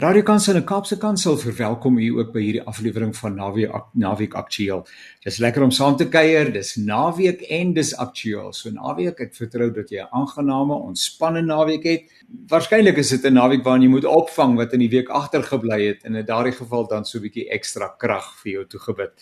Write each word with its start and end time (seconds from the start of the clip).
Radio 0.00 0.22
Kansel 0.22 0.54
en 0.54 0.64
Kaapse 0.64 0.96
Kansel 0.96 1.34
verwelkom 1.36 1.98
u 2.00 2.06
ook 2.22 2.30
by 2.32 2.40
hierdie 2.40 2.62
aflewering 2.64 3.10
van 3.18 3.34
Naweek 3.36 3.90
Naweek 4.00 4.32
Aktueel. 4.38 4.86
Dis 5.26 5.36
lekker 5.44 5.66
om 5.66 5.74
saam 5.76 5.98
te 6.00 6.06
kuier. 6.08 6.48
Dis 6.54 6.70
naweek 6.80 7.42
en 7.52 7.74
dis 7.76 7.90
aktueel. 8.00 8.48
So 8.56 8.72
naweek, 8.72 9.20
ek 9.20 9.36
vertrou 9.36 9.68
dat 9.76 9.92
jy 9.92 10.00
'n 10.00 10.08
aangename, 10.16 10.78
ontspannende 10.88 11.52
naweek 11.52 11.84
het. 11.84 12.08
Waarskynlik 12.48 12.96
is 12.96 13.10
dit 13.10 13.26
'n 13.26 13.34
naweek 13.34 13.62
waarin 13.62 13.82
jy 13.82 13.88
moet 13.88 14.08
opvang 14.08 14.56
wat 14.56 14.72
in 14.72 14.80
die 14.80 14.88
week 14.88 15.08
agtergebly 15.08 15.86
het 15.86 16.04
en 16.04 16.14
in 16.14 16.24
daardie 16.24 16.56
geval 16.56 16.88
dan 16.88 17.04
so 17.04 17.18
'n 17.18 17.22
bietjie 17.28 17.50
ekstra 17.50 17.94
krag 17.98 18.40
vir 18.40 18.52
jou 18.52 18.64
toegebid. 18.64 19.12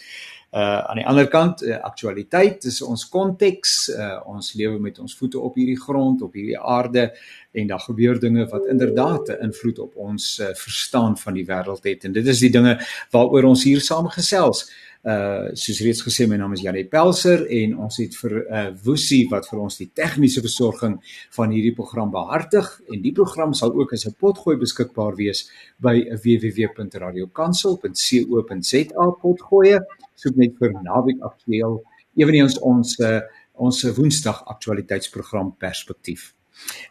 Uh 0.49 0.80
aan 0.89 0.96
die 0.96 1.07
ander 1.07 1.27
kant, 1.29 1.62
uh, 1.62 1.77
aktualiteit 1.85 2.65
is 2.65 2.80
ons 2.83 3.09
konteks. 3.12 3.91
Uh 3.93 4.17
ons 4.33 4.55
lewe 4.57 4.79
met 4.80 4.98
ons 4.98 5.17
voete 5.17 5.41
op 5.41 5.55
hierdie 5.61 5.80
grond, 5.80 6.23
op 6.25 6.33
hierdie 6.33 6.59
aarde 6.59 7.12
en 7.53 7.67
daar 7.69 7.80
gebeur 7.85 8.21
dinge 8.21 8.47
wat 8.48 8.66
inderdaad 8.66 9.29
'n 9.29 9.43
invloed 9.45 9.79
op 9.79 9.97
ons 9.97 10.39
uh, 10.41 10.55
verstaan 10.55 11.19
van 11.19 11.34
die 11.34 11.45
wêreld 11.45 11.84
het 11.84 12.05
en 12.05 12.12
dit 12.12 12.27
is 12.27 12.39
die 12.41 12.51
dinge 12.51 12.80
waaroor 13.11 13.45
ons 13.45 13.65
hier 13.65 13.80
saam 13.80 14.09
gesels. 14.09 14.71
Uh 15.05 15.48
soos 15.52 15.80
reeds 15.80 16.02
gesê 16.02 16.27
my 16.27 16.37
naam 16.37 16.52
is 16.52 16.60
Janie 16.60 16.88
Pelser 16.88 17.46
en 17.46 17.79
ons 17.79 17.96
het 17.96 18.16
vir 18.16 18.46
uh 18.51 18.71
Woesie 18.85 19.29
wat 19.30 19.49
vir 19.49 19.59
ons 19.60 19.77
die 19.77 19.91
tegniese 19.95 20.41
versorging 20.41 21.01
van 21.37 21.51
hierdie 21.51 21.74
program 21.74 22.10
behartig 22.10 22.80
en 22.88 23.02
die 23.02 23.12
program 23.12 23.55
sal 23.55 23.73
ook 23.73 23.93
as 23.93 24.07
'n 24.07 24.15
potgooi 24.19 24.57
beskikbaar 24.57 25.15
wees 25.15 25.51
by 25.77 26.09
www.radiokansel.co.za 26.24 29.10
potgooi 29.21 29.79
soek 30.19 30.39
net 30.41 30.57
vir 30.61 30.75
naweek 30.83 31.23
aktueel 31.27 31.79
eweneens 32.19 32.59
ons 32.59 32.97
uh, 33.01 33.21
ons 33.59 33.83
woensdag 33.97 34.45
aktualiteitsprogram 34.55 35.55
perspektief 35.63 36.33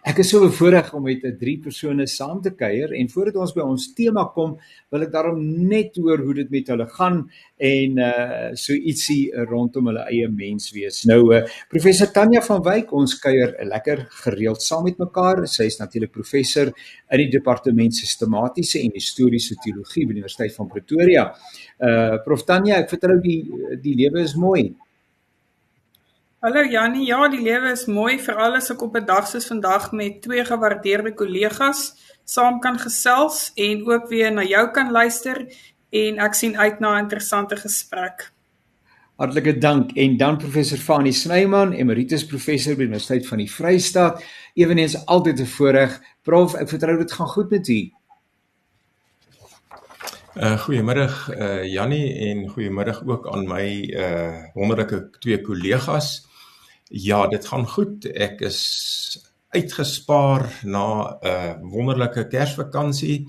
Ek 0.08 0.22
is 0.24 0.30
so 0.32 0.40
bevoorreg 0.46 0.94
om 0.96 1.04
met 1.04 1.24
'n 1.26 1.38
drie 1.38 1.58
persone 1.60 2.08
saam 2.08 2.42
te 2.42 2.52
kuier 2.52 2.94
en 2.94 3.10
voordat 3.10 3.36
ons 3.36 3.54
by 3.54 3.62
ons 3.62 3.94
tema 3.94 4.24
kom, 4.34 4.58
wil 4.92 5.02
ek 5.02 5.12
daarom 5.12 5.68
net 5.68 5.96
hoor 5.98 6.24
hoe 6.24 6.34
dit 6.34 6.50
met 6.50 6.68
hulle 6.68 6.88
gaan 6.88 7.30
en 7.58 7.98
uh 7.98 8.56
so 8.56 8.74
ietsie 8.74 9.32
rondom 9.50 9.88
hulle 9.88 10.06
eie 10.12 10.28
mens 10.30 10.72
wees. 10.72 11.06
Nou 11.06 11.34
uh 11.36 11.44
professor 11.70 12.08
Tanya 12.08 12.42
van 12.42 12.64
Wyk, 12.64 12.94
ons 12.94 13.20
kuier 13.20 13.56
lekker 13.64 14.08
gereeld 14.24 14.62
saam 14.62 14.84
met 14.84 14.98
mekaar. 14.98 15.48
Sy 15.48 15.64
is 15.64 15.80
natuurlik 15.80 16.12
professor 16.12 16.68
in 17.12 17.18
die 17.18 17.30
departement 17.30 17.94
sistematiese 17.94 18.80
en 18.80 18.92
historiese 18.94 19.56
teologie 19.56 20.06
by 20.06 20.14
die 20.14 20.22
Universiteit 20.22 20.56
van 20.56 20.68
Pretoria. 20.68 21.32
Uh 21.80 22.18
prof 22.24 22.44
Tanya, 22.46 22.78
ek 22.78 22.90
vertrou 22.90 23.20
die 23.22 23.44
die 23.82 23.96
lewe 23.96 24.22
is 24.22 24.36
mooi. 24.36 24.74
Hallo 26.40 26.62
Jannie, 26.62 27.08
ja, 27.08 27.24
die 27.34 27.40
lewe 27.42 27.72
is 27.74 27.88
mooi 27.90 28.20
veral 28.22 28.54
as 28.60 28.68
ek 28.70 28.84
op 28.86 28.94
'n 28.96 29.08
dag 29.10 29.26
soos 29.26 29.48
vandag 29.50 29.88
met 29.92 30.20
twee 30.22 30.44
gewaardeerde 30.46 31.16
kollegas 31.18 31.96
saam 32.26 32.60
kan 32.62 32.78
gesels 32.78 33.52
en 33.56 33.82
ook 33.88 34.06
weer 34.10 34.32
na 34.32 34.44
jou 34.44 34.70
kan 34.72 34.92
luister 34.92 35.48
en 35.90 36.20
ek 36.20 36.34
sien 36.34 36.54
uit 36.58 36.80
na 36.80 36.94
'n 36.94 37.04
interessante 37.04 37.58
gesprek. 37.58 38.32
Hartlike 39.18 39.58
dank 39.58 39.98
en 39.98 40.18
dan 40.18 40.38
professor 40.38 40.78
Fanie 40.78 41.12
Snyman, 41.12 41.74
emeritus 41.74 42.26
professor 42.26 42.76
by 42.76 42.86
die 42.86 42.88
Universiteit 42.88 43.28
van 43.28 43.38
die 43.38 43.52
Vrystaat, 43.52 44.24
ewenigs 44.54 45.06
altyd 45.06 45.40
'n 45.40 45.46
voorreg. 45.46 46.00
Prof, 46.22 46.54
ek 46.54 46.70
vertrou 46.70 46.98
dit 46.98 47.12
gaan 47.12 47.28
goed 47.28 47.50
met 47.50 47.68
u. 47.68 47.92
Uh 50.36 50.54
goeiemôre 50.62 51.10
uh 51.34 51.64
Jannie 51.66 52.14
en 52.30 52.48
goeiemôre 52.50 53.02
ook 53.06 53.28
aan 53.28 53.48
my 53.48 53.90
uh 53.90 54.54
wonderlike 54.54 55.10
twee 55.20 55.42
kollegas. 55.42 56.27
Ja, 56.90 57.28
dit 57.28 57.48
gaan 57.48 57.68
goed. 57.68 58.06
Ek 58.06 58.40
is 58.48 58.62
uitgespaar 59.52 60.48
na 60.64 61.18
'n 61.20 61.28
uh, 61.28 61.54
wonderlike 61.72 62.28
Kersvakansie 62.28 63.28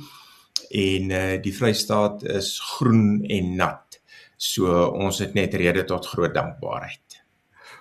en 0.71 1.11
uh, 1.11 1.43
die 1.43 1.55
Vrystaat 1.55 2.23
is 2.23 2.61
groen 2.61 3.25
en 3.25 3.55
nat. 3.57 4.01
So 4.37 4.87
ons 4.87 5.19
het 5.19 5.35
net 5.35 5.55
rede 5.55 5.85
tot 5.85 6.07
groot 6.07 6.35
dankbaarheid. 6.35 7.23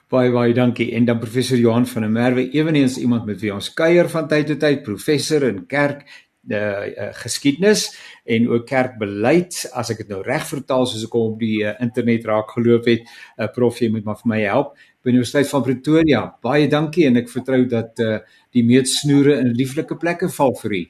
Baie 0.09 0.31
baie 0.31 0.53
dankie. 0.53 0.94
En 0.94 1.06
dan 1.06 1.19
professor 1.19 1.57
Johan 1.57 1.85
van 1.85 2.02
der 2.02 2.12
Merwe, 2.12 2.50
ewenigs 2.50 2.97
iemand 2.97 3.25
met 3.25 3.40
wie 3.40 3.53
ons 3.53 3.73
kuier 3.73 4.09
van 4.09 4.28
tyd 4.28 4.47
tot 4.47 4.59
tyd, 4.59 4.84
professor 4.84 5.44
in 5.44 5.66
kerk 5.66 6.07
die 6.47 6.57
uh, 6.96 7.09
geskiedenis 7.19 7.90
en 8.23 8.47
ook 8.50 8.68
kerkbeleid 8.69 9.57
as 9.75 9.91
ek 9.91 10.03
dit 10.03 10.12
nou 10.13 10.22
reg 10.25 10.46
vertaal 10.47 10.88
soos 10.88 11.03
ek 11.07 11.18
op 11.19 11.40
die 11.41 11.59
uh, 11.66 11.73
internet 11.84 12.28
raak 12.28 12.53
geloop 12.56 12.88
het 12.88 13.03
uh, 13.07 13.50
prof 13.53 13.81
jy 13.84 13.90
moet 13.91 14.07
maar 14.07 14.19
vir 14.22 14.31
my 14.31 14.40
help 14.46 14.78
by 15.07 15.13
Universiteit 15.16 15.47
van 15.47 15.63
Pretoria. 15.63 16.22
Baie 16.44 16.68
dankie 16.68 17.06
en 17.07 17.16
ek 17.22 17.31
vertrou 17.31 17.62
dat 17.72 18.01
uh, 18.03 18.19
die 18.56 18.63
meetsnoere 18.68 19.38
in 19.40 19.53
lieflike 19.56 19.95
plekke 20.01 20.28
val 20.35 20.51
vir 20.59 20.75
u. 20.75 20.84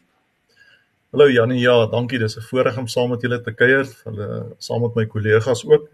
Hallo 1.14 1.28
Janie, 1.30 1.60
ja, 1.62 1.76
dankie. 1.92 2.20
Dis 2.20 2.38
'n 2.38 2.48
voorreg 2.50 2.78
om 2.78 2.88
saam 2.88 3.10
met 3.14 3.22
julle 3.22 3.42
te 3.42 3.54
kuier, 3.54 3.86
hulle 4.06 4.56
saam 4.58 4.82
met 4.82 4.96
my 4.96 5.06
kollegas 5.06 5.64
ook. 5.66 5.90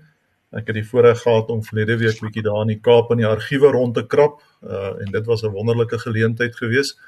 Ek 0.54 0.68
het 0.68 0.76
die 0.76 0.86
voorreg 0.86 1.20
gehad 1.22 1.50
om 1.50 1.64
verlede 1.64 1.98
week 1.98 2.20
bietjie 2.22 2.44
daar 2.44 2.62
in 2.62 2.72
die 2.74 2.80
Kaap 2.80 3.12
in 3.12 3.18
die 3.18 3.28
argiewe 3.28 3.72
rond 3.72 3.96
te 3.96 4.06
krap 4.08 4.42
uh, 4.64 4.94
en 5.02 5.12
dit 5.12 5.26
was 5.26 5.44
'n 5.44 5.52
wonderlike 5.52 6.00
geleentheid 6.00 6.56
geweest 6.56 7.00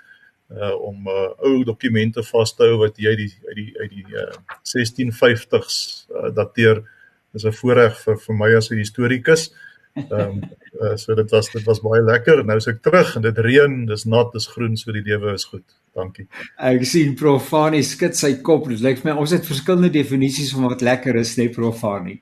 uh 0.52 0.76
om 0.82 1.08
uh 1.08 1.32
ou 1.42 1.64
dokumente 1.64 2.24
vas 2.24 2.54
te 2.54 2.64
hou 2.64 2.78
wat 2.78 2.98
jy 2.98 3.16
die 3.16 3.34
uit 3.48 3.56
die 3.56 3.72
uit 3.80 3.92
die 3.92 4.06
uh 4.14 4.34
1650s 4.62 6.08
uh, 6.12 6.30
dateer. 6.36 6.84
Dis 7.34 7.46
'n 7.46 7.52
voorreg 7.52 7.98
vir 8.04 8.18
vir 8.18 8.36
my 8.36 8.56
as 8.56 8.70
'n 8.72 8.78
historikus. 8.78 9.54
Ehm 9.96 10.20
um, 10.20 10.40
uh, 10.82 10.96
so 11.00 11.16
dit 11.16 11.30
was 11.32 11.50
dit 11.52 11.64
was 11.64 11.80
baie 11.80 12.04
lekker. 12.04 12.44
Nou 12.46 12.58
is 12.60 12.68
ek 12.68 12.82
terug 12.84 13.16
en 13.16 13.24
dit 13.24 13.38
reën, 13.48 13.78
dis 13.88 14.06
nat, 14.12 14.32
dis 14.36 14.48
groen, 14.52 14.76
so 14.78 14.92
die 14.92 15.04
lewe 15.06 15.34
is 15.38 15.48
goed. 15.48 15.66
Dankie. 15.96 16.28
Ek 16.60 16.84
sien 16.88 17.16
Profani 17.16 17.80
skud 17.88 18.18
sy 18.20 18.34
kop. 18.44 18.68
Dit 18.72 18.84
lyk 18.84 19.00
vir 19.00 19.14
my 19.14 19.20
ons 19.24 19.36
het 19.36 19.48
verskillende 19.48 19.94
definisies 19.96 20.52
van 20.56 20.68
wat 20.68 20.84
lekker 20.84 21.16
is, 21.22 21.38
net 21.40 21.56
Profani. 21.56 22.20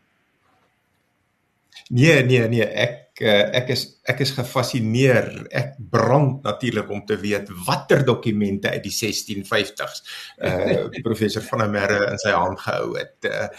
Nee, 1.89 2.21
nee, 2.23 2.45
nee, 2.47 2.63
ek 2.63 3.21
uh, 3.25 3.49
ek 3.57 3.73
is 3.73 3.87
ek 4.09 4.21
is 4.21 4.37
gefassineer. 4.37 5.31
Ek 5.49 5.73
brand 5.77 6.45
natuurlik 6.45 6.89
om 6.93 7.01
te 7.09 7.17
weet 7.17 7.49
watter 7.65 8.05
dokumente 8.05 8.69
uit 8.69 8.85
die 8.85 8.93
1650s 8.93 10.05
uh 10.45 10.89
professor 11.07 11.41
van 11.49 11.65
der 11.65 11.73
Merwe 11.73 12.11
in 12.13 12.21
sy 12.21 12.37
hand 12.37 12.61
gehou 12.61 12.93
het. 13.01 13.17
Uh, 13.25 13.49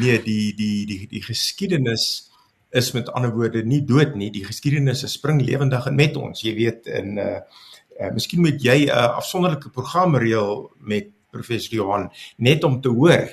nee, 0.00 0.16
die 0.24 0.54
die 0.56 0.86
die 0.88 1.02
die 1.12 1.24
geskiedenis 1.28 2.30
is 2.74 2.92
met 2.92 3.10
ander 3.14 3.32
woorde 3.34 3.62
nie 3.66 3.82
dood 3.86 4.16
nie. 4.18 4.30
Die 4.34 4.44
geskiedenis 4.44 5.04
is 5.06 5.16
spring 5.18 5.40
lewendig 5.42 5.86
met 5.94 6.16
ons. 6.20 6.42
Jy 6.44 6.54
weet 6.58 6.90
in 7.00 7.18
uh, 7.22 7.40
uh 8.00 8.10
miskien 8.14 8.42
moet 8.42 8.62
jy 8.62 8.86
'n 8.86 8.90
uh, 8.90 9.16
afsonderlike 9.20 9.70
program 9.70 10.16
reël 10.16 10.70
met 10.78 11.12
professor 11.30 11.74
Johan 11.74 12.10
net 12.36 12.64
om 12.64 12.80
te 12.80 12.88
hoor 12.88 13.30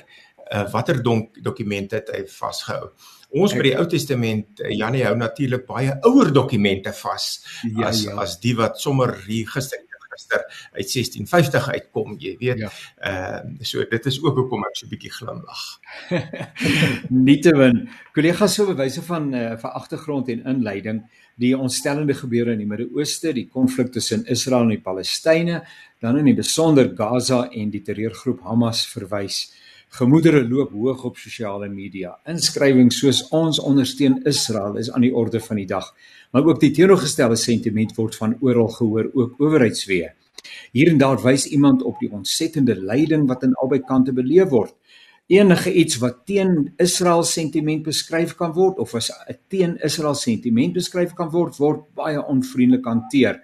uh 0.52 0.66
watter 0.70 1.02
donk 1.02 1.42
dokumente 1.42 1.96
het 1.96 2.10
hy 2.14 2.22
vasgehou. 2.26 2.92
Ons 3.32 3.54
by 3.56 3.64
die 3.64 3.76
Ou 3.78 3.86
Testament 3.88 4.60
uh, 4.60 4.70
Janie 4.70 5.04
hou 5.06 5.16
natuurlik 5.16 5.66
baie 5.66 5.98
ouer 6.06 6.32
dokumente 6.32 6.92
vas 6.92 7.28
ja, 7.64 7.88
as 7.88 8.04
ja. 8.04 8.18
as 8.22 8.38
die 8.40 8.54
wat 8.54 8.78
sommer 8.78 9.16
hier 9.26 9.48
gister 9.48 9.82
gister 10.12 10.44
uit 10.72 10.86
1650 10.86 11.68
uitkom, 11.76 12.14
jy 12.18 12.36
weet. 12.40 12.62
Ehm 12.62 12.68
ja. 12.68 12.70
uh, 13.42 13.64
so 13.72 13.84
dit 13.88 14.06
is 14.06 14.20
ook 14.22 14.36
hoekom 14.42 14.64
ek 14.68 14.76
so 14.76 14.86
'n 14.86 14.92
bietjie 14.92 15.12
glimlag. 15.12 15.64
Nietemin, 17.26 17.88
kollegas 18.14 18.54
so 18.54 18.66
bewyse 18.66 19.02
van 19.02 19.34
uh, 19.34 19.58
van 19.58 19.72
agtergrond 19.82 20.28
en 20.28 20.44
inleiding 20.54 21.02
die 21.40 21.54
ontstellende 21.58 22.14
gebeure 22.14 22.52
in 22.52 22.62
die 22.62 22.68
Midde-Ooste, 22.68 23.32
die 23.32 23.48
konflik 23.48 23.92
tussen 23.92 24.26
Israel 24.30 24.66
en 24.66 24.76
die 24.76 24.84
Palestynë, 24.84 25.62
dan 26.02 26.18
in 26.18 26.28
die 26.30 26.36
besonder 26.36 26.90
Gaza 26.96 27.46
en 27.50 27.70
die 27.72 27.82
terreurgroep 27.82 28.42
Hamas 28.46 28.84
verwys. 28.90 29.46
Gemoedere 29.92 30.40
loop 30.48 30.72
hoog 30.72 31.04
op 31.04 31.18
sosiale 31.20 31.68
media. 31.68 32.14
Inskrywings 32.28 33.00
soos 33.02 33.26
ons 33.36 33.60
ondersteun 33.60 34.22
Israel 34.28 34.78
is 34.80 34.88
aan 34.90 35.04
die 35.04 35.12
orde 35.12 35.40
van 35.40 35.60
die 35.60 35.68
dag 35.68 35.90
maar 36.32 36.44
ook 36.48 36.60
die 36.60 36.72
teenoorgestelde 36.72 37.36
sentiment 37.36 37.94
word 37.94 38.16
van 38.16 38.36
oral 38.40 38.68
gehoor 38.68 39.10
ook 39.12 39.40
owerheidswee. 39.40 40.10
Hier 40.72 40.88
en 40.88 40.98
daar 40.98 41.20
wys 41.22 41.44
iemand 41.46 41.82
op 41.82 41.98
die 42.00 42.10
ontsettende 42.10 42.76
lyding 42.80 43.26
wat 43.28 43.44
aan 43.44 43.54
albei 43.60 43.80
kante 43.84 44.12
beleef 44.12 44.48
word. 44.48 44.74
Enige 45.26 45.72
iets 45.72 45.98
wat 46.02 46.24
teen 46.26 46.72
Israel 46.76 47.22
sentiment 47.22 47.82
beskryf 47.82 48.34
kan 48.34 48.52
word 48.52 48.78
of 48.78 48.94
as 48.94 49.10
'n 49.10 49.38
teen 49.48 49.76
Israel 49.76 50.14
sentiment 50.14 50.72
beskryf 50.72 51.12
kan 51.12 51.30
word, 51.30 51.56
word 51.56 51.94
baie 51.94 52.26
onvriendelik 52.26 52.84
hanteer. 52.84 53.40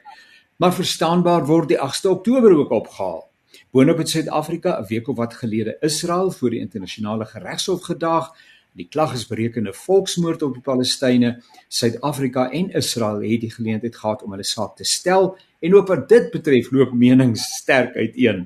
Maar 0.56 0.74
verstaanbaar 0.74 1.46
word 1.46 1.68
die 1.68 1.78
8de 1.78 2.08
Oktober 2.08 2.56
ook 2.56 2.70
opgehaal. 2.70 3.30
Boonop 3.70 3.98
het 3.98 4.08
Suid-Afrika 4.08 4.80
'n 4.80 4.86
week 4.88 5.08
of 5.08 5.16
wat 5.16 5.34
gelede 5.34 5.76
Israel 5.80 6.30
voor 6.30 6.50
die 6.50 6.60
internasionale 6.60 7.28
regshof 7.32 7.82
gedaag 7.82 8.32
Die 8.78 8.86
klag 8.86 9.10
is 9.16 9.26
berekende 9.26 9.72
volksmoord 9.74 10.42
op 10.46 10.52
die 10.54 10.62
Palestynë. 10.62 11.32
Suid-Afrika 11.68 12.44
en 12.54 12.68
Israel 12.78 13.24
het 13.24 13.42
die 13.42 13.50
geleentheid 13.50 13.96
gehad 13.98 14.22
om 14.22 14.36
hulle 14.36 14.46
saak 14.46 14.76
te 14.78 14.86
stel 14.86 15.32
en 15.58 15.74
ook 15.74 15.88
wat 15.90 16.04
dit 16.12 16.28
betref 16.30 16.70
loop 16.70 16.92
menings 16.94 17.42
sterk 17.56 17.96
uiteen. 17.96 18.44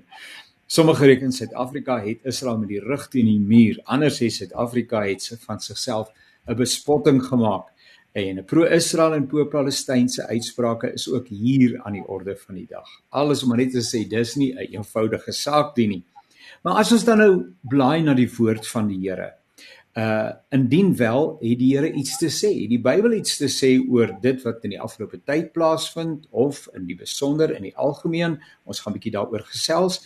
Sommige 0.72 1.04
reken 1.10 1.34
Suid-Afrika 1.36 1.98
het 2.00 2.24
Israel 2.24 2.62
met 2.62 2.70
die 2.72 2.80
rug 2.80 3.04
teen 3.12 3.28
die 3.28 3.42
muur. 3.44 3.82
Ander 3.84 4.08
sê 4.14 4.30
Suid-Afrika 4.32 5.02
het 5.04 5.26
van 5.44 5.60
sigself 5.60 6.08
'n 6.48 6.56
bespotting 6.56 7.20
gemaak. 7.24 7.68
En 8.12 8.38
'n 8.38 8.44
pro-Israel 8.44 9.12
en 9.12 9.26
pro-Palestynse 9.26 10.26
uitsprake 10.26 10.92
is 10.92 11.10
ook 11.10 11.28
hier 11.28 11.80
aan 11.82 11.92
die 11.92 12.06
orde 12.08 12.36
van 12.36 12.54
die 12.54 12.66
dag. 12.68 12.88
Alles 13.10 13.42
om 13.42 13.56
net 13.56 13.70
te 13.70 13.84
sê 13.84 14.08
dis 14.08 14.34
nie 14.36 14.54
'n 14.54 14.72
eenvoudige 14.72 15.32
saak 15.32 15.74
dien 15.74 15.88
nie. 15.88 16.04
Maar 16.62 16.74
as 16.74 16.92
ons 16.92 17.04
dan 17.04 17.18
nou 17.18 17.44
blaai 17.60 18.02
na 18.02 18.14
die 18.14 18.30
woord 18.38 18.68
van 18.68 18.88
die 18.88 19.08
Here. 19.08 19.41
Uh 19.92 20.30
indien 20.48 20.96
wel 20.96 21.36
het 21.40 21.58
die 21.58 21.76
Here 21.76 21.92
iets 21.92 22.16
te 22.18 22.30
sê. 22.32 22.48
Die 22.68 22.80
Bybel 22.80 23.12
iets 23.18 23.36
te 23.36 23.48
sê 23.52 23.74
oor 23.90 24.14
dit 24.20 24.42
wat 24.42 24.64
in 24.64 24.72
die 24.72 24.80
afgelope 24.80 25.20
tyd 25.20 25.52
plaasvind 25.52 26.26
of 26.30 26.64
in 26.72 26.86
die 26.88 26.96
besonder 26.96 27.52
in 27.52 27.62
die 27.68 27.76
algemeen. 27.76 28.38
Ons 28.64 28.80
gaan 28.80 28.92
'n 28.92 28.96
bietjie 28.96 29.12
daaroor 29.12 29.44
gesels. 29.44 30.00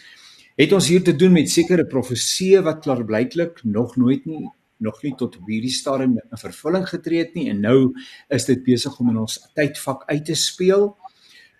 Het 0.56 0.72
ons 0.72 0.88
hier 0.88 1.04
te 1.04 1.16
doen 1.16 1.32
met 1.32 1.50
sekere 1.50 1.86
profeseë 1.86 2.62
wat 2.62 2.82
klaarblyklik 2.82 3.64
nog 3.64 3.96
nooit 3.96 4.24
nie 4.26 4.48
nog 4.76 5.02
nie 5.02 5.14
tot 5.16 5.38
hierdie 5.46 5.72
stadium 5.72 6.18
in 6.18 6.40
vervulling 6.40 6.84
getree 6.88 7.18
het 7.18 7.34
nie 7.34 7.48
en 7.50 7.60
nou 7.60 7.94
is 8.28 8.44
dit 8.44 8.62
besig 8.64 8.98
om 9.00 9.10
in 9.10 9.22
ons 9.24 9.38
tydvak 9.56 10.04
uit 10.10 10.24
te 10.24 10.34
speel 10.34 10.90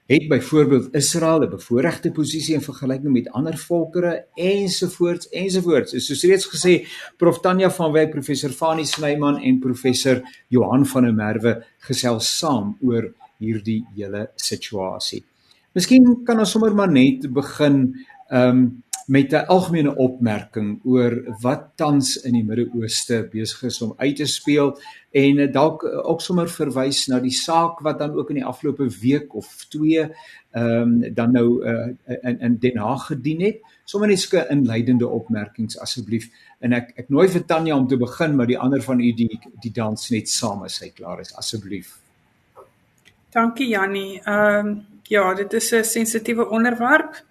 het 0.06 0.28
byvoorbeeld 0.28 0.94
Israel 0.94 1.40
'n 1.42 1.50
bevoordeelde 1.50 2.12
posisie 2.12 2.54
in 2.54 2.60
vergelyking 2.60 3.12
met 3.12 3.30
ander 3.30 3.58
volkere 3.58 4.26
ensovoorts 4.34 5.28
ensovoorts. 5.28 6.06
Soos 6.06 6.22
reeds 6.22 6.46
gesê, 6.46 6.86
Prof 7.16 7.40
Tanya 7.40 7.70
van 7.70 7.92
Wyk, 7.92 8.10
professor 8.10 8.50
Fani 8.50 8.84
Snyman 8.84 9.38
en 9.38 9.58
professor 9.58 10.22
Johan 10.48 10.86
van 10.86 11.02
der 11.02 11.14
Merwe 11.14 11.64
gesels 11.78 12.38
saam 12.38 12.76
oor 12.80 13.12
hierdie 13.38 13.84
hele 13.94 14.30
situasie. 14.34 15.24
Miskien 15.72 16.24
kan 16.24 16.38
ons 16.38 16.50
sommer 16.50 16.74
maar 16.74 16.92
net 16.92 17.32
begin 17.32 18.06
ehm 18.28 18.48
um, 18.48 18.82
met 19.06 19.32
'n 19.32 19.46
algemene 19.46 19.96
opmerking 19.96 20.80
oor 20.84 21.36
wat 21.40 21.62
tans 21.74 22.16
in 22.16 22.32
die 22.32 22.44
Midde-Ooste 22.44 23.28
besig 23.30 23.62
is 23.62 23.82
om 23.82 23.94
uit 23.96 24.16
te 24.16 24.26
speel 24.26 24.78
en 25.10 25.52
dalk 25.52 25.84
ook 25.84 26.20
sommer 26.20 26.48
verwys 26.48 27.06
na 27.06 27.20
die 27.20 27.34
saak 27.34 27.80
wat 27.80 27.98
dan 27.98 28.14
ook 28.14 28.28
in 28.28 28.34
die 28.34 28.44
afgelope 28.44 28.88
week 29.00 29.34
of 29.34 29.64
2 29.68 30.00
ehm 30.00 30.12
um, 30.54 31.14
dan 31.14 31.32
nou 31.32 31.64
uh, 31.64 31.88
in 32.22 32.40
in 32.40 32.58
Den 32.58 32.76
Haag 32.76 33.06
gedien 33.06 33.40
het. 33.40 33.60
Sommige 33.84 34.10
net 34.10 34.20
sulke 34.20 34.46
inleidende 34.50 35.08
opmerkings 35.08 35.78
asseblief 35.78 36.30
en 36.58 36.72
ek 36.72 36.92
ek 36.96 37.08
nooi 37.08 37.28
vir 37.28 37.44
Tanya 37.44 37.76
om 37.76 37.86
te 37.88 37.96
begin 37.96 38.36
maar 38.36 38.46
die 38.46 38.58
ander 38.58 38.82
van 38.82 39.00
u 39.00 39.12
die 39.12 39.40
die 39.60 39.72
dans 39.72 40.10
net 40.10 40.28
saam 40.28 40.62
as 40.62 40.80
hy 40.80 40.90
klaar 40.90 41.20
is 41.20 41.36
asseblief. 41.36 41.98
Dankie 43.30 43.68
Jannie. 43.68 44.20
Ehm 44.24 44.66
um, 44.66 44.86
ja, 45.08 45.34
dit 45.34 45.52
is 45.52 45.72
'n 45.72 45.84
sensitiewe 45.84 46.48
onderwerp 46.48 47.24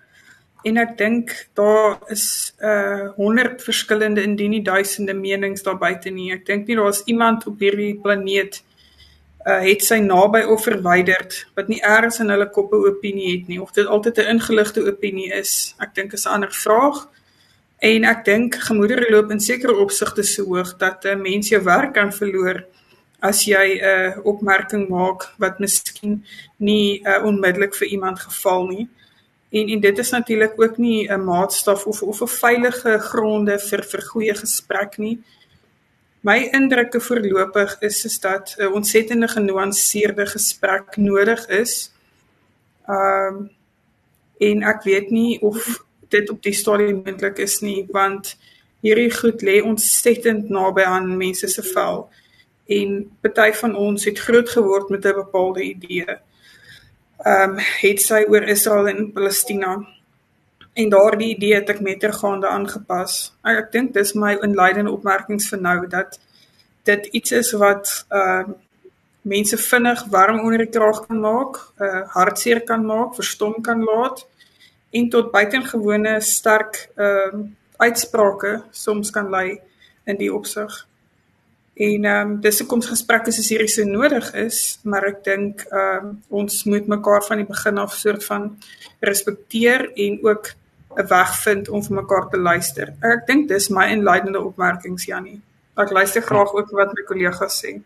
en 0.66 0.78
ek 0.82 0.96
dink 0.98 1.34
daar 1.54 2.00
is 2.14 2.54
uh 2.60 3.12
100 3.18 3.62
verskillende 3.64 4.24
indien 4.26 4.56
nie 4.56 4.64
duisende 4.66 5.14
menings 5.14 5.64
daar 5.64 5.78
buite 5.78 6.10
nie. 6.10 6.32
Ek 6.34 6.46
dink 6.46 6.68
nie 6.68 6.78
daar's 6.80 7.04
iemand 7.06 7.46
op 7.48 7.60
hierdie 7.62 7.94
planeet 8.02 8.64
uh 9.46 9.62
het 9.62 9.86
sy 9.86 10.00
naby 10.02 10.42
of 10.50 10.64
verwyderd 10.66 11.38
wat 11.58 11.70
nie 11.70 11.82
eers 11.86 12.18
in 12.24 12.34
hulle 12.34 12.50
koppe 12.50 12.80
opinie 12.90 13.36
het 13.36 13.52
nie 13.52 13.60
of 13.62 13.76
dit 13.78 13.86
altyd 13.86 14.18
'n 14.18 14.38
ingeligte 14.38 14.82
opinie 14.90 15.30
is. 15.34 15.76
Ek 15.80 15.94
dink 15.94 16.14
is 16.14 16.26
'n 16.26 16.34
ander 16.38 16.54
vraag. 16.54 17.08
En 17.80 18.04
ek 18.04 18.26
dink 18.26 18.56
gemoedere 18.56 19.12
loop 19.12 19.32
in 19.32 19.40
sekere 19.40 19.76
opsigte 19.76 20.24
so 20.24 20.44
hoog 20.46 20.78
dat 20.78 21.06
'n 21.06 21.22
mens 21.22 21.50
jou 21.50 21.64
werk 21.64 21.94
kan 21.94 22.12
verloor 22.14 22.66
as 23.20 23.46
jy 23.46 23.78
'n 23.78 23.86
uh, 23.86 24.26
opmerking 24.26 24.90
maak 24.90 25.34
wat 25.38 25.60
miskien 25.60 26.26
nie 26.58 27.02
uh, 27.04 27.24
onmiddellik 27.24 27.76
vir 27.76 27.88
iemand 27.88 28.20
geval 28.20 28.68
nie. 28.68 28.88
En 29.56 29.68
en 29.68 29.80
dit 29.80 29.98
is 29.98 30.10
natuurlik 30.10 30.62
ook 30.62 30.78
nie 30.78 31.12
'n 31.12 31.24
maatstaf 31.24 31.86
of 31.86 32.02
of 32.02 32.22
'n 32.22 32.28
veilige 32.28 33.00
gronde 33.00 33.60
vir 33.60 33.84
vir 33.92 34.02
goeie 34.02 34.36
gesprek 34.36 34.98
nie. 34.98 35.19
My 36.22 36.38
indrukke 36.52 37.00
voorlopig 37.00 37.80
is 37.80 38.06
is 38.06 38.19
dat 38.19 38.56
'n 38.57 38.74
ontsettende 38.74 39.28
genuanceerde 39.28 40.25
gesprek 40.25 40.98
nodig 40.98 41.48
is. 41.48 41.92
Um 42.88 43.50
en 44.38 44.63
ek 44.63 44.84
weet 44.84 45.10
nie 45.10 45.42
of 45.42 45.86
dit 46.10 46.30
op 46.30 46.44
die 46.44 46.54
stadium 46.54 47.01
moontlik 47.06 47.38
is 47.38 47.60
nie 47.60 47.86
want 47.90 48.38
hierdie 48.80 49.12
goed 49.12 49.42
lê 49.42 49.62
ontsettend 49.63 50.50
naby 50.50 50.81
aan 50.81 51.18
mense 51.18 51.48
se 51.48 51.63
vel 51.63 52.10
en 52.66 53.12
party 53.22 53.51
van 53.51 53.75
ons 53.75 54.06
het 54.06 54.19
groot 54.19 54.50
geword 54.50 54.90
met 54.90 55.06
'n 55.06 55.13
bepaalde 55.13 55.62
idee 55.62 56.19
ehm 57.24 57.56
um, 57.56 57.60
het 57.82 58.02
sy 58.02 58.26
oor 58.28 58.44
Israel 58.44 58.88
en 58.88 59.12
Palestina. 59.14 59.78
En 60.74 60.90
daardie 60.90 61.36
idee 61.36 61.56
het 61.56 61.70
ek 61.70 61.80
mettergaande 61.80 62.48
aangepas. 62.48 63.34
Ek, 63.44 63.58
ek 63.64 63.72
dink 63.72 63.94
dis 63.94 64.14
my 64.14 64.34
inleidende 64.44 64.92
opmerkings 64.92 65.48
vir 65.50 65.62
nou 65.62 65.88
dat 65.88 66.20
dit 66.84 67.06
iets 67.06 67.32
is 67.32 67.52
wat 67.60 68.06
ehm 68.10 68.52
uh, 68.52 68.62
mense 69.26 69.58
vinnig 69.58 70.04
warm 70.14 70.40
onder 70.40 70.62
die 70.62 70.70
kraag 70.70 71.00
kan 71.08 71.20
maak, 71.20 71.56
uh 71.82 72.02
hartseer 72.14 72.60
kan 72.62 72.84
maak, 72.86 73.16
verstom 73.18 73.56
kan 73.62 73.82
laat 73.82 74.28
en 74.94 75.10
tot 75.10 75.32
buitengewone 75.32 76.20
sterk 76.22 76.90
ehm 76.96 77.40
uh, 77.40 77.48
uitsprake 77.78 78.52
soms 78.72 79.10
kan 79.12 79.30
lei 79.30 79.60
in 80.06 80.18
die 80.18 80.34
opsig. 80.34 80.86
En 81.75 82.06
ehm 82.06 82.30
um, 82.30 82.36
dis 82.39 82.60
hoekom 82.60 82.81
gesprekke 82.81 83.31
soos 83.36 83.50
hierdie 83.51 83.72
so 83.72 83.83
nodig 83.83 84.30
is, 84.39 84.60
maar 84.88 85.04
ek 85.10 85.24
dink 85.25 85.66
ehm 85.66 86.06
um, 86.06 86.13
ons 86.42 86.63
moet 86.72 86.88
mekaar 86.88 87.25
van 87.27 87.42
die 87.42 87.48
begin 87.50 87.81
af 87.83 87.98
soort 88.00 88.24
van 88.24 88.45
respekteer 89.04 89.89
en 90.06 90.22
ook 90.24 90.54
'n 90.95 91.07
weg 91.10 91.36
vind 91.44 91.69
om 91.69 91.83
vir 91.83 91.95
mekaar 91.95 92.30
te 92.30 92.39
luister. 92.39 92.94
Ek 93.01 93.27
dink 93.27 93.48
dis 93.51 93.69
my 93.69 93.89
inleidende 93.92 94.39
opmerkings 94.39 95.06
Jannie. 95.06 95.42
Ek 95.75 95.92
luister 95.92 96.22
graag 96.22 96.54
ook 96.54 96.72
wat 96.72 96.94
my 96.95 97.04
kollegas 97.04 97.60
sê. 97.60 97.81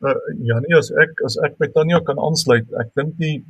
Uh, 0.00 0.16
Jannie, 0.40 0.76
as 0.76 0.90
ek 0.90 1.20
as 1.24 1.36
ek 1.44 1.58
met 1.58 1.74
Tanya 1.74 2.00
kan 2.00 2.18
aansluit, 2.18 2.66
ek 2.80 2.94
dink 2.96 3.16
die 3.20 3.44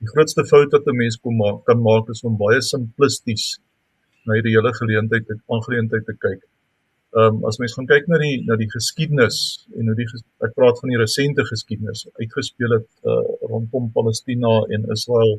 die 0.00 0.08
grootste 0.08 0.44
fout 0.44 0.72
wat 0.72 0.86
'n 0.86 0.96
mens 0.96 1.16
kom 1.20 1.36
maak, 1.36 1.64
kan 1.66 1.82
maak 1.82 2.08
is 2.08 2.24
om 2.24 2.36
baie 2.36 2.62
simplisties 2.62 3.58
na 4.24 4.34
hierdie 4.34 4.56
hele 4.56 4.72
geleentheid, 4.72 5.26
aangeleentheid 5.48 6.04
te 6.06 6.16
kyk. 6.16 6.40
Ehm 7.16 7.36
um, 7.36 7.44
as 7.48 7.56
mens 7.58 7.74
gaan 7.74 7.86
kyk 7.88 8.08
na 8.08 8.18
die 8.20 8.34
na 8.46 8.56
die 8.60 8.68
geskiedenis 8.70 9.36
en 9.78 9.86
hoe 9.88 9.96
die 9.96 10.08
ek 10.46 10.52
praat 10.58 10.80
van 10.80 10.90
die 10.92 10.98
resente 11.00 11.44
geskiedenis 11.50 12.02
uitgespeel 12.20 12.74
het 12.76 12.88
uh, 13.04 13.22
rondom 13.52 13.86
Palestina 13.94 14.50
en 14.76 14.84
Israel 14.96 15.38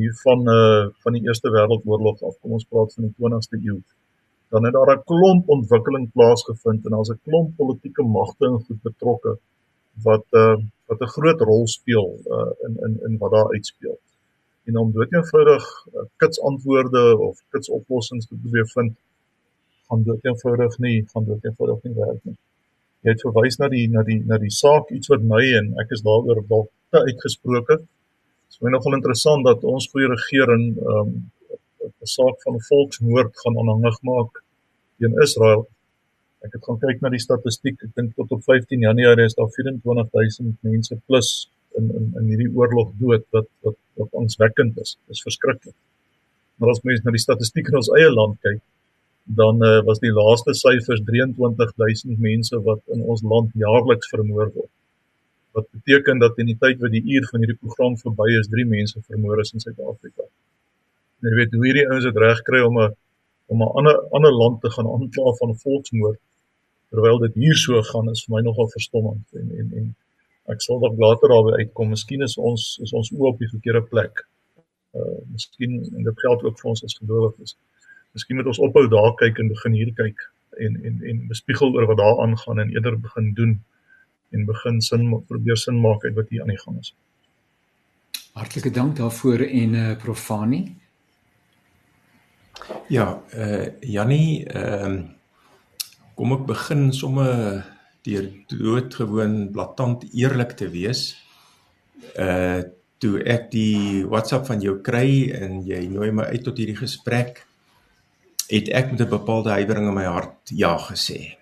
hier 0.00 0.12
van 0.24 0.44
uh, 0.56 0.84
van 1.04 1.16
die 1.16 1.24
Eerste 1.24 1.48
Wêreldoorlog 1.54 2.20
af 2.28 2.36
kom 2.42 2.58
ons 2.58 2.68
praat 2.68 2.92
van 2.98 3.08
die 3.08 3.14
20ste 3.16 3.62
eeu 3.62 3.78
dan 4.50 4.64
het 4.64 4.76
daar 4.76 4.92
'n 4.96 5.04
klomp 5.12 5.48
ontwikkeling 5.56 6.12
plaasgevind 6.12 6.84
en 6.84 6.90
daar's 6.90 7.12
'n 7.14 7.20
klomp 7.24 7.56
politieke 7.56 8.02
magte 8.02 8.44
in 8.46 8.60
goed 8.66 8.82
betrokke 8.82 9.38
wat 10.02 10.26
uh, 10.30 10.56
wat 10.88 11.00
'n 11.00 11.12
groot 11.16 11.40
rol 11.40 11.66
speel 11.66 12.08
uh, 12.36 12.50
in 12.66 12.72
in 12.84 12.92
in 13.06 13.18
wat 13.18 13.30
daar 13.30 13.50
uitspeel. 13.54 13.98
En 14.64 14.76
om 14.76 14.92
dood 14.92 15.12
eenvoudig 15.12 15.64
uh, 15.94 16.00
kits 16.16 16.40
antwoorde 16.40 17.18
of 17.18 17.42
kits 17.50 17.68
oplossings 17.70 18.26
te 18.26 18.36
probeer 18.42 18.68
vind 18.68 18.92
gaan 19.90 20.04
dit 20.06 20.30
eenvoudig 20.30 20.78
nie 20.84 20.96
gaan 21.12 21.26
dit 21.28 21.50
eenvoudig 21.50 21.82
nie 21.88 21.94
werk 21.98 22.20
nie. 22.28 22.36
Jy 23.04 23.14
het 23.14 23.24
verwys 23.24 23.58
na 23.60 23.68
die 23.72 23.86
na 23.88 24.04
die 24.06 24.20
na 24.28 24.38
die 24.38 24.52
saak 24.54 24.92
iets 24.96 25.10
wat 25.12 25.24
my 25.32 25.42
en 25.60 25.72
ek 25.82 25.96
is 25.96 26.04
daaroor 26.06 26.42
dalk 26.48 26.70
te 26.94 27.02
uitgesproke. 27.08 27.80
Dit 27.80 28.56
is 28.56 28.62
my 28.64 28.72
nogal 28.74 28.98
interessant 28.98 29.46
dat 29.46 29.64
ons 29.74 29.90
goeie 29.92 30.10
regering 30.14 30.64
ehm 30.78 31.04
um, 31.04 31.12
'n 31.80 32.10
saak 32.16 32.42
van 32.44 32.56
volksmoord 32.68 33.32
gaan 33.42 33.58
aanhangig 33.60 33.98
maak 34.08 34.42
teen 34.98 35.14
Israel. 35.24 35.66
Ek 36.44 36.52
het 36.56 36.64
gaan 36.64 36.78
kyk 36.80 37.00
na 37.00 37.10
die 37.12 37.20
statistiek. 37.20 37.76
Ek 37.84 37.92
dink 37.96 38.14
tot 38.16 38.32
op 38.36 38.42
15 38.44 38.84
Januarie 38.88 39.26
is 39.28 39.36
daar 39.38 39.50
24000 39.56 40.56
mense 40.68 40.96
plus 41.06 41.30
in 41.78 41.90
in 41.98 42.06
in 42.20 42.30
hierdie 42.32 42.52
oorlog 42.56 42.92
dood 43.00 43.24
wat 43.36 43.48
wat 43.66 43.78
wat 44.00 44.18
angswekkend 44.22 44.78
is. 44.84 44.96
Dit 45.06 45.16
is 45.16 45.24
verskriklik. 45.28 45.76
Maar 46.56 46.74
as 46.74 46.82
mens 46.84 47.02
na 47.04 47.14
die 47.16 47.24
statistiek 47.26 47.68
in 47.68 47.80
ons 47.80 47.92
eie 47.96 48.10
land 48.12 48.40
kyk, 48.44 48.60
dan 49.24 49.62
uh, 49.64 49.80
was 49.84 49.98
die 49.98 50.12
laaste 50.12 50.54
syfers 50.54 51.02
23000 51.06 52.18
mense 52.18 52.60
wat 52.66 52.80
in 52.94 53.02
ons 53.02 53.22
land 53.22 53.50
jaarliks 53.54 54.08
vermoor 54.08 54.50
word. 54.54 54.70
Wat 55.52 55.66
beteken 55.70 56.18
dat 56.18 56.38
in 56.38 56.46
die 56.46 56.58
tyd 56.58 56.80
wat 56.80 56.94
die 56.94 57.02
uur 57.02 57.26
van 57.30 57.42
hierdie 57.42 57.58
program 57.58 57.96
verby 57.98 58.28
is, 58.38 58.48
3 58.50 58.66
mense 58.70 59.02
vermoor 59.06 59.40
is 59.42 59.52
in 59.52 59.62
Suid-Afrika. 59.62 60.26
Jy 61.26 61.36
weet 61.36 61.54
hoe 61.54 61.64
hierdie 61.66 61.86
ouens 61.90 62.06
dit 62.06 62.20
reg 62.22 62.42
kry 62.46 62.60
om 62.64 62.78
'n 62.80 62.90
om 63.50 63.62
'n 63.62 63.72
ander 63.78 63.96
ander 64.16 64.32
land 64.32 64.60
te 64.60 64.70
gaan 64.70 64.86
aankla 64.86 65.32
van 65.40 65.56
volksmoord 65.58 66.20
terwyl 66.90 67.18
dit 67.18 67.34
hier 67.34 67.56
so 67.56 67.82
gaan 67.82 68.10
is 68.10 68.24
vir 68.24 68.34
my 68.36 68.42
nogal 68.46 68.68
verstommend 68.68 69.26
en 69.40 69.50
en 69.58 69.72
en 69.80 69.88
ek 70.54 70.62
sal 70.62 70.80
dalk 70.82 70.98
later 70.98 71.28
daarby 71.28 71.52
uitkom. 71.62 71.90
Miskien 71.94 72.22
is 72.22 72.36
ons 72.50 72.78
is 72.82 72.92
ons 72.92 73.10
oop 73.12 73.32
op 73.32 73.38
die 73.38 73.50
verkeerde 73.54 73.82
plek. 73.82 74.24
Uh 74.98 75.18
miskien 75.34 75.76
en 75.96 76.02
dit 76.08 76.22
geld 76.24 76.42
ook 76.42 76.60
vir 76.60 76.70
ons 76.70 76.84
as 76.84 76.98
gelowiges. 77.02 77.56
Miskien 78.12 78.36
moet 78.36 78.48
ons 78.50 78.58
ophou 78.58 78.86
daar 78.90 79.12
kyk 79.20 79.38
en 79.38 79.52
begin 79.52 79.76
hier 79.78 79.92
kyk 79.94 80.24
en 80.58 80.78
en 80.84 81.02
en 81.12 81.26
bespiegel 81.30 81.74
oor 81.76 81.86
wat 81.90 82.00
daar 82.00 82.22
aangaan 82.24 82.58
en 82.58 82.72
eerder 82.74 82.98
begin 83.00 83.32
doen 83.34 83.52
en 84.30 84.44
begin 84.46 84.80
sin 84.80 85.06
probeer 85.26 85.56
sin 85.56 85.80
maak 85.80 86.04
uit 86.04 86.14
wat 86.14 86.28
hier 86.28 86.42
aan 86.42 86.52
die 86.54 86.62
gang 86.64 86.78
is. 86.80 86.94
Hartlike 88.32 88.70
dank 88.70 88.96
daarvoor 88.96 89.46
en 89.46 89.74
eh 89.74 89.90
uh, 89.90 89.96
Profani. 89.96 90.76
Ja, 92.88 93.22
eh 93.30 93.66
uh, 93.66 93.66
Jannie, 93.80 94.44
ehm 94.46 94.94
uh, 94.94 95.02
kom 96.14 96.32
ek 96.32 96.46
begin 96.46 96.92
sommer 96.92 97.64
deur 98.02 98.26
doodgewoon 98.46 99.50
blaatant 99.50 100.04
eerlik 100.12 100.52
te 100.52 100.68
wees. 100.68 101.16
Eh 102.14 102.26
uh, 102.26 102.62
toe 103.00 103.22
ek 103.24 103.50
die 103.50 104.04
WhatsApp 104.04 104.46
van 104.46 104.60
jou 104.60 104.80
kry 104.84 105.30
en 105.32 105.62
jy 105.64 105.86
nooi 105.88 106.10
my 106.12 106.22
uit 106.22 106.42
tot 106.44 106.58
hierdie 106.58 106.76
gesprek 106.76 107.46
het 108.50 108.68
ek 108.68 108.90
met 108.90 109.00
'n 109.00 109.08
bepaalde 109.08 109.50
huiwering 109.50 109.88
in 109.88 109.94
my 109.94 110.04
hart 110.04 110.50
ja 110.50 110.76
gesê. 110.78 111.36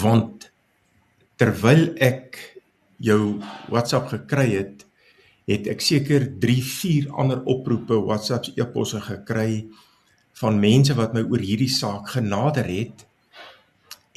Want 0.00 0.50
terwyl 1.36 1.94
ek 1.98 2.60
jou 2.96 3.40
WhatsApp 3.68 4.08
gekry 4.08 4.48
het, 4.54 4.86
het 5.44 5.66
ek 5.66 5.80
seker 5.80 6.38
3, 6.40 6.62
4 6.62 7.10
ander 7.12 7.42
oproepe, 7.44 7.98
WhatsApps, 8.06 8.52
e-posse 8.56 9.00
gekry 9.00 9.66
van 10.40 10.60
mense 10.60 10.94
wat 10.94 11.12
my 11.14 11.22
oor 11.22 11.42
hierdie 11.42 11.70
saak 11.70 12.14
genader 12.16 12.66
het 12.66 13.04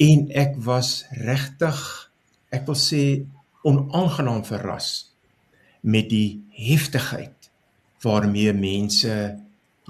en 0.02 0.28
ek 0.34 0.56
was 0.66 1.04
regtig 1.26 1.78
ek 2.54 2.64
wil 2.66 2.78
sê 2.78 3.02
onaangenaam 3.68 4.44
verras 4.46 4.88
met 5.82 6.08
die 6.10 6.40
heftigheid 6.54 7.50
waarmee 8.02 8.54
mense 8.54 9.14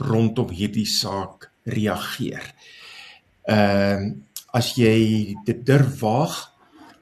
rondom 0.01 0.53
hierdie 0.55 0.89
saak 0.89 1.49
reageer. 1.69 2.45
Ehm 3.49 4.09
uh, 4.09 4.17
as 4.57 4.73
jy 4.81 5.35
dit 5.45 5.59
durf 5.67 6.01
waag 6.01 6.35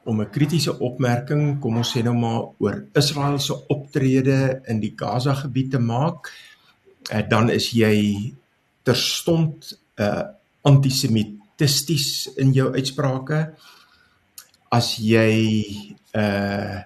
om 0.05 0.21
'n 0.21 0.31
kritiese 0.31 0.79
opmerking, 0.79 1.61
kom 1.61 1.77
ons 1.77 1.93
sê 1.93 2.03
nou 2.03 2.15
maar 2.15 2.43
oor 2.59 2.85
Israel 2.95 3.39
se 3.39 3.55
optrede 3.69 4.63
in 4.67 4.81
die 4.81 4.95
Gaza 4.97 5.35
gebied 5.35 5.71
te 5.71 5.79
maak, 5.79 6.31
uh, 7.13 7.23
dan 7.29 7.51
is 7.51 7.71
jy 7.71 8.35
terstond 8.83 9.79
uh 9.99 10.23
antisemitisties 10.67 12.27
in 12.43 12.53
jou 12.53 12.73
uitsprake. 12.75 13.55
As 14.71 14.97
jy 14.99 15.31
uh 16.15 16.83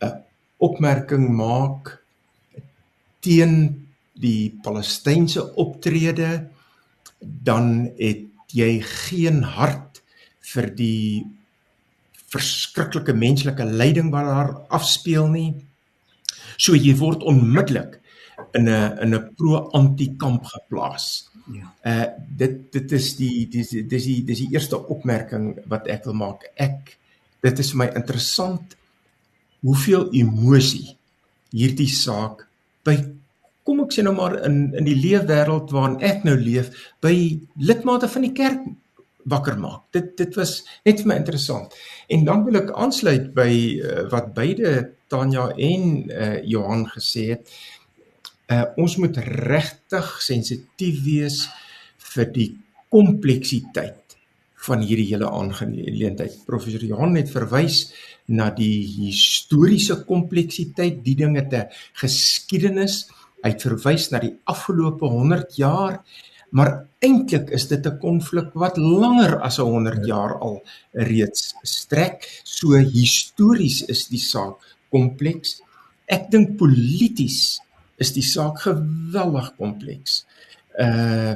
'n 0.00 0.24
opmerking 0.58 1.28
maak 1.28 2.00
teen 3.20 3.84
die 4.12 4.52
Palestynse 4.62 5.54
optrede 5.56 6.48
dan 7.24 7.90
het 7.98 8.26
jy 8.54 8.78
geen 9.08 9.42
hart 9.42 10.02
vir 10.54 10.70
die 10.76 11.24
verskriklike 12.34 13.14
menslike 13.14 13.64
lyding 13.64 14.10
wat 14.14 14.28
daar 14.28 14.52
afspeel 14.74 15.28
nie. 15.30 15.50
So 16.56 16.74
jy 16.78 16.94
word 16.98 17.22
onmiddellik 17.26 18.00
in 18.54 18.68
'n 18.68 18.98
in 19.02 19.14
'n 19.14 19.34
pro-anti-kamp 19.36 20.44
geplaas. 20.44 21.30
Ja. 21.52 21.66
Uh 21.84 22.06
dit 22.36 22.72
dit 22.72 22.92
is 22.92 23.16
die 23.16 23.48
dis 23.48 23.70
dis 23.70 24.04
die 24.04 24.24
dis 24.24 24.38
die 24.38 24.52
eerste 24.52 24.78
opmerking 24.88 25.58
wat 25.66 25.86
ek 25.86 26.04
wil 26.04 26.14
maak. 26.14 26.50
Ek 26.56 26.98
dit 27.42 27.58
is 27.58 27.70
vir 27.70 27.78
my 27.78 27.88
interessant 27.94 28.76
hoeveel 29.60 30.08
emosie 30.12 30.96
hierdie 31.52 31.88
saak 31.88 32.46
by 32.84 32.96
kom 33.64 33.82
ek 33.84 33.94
sê 33.96 34.04
nou 34.04 34.14
maar 34.16 34.38
in 34.46 34.72
in 34.76 34.86
die 34.88 34.96
leefwêreld 34.98 35.72
waarin 35.74 36.00
ek 36.04 36.24
nou 36.28 36.36
leef 36.38 36.72
by 37.04 37.14
lidmate 37.56 38.10
van 38.12 38.26
die 38.26 38.34
kerk 38.36 38.64
wakker 39.24 39.56
maak. 39.60 39.86
Dit 39.96 40.16
dit 40.20 40.36
was 40.36 40.58
net 40.84 41.00
vir 41.00 41.10
my 41.10 41.16
interessant. 41.22 41.72
En 42.12 42.26
dan 42.28 42.44
wil 42.44 42.60
ek 42.60 42.74
aansluit 42.76 43.30
by 43.36 43.50
uh, 43.80 44.04
wat 44.12 44.34
beide 44.36 44.74
Tanya 45.08 45.48
en 45.56 46.04
uh, 46.10 46.36
Johan 46.44 46.84
gesê 46.92 47.30
het. 47.34 47.54
Uh, 48.52 48.66
ons 48.76 48.98
moet 49.00 49.16
regtig 49.48 50.10
sensitief 50.20 51.00
wees 51.06 51.44
vir 52.14 52.28
die 52.34 52.50
kompleksiteit 52.92 54.18
van 54.64 54.84
hierdie 54.84 55.08
hele 55.10 55.28
aangeleentheid. 55.28 56.36
Professor 56.48 56.84
Johan 56.84 57.16
het 57.18 57.32
verwys 57.32 57.88
na 58.32 58.48
die 58.54 58.84
historiese 58.84 59.98
kompleksiteit, 60.08 61.02
die 61.04 61.16
dinge 61.18 61.44
te 61.52 61.66
geskiedenis 62.00 63.04
Hy 63.44 63.50
het 63.52 63.64
verwys 63.66 64.08
na 64.08 64.22
die 64.22 64.32
afgelope 64.48 65.04
100 65.04 65.58
jaar, 65.60 65.98
maar 66.56 66.86
eintlik 67.04 67.50
is 67.52 67.66
dit 67.68 67.86
'n 67.86 67.98
konflik 68.00 68.54
wat 68.54 68.78
langer 68.78 69.40
as 69.40 69.58
'n 69.58 69.68
100 69.68 70.06
jaar 70.06 70.38
al 70.40 70.62
reeds 70.92 71.54
strek. 71.62 72.24
So 72.44 72.72
histories 72.72 73.82
is 73.82 74.08
die 74.08 74.22
saak 74.32 74.56
kompleks. 74.90 75.60
Ek 76.06 76.30
dink 76.30 76.56
polities 76.56 77.60
is 77.98 78.12
die 78.12 78.22
saak 78.22 78.60
geweldig 78.60 79.56
kompleks. 79.56 80.24
Uh 80.78 81.34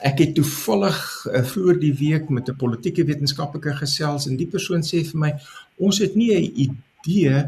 ek 0.00 0.18
het 0.18 0.34
toevallig 0.34 0.96
uh, 1.28 1.42
vroeër 1.44 1.78
die 1.80 1.94
week 1.94 2.28
met 2.30 2.48
'n 2.48 2.56
politieke 2.56 3.04
wetenskaplike 3.04 3.74
gesels 3.76 4.26
en 4.26 4.36
die 4.36 4.46
persoon 4.46 4.82
sê 4.82 5.04
vir 5.04 5.20
my 5.20 5.32
ons 5.76 5.98
het 5.98 6.16
nie 6.16 6.32
'n 6.32 6.52
idee 6.66 7.44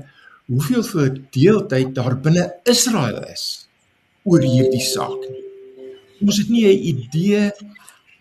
hoeveel 0.47 0.85
verdeeldheid 0.85 1.95
daar 1.95 2.21
binne 2.21 2.53
Israel 2.65 3.25
is 3.33 3.62
oor 4.25 4.43
hierdie 4.43 4.85
saak 4.85 5.23
nie. 5.29 5.45
Ons 6.23 6.39
het 6.39 6.49
nie 6.49 6.67
'n 6.67 6.83
idee 6.95 7.51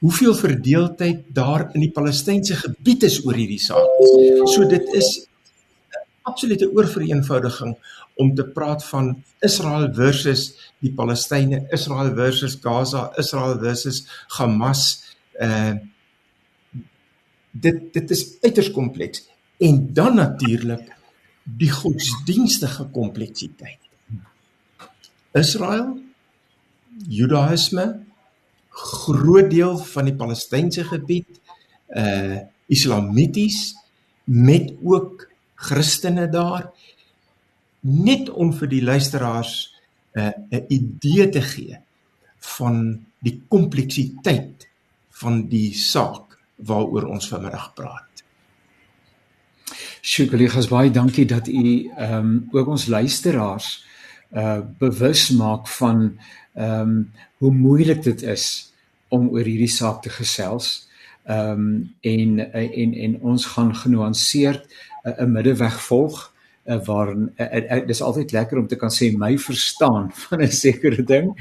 hoeveel 0.01 0.33
verdeeldheid 0.35 1.25
daar 1.29 1.69
in 1.73 1.81
die 1.81 1.91
Palestynse 1.93 2.55
gebied 2.55 3.03
is 3.03 3.19
oor 3.25 3.37
hierdie 3.37 3.61
saak 3.61 3.89
nie. 3.99 4.47
So 4.47 4.65
dit 4.65 4.93
is 4.93 5.09
'n 5.19 6.05
absolute 6.23 6.71
oorvereenvoudiging 6.73 7.75
om 8.15 8.35
te 8.35 8.45
praat 8.45 8.83
van 8.85 9.23
Israel 9.39 9.93
versus 9.93 10.53
die 10.79 10.93
Palestynë, 10.93 11.67
Israel 11.71 12.13
versus 12.15 12.57
Gaza, 12.61 13.11
Israel 13.17 13.59
versus 13.59 14.05
Hamas. 14.37 15.15
Uh 15.39 15.73
dit 17.51 17.93
dit 17.93 18.11
is 18.11 18.37
uiters 18.41 18.71
kompleks 18.71 19.25
en 19.59 19.93
dan 19.93 20.15
natuurlik 20.15 20.85
die 21.43 21.69
godsdienstige 21.71 22.85
kompleksiteit. 22.95 23.90
Israel, 25.37 25.97
Judaïsme, 27.07 27.85
groot 28.71 29.49
deel 29.51 29.77
van 29.77 30.07
die 30.07 30.15
Palestynse 30.15 30.87
gebied, 30.87 31.39
uh 31.91 32.39
islamities 32.71 33.73
met 34.23 34.69
ook 34.79 35.25
Christene 35.59 36.29
daar 36.31 36.69
net 37.83 38.29
om 38.29 38.53
vir 38.55 38.69
die 38.71 38.83
luisteraars 38.83 39.73
'n 40.15 40.19
uh, 40.19 40.31
'n 40.51 40.65
idee 40.67 41.29
te 41.29 41.41
gee 41.41 41.79
van 42.39 43.05
die 43.19 43.41
kompleksiteit 43.47 44.67
van 45.09 45.47
die 45.49 45.73
saak 45.73 46.39
waaroor 46.55 47.05
ons 47.05 47.27
vanmiddag 47.27 47.73
praat. 47.73 48.23
Sjoe, 50.01 50.27
kollegas, 50.29 50.67
baie 50.67 50.91
dankie 50.91 51.25
dat 51.25 51.47
u 51.47 51.89
ehm 51.97 52.13
um, 52.13 52.47
ook 52.51 52.67
ons 52.67 52.87
luisteraars 52.87 53.85
uh 54.33 54.59
bewus 54.79 55.29
maak 55.29 55.67
van 55.67 56.17
ehm 56.53 56.81
um, 56.81 57.11
hoe 57.37 57.51
moeilik 57.51 58.03
dit 58.03 58.21
is 58.21 58.73
om 59.09 59.29
oor 59.29 59.43
hierdie 59.43 59.71
saak 59.71 60.01
te 60.01 60.09
gesels. 60.09 60.87
Ehm 61.25 61.51
um, 61.51 61.95
en 62.01 62.51
en 62.51 62.93
en 62.93 63.19
ons 63.21 63.45
gaan 63.45 63.75
genuanceerd 63.75 64.67
'n 65.03 65.23
uh, 65.23 65.27
middeweg 65.27 65.81
volg 65.81 66.33
uh, 66.65 66.85
waarin 66.85 67.31
uh, 67.37 67.45
uh, 67.45 67.77
uh, 67.77 67.87
dis 67.87 68.01
altyd 68.01 68.31
lekker 68.31 68.57
om 68.57 68.67
te 68.67 68.75
kan 68.75 68.89
sê 68.89 69.09
my 69.17 69.37
verstaan 69.37 70.11
van 70.23 70.41
'n 70.41 70.51
sekere 70.51 71.03
ding. 71.03 71.31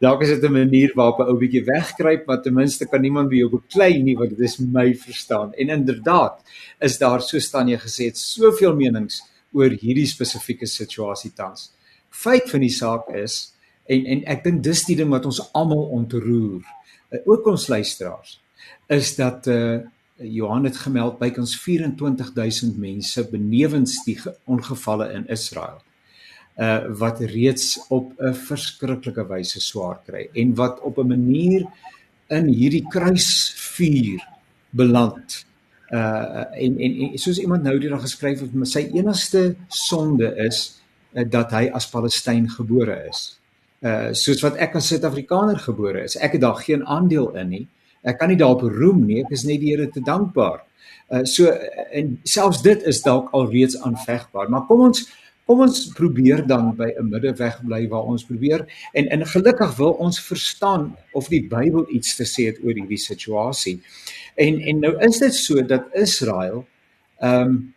Dalk 0.00 0.22
is 0.22 0.28
dit 0.28 0.42
'n 0.42 0.52
manier 0.52 0.92
waarop 0.94 1.18
'n 1.18 1.30
ou 1.30 1.38
bietjie 1.38 1.64
wegkruip, 1.64 2.26
maar 2.26 2.42
ten 2.42 2.54
minste 2.54 2.86
kan 2.86 3.00
niemand 3.00 3.28
by 3.28 3.36
jou 3.36 3.50
beklei 3.50 4.02
nie 4.02 4.16
want 4.16 4.30
dit 4.30 4.40
is 4.40 4.58
my 4.58 4.94
verstaan. 4.94 5.54
En 5.54 5.68
inderdaad 5.68 6.42
is 6.80 6.98
daar 6.98 7.22
so 7.22 7.38
staan 7.38 7.68
jy 7.68 7.78
gesê 7.78 8.04
het 8.04 8.18
soveel 8.18 8.74
menings 8.74 9.22
oor 9.52 9.70
hierdie 9.70 10.06
spesifieke 10.06 10.66
situasie 10.66 11.32
tans 11.34 11.75
feit 12.22 12.50
van 12.50 12.64
die 12.64 12.72
saak 12.72 13.10
is 13.14 13.36
en 13.92 14.06
en 14.14 14.24
ek 14.34 14.44
dink 14.46 14.62
dis 14.66 14.84
die 14.88 14.96
ding 14.98 15.12
wat 15.14 15.26
ons 15.28 15.42
almal 15.58 15.84
ontroer 15.98 16.62
uh, 16.62 17.20
ook 17.24 17.52
ons 17.52 17.68
luisteraars 17.72 18.38
is 19.00 19.14
dat 19.20 19.50
uh 19.52 19.84
Johan 20.16 20.64
het 20.64 20.78
gemeld 20.80 21.18
bykans 21.20 21.58
24000 21.60 22.78
mense 22.80 23.20
benewens 23.28 23.98
die 24.06 24.16
ongevalle 24.48 25.10
in 25.12 25.26
Israel 25.28 25.82
uh 26.56 26.86
wat 27.02 27.20
reeds 27.20 27.74
op 27.92 28.14
'n 28.16 28.32
verskriklike 28.48 29.26
wyse 29.28 29.60
swaar 29.60 30.00
kry 30.06 30.28
en 30.32 30.54
wat 30.54 30.80
op 30.80 30.98
'n 30.98 31.08
manier 31.08 31.66
in 32.28 32.46
hierdie 32.46 32.86
kruisvuur 32.88 34.24
beland. 34.70 35.44
Uh 35.90 36.48
en 36.64 36.78
en, 36.78 36.92
en 37.00 37.18
soos 37.18 37.38
iemand 37.38 37.62
nou 37.62 37.78
die 37.78 37.88
dag 37.88 38.00
geskryf 38.00 38.40
het 38.40 38.68
sy 38.68 38.88
enigste 38.94 39.54
sonde 39.68 40.32
is 40.48 40.58
uh, 40.80 40.85
dat 41.24 41.52
hy 41.56 41.68
as 41.72 41.88
Palestyn 41.88 42.48
gebore 42.52 42.98
is. 43.08 43.38
Uh 43.80 44.12
soos 44.16 44.42
wat 44.44 44.56
ek 44.60 44.76
as 44.76 44.88
Suid-Afrikaner 44.92 45.58
gebore 45.60 46.04
is. 46.04 46.16
Ek 46.16 46.36
het 46.36 46.44
daar 46.44 46.60
geen 46.60 46.84
aandeel 46.84 47.30
in 47.40 47.48
nie. 47.48 47.66
Ek 48.06 48.18
kan 48.20 48.28
nie 48.30 48.38
daarop 48.40 48.66
roem 48.72 49.04
nie. 49.06 49.22
Ek 49.24 49.32
is 49.32 49.44
net 49.48 49.60
die 49.60 49.72
Here 49.72 49.88
te 49.92 50.02
dankbaar. 50.04 50.64
Uh 51.12 51.24
so 51.24 51.52
en 51.92 52.16
selfs 52.24 52.62
dit 52.62 52.82
is 52.88 53.02
dalk 53.04 53.32
alreeds 53.36 53.78
aanvegbaar. 53.80 54.50
Maar 54.52 54.66
kom 54.68 54.88
ons 54.90 55.06
kom 55.46 55.60
ons 55.62 55.84
probeer 55.94 56.42
dan 56.46 56.72
by 56.76 56.90
'n 56.98 57.08
middeweg 57.08 57.60
bly 57.62 57.86
waar 57.88 58.08
ons 58.10 58.24
probeer 58.24 58.66
en 58.92 59.08
en 59.08 59.26
gelukkig 59.26 59.76
wil 59.76 59.92
ons 59.92 60.20
verstaan 60.20 60.96
of 61.12 61.28
die 61.28 61.46
Bybel 61.48 61.86
iets 61.88 62.16
te 62.16 62.24
sê 62.24 62.50
het 62.50 62.58
oor 62.64 62.74
hierdie 62.74 62.98
situasie. 62.98 63.80
En 64.34 64.60
en 64.60 64.80
nou 64.80 64.94
is 65.00 65.18
dit 65.18 65.34
so 65.34 65.62
dat 65.62 65.86
Israel 65.94 66.66
ehm 67.20 67.40
um, 67.40 67.74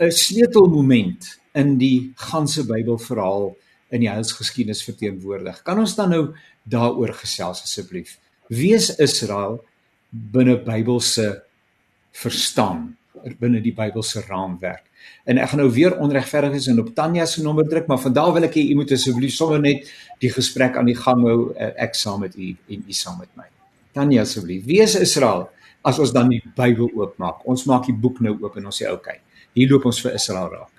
'n 0.00 0.10
sleutelmoment 0.10 1.43
in 1.54 1.76
die 1.78 2.12
ganse 2.30 2.64
Bybelverhaal 2.66 3.52
in 3.94 4.02
die 4.02 4.10
Heilsgeskiedenis 4.10 4.82
verteenwoordig. 4.86 5.62
Kan 5.66 5.78
ons 5.78 5.94
dan 5.98 6.10
nou 6.10 6.24
daaroor 6.70 7.14
gesels 7.20 7.62
asseblief? 7.62 8.16
Wie 8.50 8.74
is 8.74 8.90
Israel 9.02 9.60
binne 10.10 10.56
Bybelse 10.62 11.44
verstaan, 12.14 12.96
binne 13.38 13.62
die 13.62 13.74
Bybelse 13.74 14.24
raamwerk? 14.26 14.84
En 15.28 15.38
ek 15.40 15.52
gaan 15.52 15.62
nou 15.62 15.70
weer 15.72 15.96
onregverdiges 16.00 16.68
en 16.72 16.80
op 16.82 16.90
Tanya 16.96 17.26
se 17.28 17.42
nommer 17.44 17.68
druk, 17.68 17.86
maar 17.88 18.00
vandag 18.00 18.32
wil 18.36 18.48
ek 18.48 18.58
hê 18.58 18.66
u 18.72 18.78
moet 18.80 18.92
asseblief 18.96 19.36
sommer 19.36 19.60
net 19.62 19.88
die 20.20 20.32
gesprek 20.32 20.78
aan 20.80 20.88
die 20.88 20.96
gang 20.98 21.22
hou 21.28 21.38
eh, 21.52 21.72
ek 21.86 21.96
saam 21.98 22.24
met 22.24 22.36
u 22.36 22.50
en 22.52 22.84
u 22.88 22.96
saam 22.96 23.20
met 23.20 23.30
my. 23.38 23.46
Tanya 23.96 24.24
asseblief, 24.24 24.64
wie 24.68 24.80
is 24.82 24.96
Israel 24.98 25.46
as 25.84 26.00
ons 26.00 26.12
dan 26.16 26.32
die 26.32 26.42
Bybel 26.56 26.90
oopmaak? 26.90 27.44
Ons 27.48 27.66
maak 27.70 27.86
die 27.88 27.96
boek 27.96 28.20
nou 28.24 28.36
oop 28.40 28.56
en 28.60 28.72
ons 28.72 28.82
sê 28.82 28.90
okay, 28.90 29.20
hier 29.56 29.70
loop 29.70 29.86
ons 29.92 30.00
vir 30.04 30.16
Israel 30.18 30.50
raak. 30.56 30.73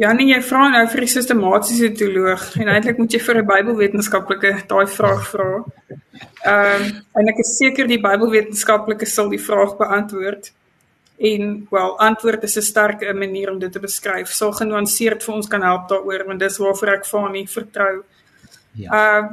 Ja 0.00 0.12
nee, 0.16 0.30
jy 0.30 0.38
vra 0.40 0.68
nou 0.72 0.84
vir 0.88 1.02
die 1.04 1.12
sistematiese 1.12 1.90
teoloog 1.92 2.44
en 2.62 2.70
eintlik 2.72 3.00
moet 3.02 3.12
jy 3.12 3.18
vir 3.20 3.40
'n 3.40 3.48
Bybelwetenskaplike 3.50 4.52
daai 4.70 4.86
vraag 4.88 5.26
vra. 5.32 5.50
Ehm 6.44 6.86
um, 6.86 6.86
en 7.20 7.28
ek 7.28 7.42
is 7.44 7.50
seker 7.58 7.90
die 7.90 8.00
Bybelwetenskaplike 8.00 9.06
sal 9.06 9.28
die 9.28 9.42
vraag 9.48 9.76
beantwoord. 9.76 10.52
En 11.20 11.66
wel, 11.70 11.98
antwoord 11.98 12.44
is 12.48 12.56
'n 12.56 12.62
sterk 12.62 13.04
manier 13.14 13.50
om 13.50 13.58
dit 13.58 13.72
te 13.72 13.80
beskryf. 13.80 14.32
Sal 14.32 14.52
genuanceerd 14.52 15.22
vir 15.22 15.34
ons 15.34 15.48
kan 15.48 15.62
help 15.62 15.88
daaroor 15.88 16.24
want 16.26 16.40
dis 16.40 16.58
waarvoor 16.58 16.88
ek 16.88 17.06
Fani 17.06 17.46
vertrou. 17.46 18.02
Ja. 18.72 18.90
Ehm 18.90 19.24
uh, 19.24 19.30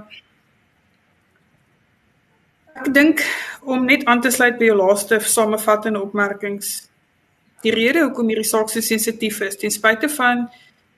Ek 2.77 2.93
dink 2.93 3.23
om 3.61 3.85
net 3.85 4.05
aan 4.05 4.21
te 4.21 4.29
sluit 4.29 4.57
by 4.59 4.65
jou 4.65 4.75
laaste 4.77 5.17
samevattende 5.19 6.01
opmerkings 6.01 6.89
die 7.65 7.73
rede 7.73 8.05
hoekom 8.05 8.29
hierdie 8.29 8.47
saak 8.47 8.69
so 8.69 8.81
sensitief 8.85 9.41
is, 9.45 9.57
ten 9.57 9.73
spyte 9.73 10.09
van 10.13 10.45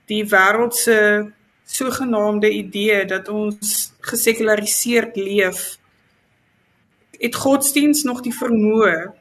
die 0.09 0.23
wêreld 0.27 0.75
se 0.75 0.97
sogenaamde 1.69 2.49
idee 2.49 3.03
dat 3.05 3.29
ons 3.29 3.91
gesekulariseerd 4.09 5.17
leef, 5.19 5.77
het 7.19 7.35
godsdiens 7.35 8.03
nog 8.07 8.23
die 8.25 8.33
vermoë 8.33 9.11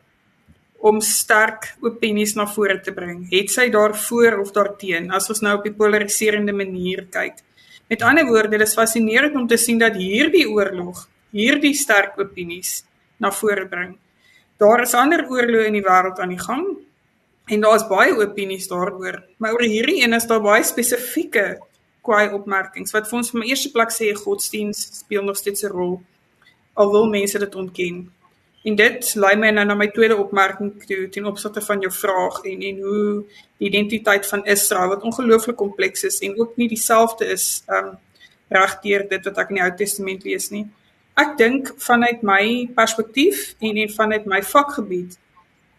om 0.88 1.00
sterk 1.02 1.72
opinies 1.82 2.36
na 2.38 2.46
vore 2.46 2.78
te 2.80 2.94
bring. 2.94 3.24
Het 3.32 3.50
sy 3.50 3.66
daarvoor 3.74 4.38
of 4.44 4.52
daarteen 4.54 5.10
as 5.14 5.26
ons 5.32 5.42
nou 5.42 5.56
op 5.58 5.66
die 5.66 5.74
polariserende 5.74 6.54
manier 6.54 7.04
kyk. 7.10 7.42
Met 7.90 8.04
ander 8.06 8.26
woorde, 8.28 8.54
dit 8.54 8.62
is 8.62 8.76
fascinerend 8.78 9.36
om 9.36 9.48
te 9.50 9.58
sien 9.58 9.80
dat 9.80 9.96
hierdie 9.98 10.46
oorlog 10.48 11.06
hierdie 11.34 11.74
sterk 11.76 12.16
opinies 12.20 12.84
na 13.20 13.32
vore 13.34 13.66
bring. 13.68 13.96
Daar 14.58 14.84
is 14.86 14.94
ander 14.96 15.26
oorloë 15.26 15.66
in 15.68 15.76
die 15.80 15.84
wêreld 15.84 16.22
aan 16.22 16.32
die 16.32 16.40
gang 16.40 16.64
En 17.48 17.60
daar's 17.64 17.86
baie 17.88 18.12
opinies 18.16 18.68
daaroor, 18.68 19.22
maar 19.40 19.56
oor 19.56 19.64
hierdie 19.64 20.02
een 20.02 20.12
is 20.12 20.26
daar 20.28 20.42
baie 20.44 20.64
spesifieke 20.64 21.56
kwaai 22.04 22.32
opmerkings 22.36 22.92
wat 22.92 23.08
vir 23.08 23.18
ons 23.20 23.30
van 23.32 23.44
eerste 23.48 23.70
plek 23.72 23.92
sê 23.92 24.10
godsdiens 24.16 24.84
speel 25.00 25.24
nog 25.24 25.36
steeds 25.36 25.64
'n 25.64 25.72
rol 25.72 26.00
al 26.74 26.90
wil 26.92 27.08
mense 27.08 27.38
dit 27.38 27.54
ontken. 27.54 28.12
En 28.64 28.74
dit 28.74 29.14
lei 29.14 29.36
my 29.36 29.50
nou 29.50 29.64
na 29.66 29.74
my 29.74 29.88
tweede 29.88 30.16
opmerking 30.16 30.72
toe 30.86 31.08
ten 31.08 31.26
opsigte 31.26 31.60
van 31.60 31.80
jou 31.80 31.92
vraag 31.92 32.42
en 32.44 32.62
en 32.62 32.80
hoe 32.80 33.24
die 33.58 33.68
identiteit 33.68 34.26
van 34.26 34.44
Israel 34.46 34.88
wat 34.88 35.02
ongelooflik 35.02 35.56
kompleks 35.56 36.04
is 36.04 36.18
en 36.18 36.38
ook 36.40 36.56
nie 36.56 36.68
dieselfde 36.68 37.26
is 37.26 37.62
um 37.68 37.96
regdeur 38.48 39.08
dit 39.08 39.24
wat 39.24 39.38
ek 39.38 39.48
in 39.48 39.60
die 39.60 39.64
Ou 39.64 39.72
Testament 39.76 40.24
lees 40.24 40.50
nie. 40.50 40.66
Ek 41.14 41.36
dink 41.36 41.72
vanuit 41.76 42.22
my 42.22 42.68
perspektief 42.74 43.54
en 43.58 43.76
en 43.76 43.90
vanuit 43.90 44.26
my 44.26 44.42
vakgebied 44.42 45.18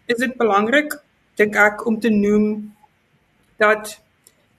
is 0.05 0.17
dit 0.17 0.35
belangrik 0.38 0.99
dink 1.39 1.55
ek 1.55 1.86
om 1.88 2.00
te 2.00 2.12
noem 2.13 2.75
dat 3.60 3.98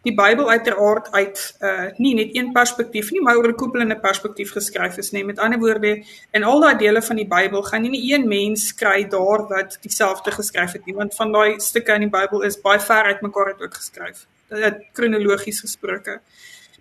die 0.07 0.15
Bybel 0.17 0.49
uiteraard 0.49 1.11
uit 1.13 1.41
uh 1.61 1.89
nie 2.01 2.15
net 2.17 2.37
een 2.37 2.53
perspektief 2.57 3.11
nie, 3.13 3.21
maar 3.21 3.37
oor 3.37 3.49
'n 3.49 3.61
koepelende 3.63 3.99
perspektief 4.01 4.53
geskryf 4.57 4.97
is 4.97 5.11
nie. 5.11 5.25
Met 5.25 5.39
ander 5.39 5.59
woorde, 5.59 6.05
in 6.31 6.45
al 6.45 6.61
daai 6.61 6.77
dele 6.77 7.03
van 7.03 7.17
die 7.17 7.27
Bybel 7.29 7.63
gaan 7.63 7.83
nie 7.83 8.15
een 8.15 8.29
mens 8.29 8.75
kry 8.75 9.09
daar 9.09 9.47
wat 9.49 9.79
dieselfde 9.81 10.31
geskryf 10.31 10.73
het 10.73 10.87
nie, 10.87 10.95
want 10.95 11.15
van 11.15 11.33
daai 11.33 11.61
stukke 11.61 11.93
in 11.93 12.09
die 12.09 12.19
Bybel 12.19 12.43
is 12.43 12.61
baie 12.61 12.81
ver 12.81 13.03
uit 13.03 13.21
mekaar 13.21 13.47
uit 13.47 13.63
ook 13.63 13.75
geskryf. 13.75 14.27
Dit 14.49 14.79
kronologies 14.93 15.61
gesproke. 15.61 16.21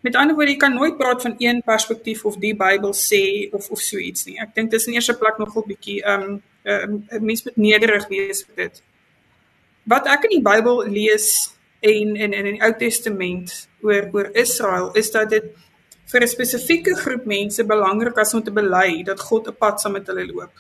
Met 0.02 0.16
ander 0.16 0.36
woorde, 0.36 0.52
jy 0.52 0.58
kan 0.58 0.74
nooit 0.74 0.98
praat 0.98 1.22
van 1.22 1.36
een 1.38 1.62
perspektief 1.66 2.26
of 2.26 2.36
die 2.36 2.56
Bybel 2.56 2.94
sê 2.94 3.50
of 3.52 3.70
of 3.70 3.80
so 3.80 3.98
iets 3.98 4.26
nie. 4.26 4.40
Ek 4.40 4.56
dink 4.56 4.72
dis 4.72 4.88
in 4.88 4.94
eerste 4.94 5.18
plek 5.18 5.38
nogal 5.38 5.64
bietjie 5.68 6.04
um 6.08 6.42
'n 6.64 7.06
uh, 7.12 7.20
mens 7.20 7.44
moet 7.44 7.58
nederig 7.58 8.08
wees 8.08 8.46
vir 8.46 8.56
dit 8.56 8.82
wat 9.90 10.08
ek 10.08 10.28
in 10.28 10.38
die 10.38 10.46
Bybel 10.46 10.84
lees 10.88 11.50
en 11.82 12.16
in 12.16 12.36
in 12.36 12.48
die 12.52 12.62
Ou 12.66 12.72
Testament 12.78 13.54
oor 13.86 14.10
oor 14.14 14.30
Israel 14.38 14.92
is 15.00 15.12
dat 15.16 15.30
dit 15.34 15.50
vir 16.12 16.22
'n 16.22 16.34
spesifieke 16.36 16.96
groep 16.96 17.26
mense 17.26 17.64
belangrik 17.64 18.18
is 18.18 18.34
om 18.34 18.44
te 18.44 18.52
bely 18.52 19.04
dat 19.04 19.20
God 19.20 19.48
'n 19.48 19.58
pad 19.60 19.82
saam 19.82 19.94
met 19.94 20.08
hulle 20.08 20.26
loop. 20.26 20.54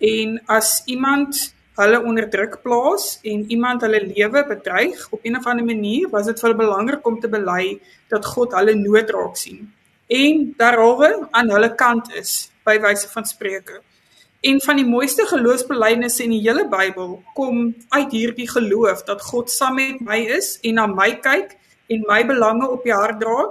En 0.00 0.40
as 0.46 0.82
iemand 0.86 1.54
hulle 1.76 2.02
onder 2.02 2.28
druk 2.30 2.62
plaas 2.62 3.18
en 3.22 3.50
iemand 3.50 3.82
hulle 3.82 4.00
lewe 4.14 4.40
bedreig 4.46 5.08
op 5.10 5.20
'n 5.24 5.36
of 5.36 5.46
ander 5.46 5.64
manier, 5.64 6.08
was 6.10 6.26
dit 6.26 6.40
vir 6.40 6.48
hulle 6.48 6.64
belangrik 6.64 7.06
om 7.06 7.20
te 7.20 7.28
bely 7.28 7.80
dat 8.08 8.24
God 8.24 8.52
hulle 8.52 8.74
nood 8.74 9.10
raak 9.10 9.36
sien 9.36 9.72
en 10.08 10.54
daaroor 10.56 11.28
aan 11.30 11.50
hulle 11.50 11.74
kant 11.74 12.08
is 12.16 12.48
by 12.64 12.78
wyse 12.80 13.08
van 13.12 13.26
spreuke. 13.28 13.80
En 14.40 14.60
van 14.62 14.76
die 14.76 14.86
mooiste 14.86 15.26
geloofsbelijdenisse 15.26 16.22
in 16.22 16.30
die 16.30 16.44
hele 16.44 16.68
Bybel 16.70 17.22
kom 17.34 17.74
uit 17.88 18.12
hierdie 18.12 18.48
geloof 18.50 19.02
dat 19.02 19.22
God 19.22 19.50
saam 19.50 19.74
met 19.74 20.00
my 20.00 20.18
is 20.36 20.58
en 20.62 20.78
na 20.78 20.86
my 20.86 21.16
kyk 21.18 21.56
en 21.90 22.04
my 22.06 22.20
belange 22.26 22.68
op 22.70 22.86
die 22.86 22.94
hart 22.94 23.18
dra 23.20 23.48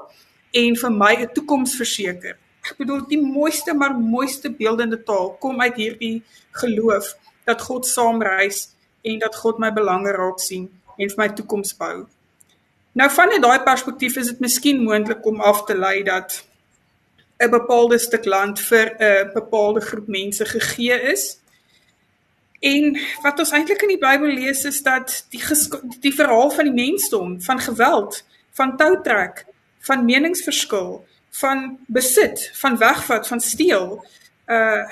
en 0.51 0.77
vir 0.79 0.91
my 0.91 1.13
'n 1.15 1.33
toekoms 1.33 1.75
verseker. 1.75 2.37
Ek 2.63 2.77
bedoel 2.77 3.03
die 3.07 3.19
mooiste 3.21 3.73
maar 3.73 3.95
mooiste 3.95 4.49
beeldende 4.51 5.03
taal 5.03 5.35
kom 5.39 5.61
uit 5.61 5.75
hierdie 5.75 6.23
geloof 6.51 7.15
dat 7.43 7.61
God 7.61 7.85
saamreis 7.85 8.69
en 9.03 9.19
dat 9.19 9.35
God 9.35 9.59
my 9.59 9.73
belange 9.73 10.11
raak 10.11 10.39
sien 10.39 10.69
en 10.97 11.09
vir 11.09 11.17
my 11.17 11.29
toekoms 11.29 11.75
bou. 11.77 12.07
Nou 12.93 13.09
vanuit 13.09 13.41
daai 13.41 13.63
perspektief 13.63 14.15
is 14.15 14.27
dit 14.27 14.39
miskien 14.39 14.83
moontlik 14.83 15.25
om 15.25 15.41
af 15.41 15.65
te 15.65 15.75
lei 15.77 16.03
dat 16.03 16.46
'n 17.39 17.49
bepaalde 17.49 17.97
stuk 17.97 18.25
land 18.25 18.59
vir 18.59 18.95
'n 18.99 19.31
bepaalde 19.33 19.81
groep 19.81 20.07
mense 20.07 20.45
gegee 20.45 21.01
is. 21.01 21.39
En 22.59 22.97
wat 23.21 23.39
ons 23.39 23.51
eintlik 23.51 23.81
in 23.81 23.93
die 23.93 24.01
Bybel 24.01 24.33
lees 24.33 24.63
is 24.65 24.81
dat 24.83 25.25
die 25.29 25.41
die 25.99 26.13
verhaal 26.13 26.49
van 26.51 26.65
die 26.65 26.85
mensdom, 26.85 27.41
van 27.41 27.59
geweld, 27.59 28.23
van 28.51 28.77
toutrek, 28.77 29.45
van 29.79 30.05
meningsverskil, 30.05 31.05
van 31.29 31.79
besit, 31.87 32.49
van 32.53 32.77
wegvat, 32.77 33.27
van 33.27 33.39
steel, 33.39 34.05
uh 34.47 34.85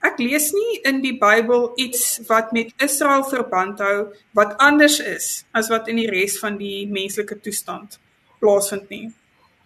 ek 0.00 0.16
lees 0.16 0.46
nie 0.56 0.78
in 0.88 1.02
die 1.04 1.18
Bybel 1.20 1.72
iets 1.76 2.20
wat 2.28 2.54
met 2.56 2.72
Israel 2.80 3.20
verband 3.28 3.82
hou 3.84 4.14
wat 4.32 4.54
anders 4.56 4.96
is 5.04 5.44
as 5.52 5.68
wat 5.68 5.90
in 5.92 6.00
die 6.00 6.08
res 6.08 6.38
van 6.40 6.56
die 6.56 6.86
menslike 6.88 7.36
toestand 7.44 7.98
plaasvind 8.40 8.88
nie. 8.88 9.10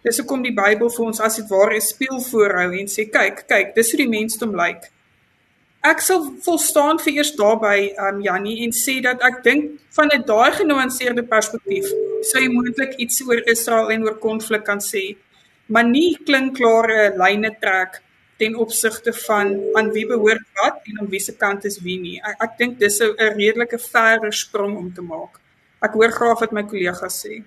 Dis 0.05 0.19
hoekom 0.21 0.43
die 0.45 0.53
Bybel 0.53 0.91
vir 0.93 1.05
ons 1.07 1.19
as 1.25 1.39
dit 1.39 1.47
ware 1.49 1.75
'n 1.75 1.81
spieël 1.81 2.19
voorhou 2.21 2.69
en 2.79 2.87
sê 2.95 3.09
kyk, 3.09 3.47
kyk, 3.49 3.73
dis 3.75 3.91
hoe 3.91 3.97
die 4.03 4.11
mensdom 4.17 4.53
lyk. 4.53 4.91
Ek 5.81 6.01
sal 6.01 6.21
volstaan 6.45 6.99
vir 6.99 7.13
eers 7.13 7.31
daarby 7.37 7.93
um 8.07 8.21
Jannie 8.21 8.63
en 8.65 8.71
sê 8.71 9.01
dat 9.01 9.21
ek 9.21 9.43
dink 9.43 9.79
van 9.97 10.09
'n 10.13 10.25
daai 10.25 10.51
genuanceerde 10.51 11.23
perspektief 11.23 11.89
sou 12.21 12.41
jy 12.41 12.49
moontlik 12.49 12.93
iets 12.99 13.21
oor 13.21 13.41
Israel 13.53 13.89
en 13.89 14.03
oor 14.03 14.17
konflik 14.17 14.63
kan 14.65 14.79
sê, 14.79 15.17
maar 15.67 15.83
nie 15.83 16.17
klinkklare 16.25 17.17
lyne 17.17 17.51
trek 17.61 18.01
ten 18.37 18.55
opsigte 18.55 19.13
van 19.13 19.47
aan 19.73 19.91
wie 19.91 20.05
behoort 20.05 20.45
wat 20.61 20.81
en 20.85 20.99
aan 20.99 21.09
wie 21.09 21.19
se 21.19 21.33
kant 21.33 21.65
is 21.65 21.79
wie 21.81 21.99
nie. 21.99 22.21
Ek, 22.23 22.35
ek 22.41 22.57
dink 22.57 22.79
dis 22.79 23.01
'n 23.01 23.15
redelike 23.17 23.79
verre 23.79 24.31
sprong 24.31 24.77
om 24.77 24.93
te 24.93 25.01
maak. 25.01 25.39
Ek 25.81 25.93
hoor 25.93 26.11
graag 26.11 26.39
wat 26.39 26.51
my 26.51 26.63
kollegas 26.63 27.25
sê. 27.25 27.43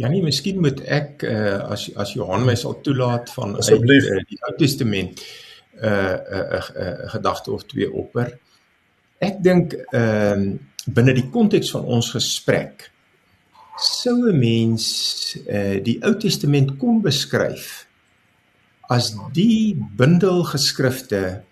Janie, 0.00 0.22
miskien 0.24 0.60
moet 0.60 0.80
ek 0.88 1.22
uh, 1.28 1.58
as 1.74 1.90
as 2.00 2.14
Johan 2.16 2.46
my 2.48 2.54
sal 2.56 2.78
toelaat 2.80 3.30
van 3.36 3.56
asseblief 3.60 4.08
uh, 4.08 4.22
die 4.28 4.38
Ou 4.48 4.54
Testament 4.56 5.20
'n 5.20 5.84
uh, 5.84 5.90
'n 5.90 6.36
uh, 6.36 6.40
'n 6.40 6.56
uh, 6.56 6.86
uh, 6.86 7.10
gedagte 7.12 7.52
of 7.52 7.66
twee 7.66 7.92
opper. 7.92 8.38
Ek 9.20 9.42
dink 9.42 9.76
ehm 9.92 10.48
uh, 10.52 10.58
binne 10.86 11.12
die 11.14 11.28
konteks 11.30 11.70
van 11.70 11.84
ons 11.84 12.10
gesprek 12.10 12.90
sou 13.76 14.30
'n 14.30 14.38
mens 14.38 14.86
uh, 15.46 15.78
die 15.84 15.98
Ou 16.02 16.16
Testament 16.18 16.76
kon 16.78 17.00
beskryf 17.02 17.86
as 18.88 19.14
die 19.32 19.76
bundel 19.96 20.42
geskrifte 20.44 21.42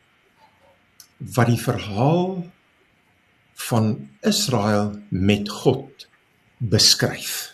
wat 1.19 1.47
die 1.47 1.61
verhaal 1.61 2.45
van 3.69 4.09
Israel 4.21 4.99
met 5.09 5.49
God 5.49 6.09
beskryf. 6.59 7.50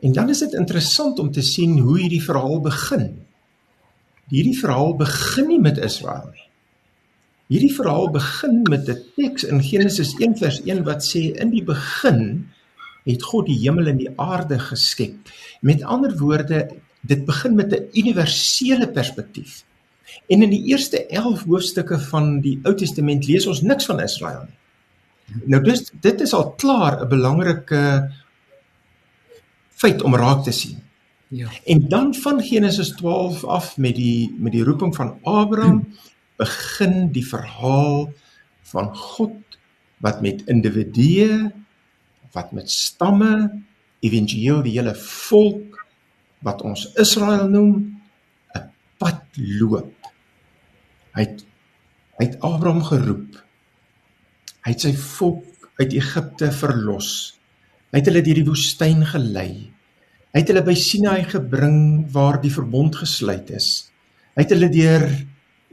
En 0.00 0.12
dan 0.12 0.28
is 0.28 0.38
dit 0.38 0.52
interessant 0.52 1.18
om 1.18 1.30
te 1.32 1.42
sien 1.42 1.78
hoe 1.78 1.98
hierdie 1.98 2.22
verhaal 2.22 2.60
begin. 2.60 3.06
Hierdie 4.28 4.58
verhaal 4.58 4.96
begin 4.96 5.48
nie 5.48 5.60
met 5.60 5.78
Israel 5.78 6.28
nie. 6.32 6.44
Hierdie 7.46 7.74
verhaal 7.74 8.10
begin 8.10 8.62
met 8.66 8.88
'n 8.88 9.02
teks 9.16 9.44
in 9.44 9.62
Genesis 9.62 10.14
1 10.18 10.36
vers 10.36 10.60
1 10.64 10.82
wat 10.84 11.04
sê 11.04 11.30
in 11.38 11.50
die 11.50 11.62
begin 11.64 12.48
het 13.04 13.22
God 13.22 13.46
die 13.46 13.58
hemel 13.58 13.86
en 13.86 13.96
die 13.96 14.10
aarde 14.16 14.58
geskep. 14.58 15.14
Met 15.60 15.82
ander 15.82 16.18
woorde, 16.18 16.68
dit 17.00 17.24
begin 17.24 17.54
met 17.54 17.72
'n 17.72 17.88
universele 17.92 18.88
perspektief. 18.88 19.64
En 20.26 20.42
in 20.42 20.50
die 20.50 20.64
eerste 20.64 21.06
11 21.06 21.44
hoofstukke 21.44 21.98
van 21.98 22.40
die 22.40 22.58
Ou 22.62 22.74
Testament 22.74 23.26
lees 23.26 23.46
ons 23.46 23.62
niks 23.62 23.86
van 23.86 24.00
Israel 24.00 24.46
nie. 24.46 24.58
Nou 25.50 25.62
dis 25.62 25.90
dit 26.00 26.20
is 26.20 26.32
al 26.34 26.50
klaar 26.60 27.00
'n 27.02 27.08
belangrike 27.08 28.10
feit 29.76 30.02
om 30.02 30.16
raak 30.16 30.44
te 30.44 30.54
sien. 30.56 30.80
Ja. 31.28 31.50
En 31.64 31.88
dan 31.88 32.14
van 32.14 32.42
Genesis 32.42 32.88
12 32.88 33.44
af 33.44 33.76
met 33.76 33.96
die 33.98 34.34
met 34.38 34.52
die 34.52 34.64
roeping 34.64 34.94
van 34.94 35.18
Abraham 35.22 35.82
begin 36.38 37.10
die 37.12 37.26
verhaal 37.26 38.12
van 38.70 38.96
God 38.96 39.58
wat 40.04 40.20
met 40.22 40.44
individue 40.46 41.50
wat 42.36 42.52
met 42.52 42.70
stamme 42.70 43.62
éventueel 44.04 44.62
die 44.62 44.76
hele 44.76 44.94
volk 44.94 45.80
wat 46.46 46.62
ons 46.62 46.86
Israel 47.00 47.48
noem 47.48 47.72
'n 48.54 48.70
pad 49.00 49.24
loop. 49.34 49.92
Hy 51.16 51.24
het 51.24 51.44
hy 52.16 52.24
het 52.24 52.40
Abraham 52.40 52.82
geroep. 52.84 53.42
Hy 54.64 54.72
het 54.72 54.80
sy 54.80 54.94
volk 54.94 55.44
uit 55.76 55.92
Egipte 55.92 56.52
verlos. 56.52 57.38
Hy 57.92 58.00
het 58.00 58.10
hulle 58.10 58.24
deur 58.26 58.40
die 58.40 58.48
woestyn 58.48 59.04
gelei. 59.08 59.50
Hy 60.34 60.42
het 60.42 60.52
hulle 60.52 60.64
by 60.66 60.74
Sinai 60.76 61.22
gebring 61.28 61.80
waar 62.12 62.40
die 62.42 62.52
verbond 62.52 62.98
gesluit 63.00 63.50
is. 63.56 63.88
Hy 64.36 64.44
het 64.44 64.52
hulle 64.52 64.70
deur 64.72 65.06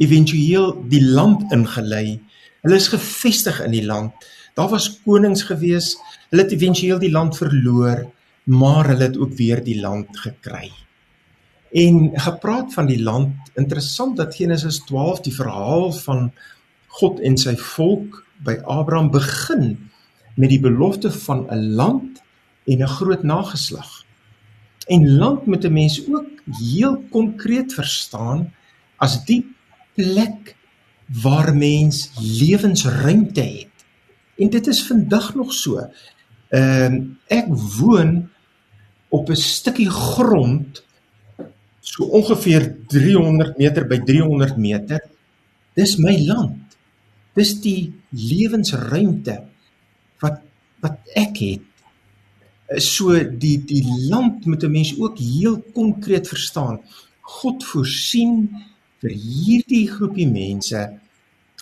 éventueel 0.02 0.74
die 0.92 1.04
land 1.04 1.52
ingelei. 1.54 2.20
Hulle 2.64 2.80
is 2.80 2.92
gevestig 2.94 3.60
in 3.66 3.76
die 3.76 3.86
land. 3.86 4.14
Daar 4.58 4.70
was 4.72 4.92
konings 5.04 5.44
gewees. 5.50 5.96
Hulle 6.30 6.46
het 6.46 6.56
éventueel 6.56 7.02
die 7.02 7.12
land 7.12 7.38
verloor 7.38 8.06
maar 8.44 8.88
hulle 8.88 9.04
het 9.04 9.18
ook 9.18 9.34
weer 9.34 9.64
die 9.64 9.80
land 9.80 10.20
gekry. 10.20 10.72
En 11.72 12.12
gepraat 12.14 12.74
van 12.74 12.86
die 12.86 13.02
land, 13.02 13.36
interessant 13.54 14.18
dat 14.18 14.36
Genesis 14.36 14.84
12 14.86 15.20
die 15.20 15.34
verhaal 15.36 15.92
van 15.92 16.32
God 16.88 17.20
en 17.20 17.38
sy 17.38 17.56
volk 17.58 18.22
by 18.46 18.60
Abraham 18.70 19.10
begin 19.12 19.90
met 20.34 20.50
die 20.50 20.60
belofte 20.60 21.12
van 21.12 21.48
'n 21.50 21.74
land 21.76 22.22
en 22.66 22.82
'n 22.82 22.88
groot 22.88 23.24
nageslag. 23.24 24.06
En 24.88 25.16
land 25.16 25.46
moet 25.46 25.64
'n 25.64 25.74
mens 25.74 26.08
ook 26.10 26.30
heel 26.46 27.04
konkreet 27.10 27.74
verstaan 27.74 28.54
as 28.96 29.26
die 29.26 29.56
plek 29.94 30.56
waar 31.22 31.56
mens 31.56 32.12
lewensruimte 32.40 33.42
het. 33.42 33.86
En 34.38 34.50
dit 34.50 34.68
is 34.68 34.84
vandag 34.84 35.36
nog 35.36 35.54
so. 35.54 35.90
Ehm 36.50 36.94
uh, 36.94 37.02
ek 37.28 37.48
woon 37.80 38.30
op 39.10 39.30
'n 39.30 39.36
stukkie 39.36 39.90
grond 39.90 40.84
so 41.80 42.04
ongeveer 42.04 42.76
300 42.88 43.58
meter 43.58 43.88
by 43.88 44.00
300 44.00 44.58
meter. 44.58 45.02
Dis 45.74 45.98
my 45.98 46.26
land. 46.26 46.78
Dis 47.34 47.62
die 47.62 47.94
lewensruimte 48.10 49.44
wat 50.24 50.42
wat 50.84 51.16
ek 51.20 51.38
het. 51.40 51.70
So 52.82 53.16
die 53.24 53.58
die 53.68 53.84
land 54.10 54.46
moet 54.46 54.64
'n 54.64 54.72
mens 54.72 54.94
ook 55.00 55.18
heel 55.20 55.62
konkreet 55.74 56.28
verstaan. 56.28 56.80
God 57.22 57.64
voorsien 57.64 58.50
vir 59.02 59.12
hierdie 59.12 59.88
groepie 59.88 60.28
mense 60.28 60.80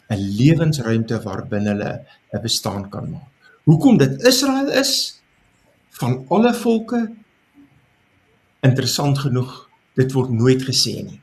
'n 0.09 0.21
lewensruimte 0.37 1.21
waarbinne 1.23 1.69
hulle 1.73 2.05
'n 2.33 2.41
bestaan 2.41 2.89
kan 2.89 3.11
maak. 3.11 3.29
Hoekom 3.63 3.97
dit 3.97 4.21
Israel 4.21 4.69
is 4.71 5.21
van 5.89 6.25
alle 6.29 6.53
volke 6.53 7.09
Interessant 8.61 9.17
genoeg, 9.17 9.53
dit 9.97 10.11
word 10.13 10.29
nooit 10.37 10.61
gesê 10.61 10.99
nie. 11.01 11.17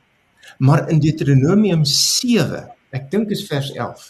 Maar 0.59 0.89
in 0.91 0.99
Deuteronomium 0.99 1.85
7, 1.87 2.65
ek 2.91 3.07
dink 3.13 3.31
is 3.31 3.45
vers 3.47 3.69
11, 3.71 4.09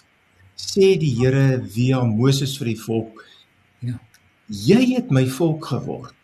sê 0.59 0.93
die 0.99 1.13
Here 1.15 1.59
via 1.63 2.03
Moses 2.03 2.57
vir 2.59 2.73
die 2.73 2.81
volk: 2.81 3.23
"Ja, 3.81 3.99
jy 4.47 4.95
het 4.95 5.11
my 5.11 5.25
volk 5.25 5.71
geword. 5.71 6.15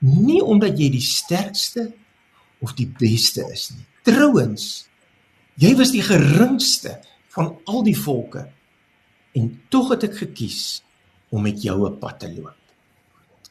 Nie 0.00 0.40
omdat 0.42 0.78
jy 0.78 0.90
die 0.94 1.04
sterkste 1.04 1.92
of 2.62 2.74
die 2.74 2.86
beste 2.86 3.44
is 3.52 3.70
nie. 3.74 3.84
Trouwens, 4.06 4.88
jy 5.58 5.74
was 5.76 5.90
die 5.92 6.02
geringste 6.02 7.00
van 7.34 7.56
al 7.66 7.82
die 7.82 7.96
volke 7.96 8.48
en 9.34 9.50
tog 9.68 9.90
het 9.90 10.04
ek 10.04 10.16
gekies 10.16 10.82
om 11.30 11.42
met 11.42 11.62
jou 11.62 11.86
'n 11.86 11.98
pad 11.98 12.20
te 12.20 12.32
loop." 12.32 12.56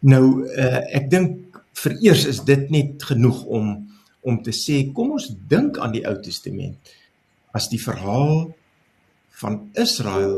Nou, 0.02 0.46
uh, 0.46 0.96
ek 0.96 1.10
dink 1.10 1.62
vereers 1.74 2.26
is 2.26 2.40
dit 2.46 2.70
net 2.70 3.04
genoeg 3.04 3.44
om 3.46 3.88
om 4.28 4.42
te 4.44 4.52
sê 4.52 4.92
kom 4.94 5.12
ons 5.12 5.30
dink 5.48 5.78
aan 5.80 5.94
die 5.94 6.04
Ou 6.04 6.18
Testament 6.20 6.90
as 7.56 7.70
die 7.70 7.80
verhaal 7.80 8.50
van 9.42 9.70
Israel 9.74 10.38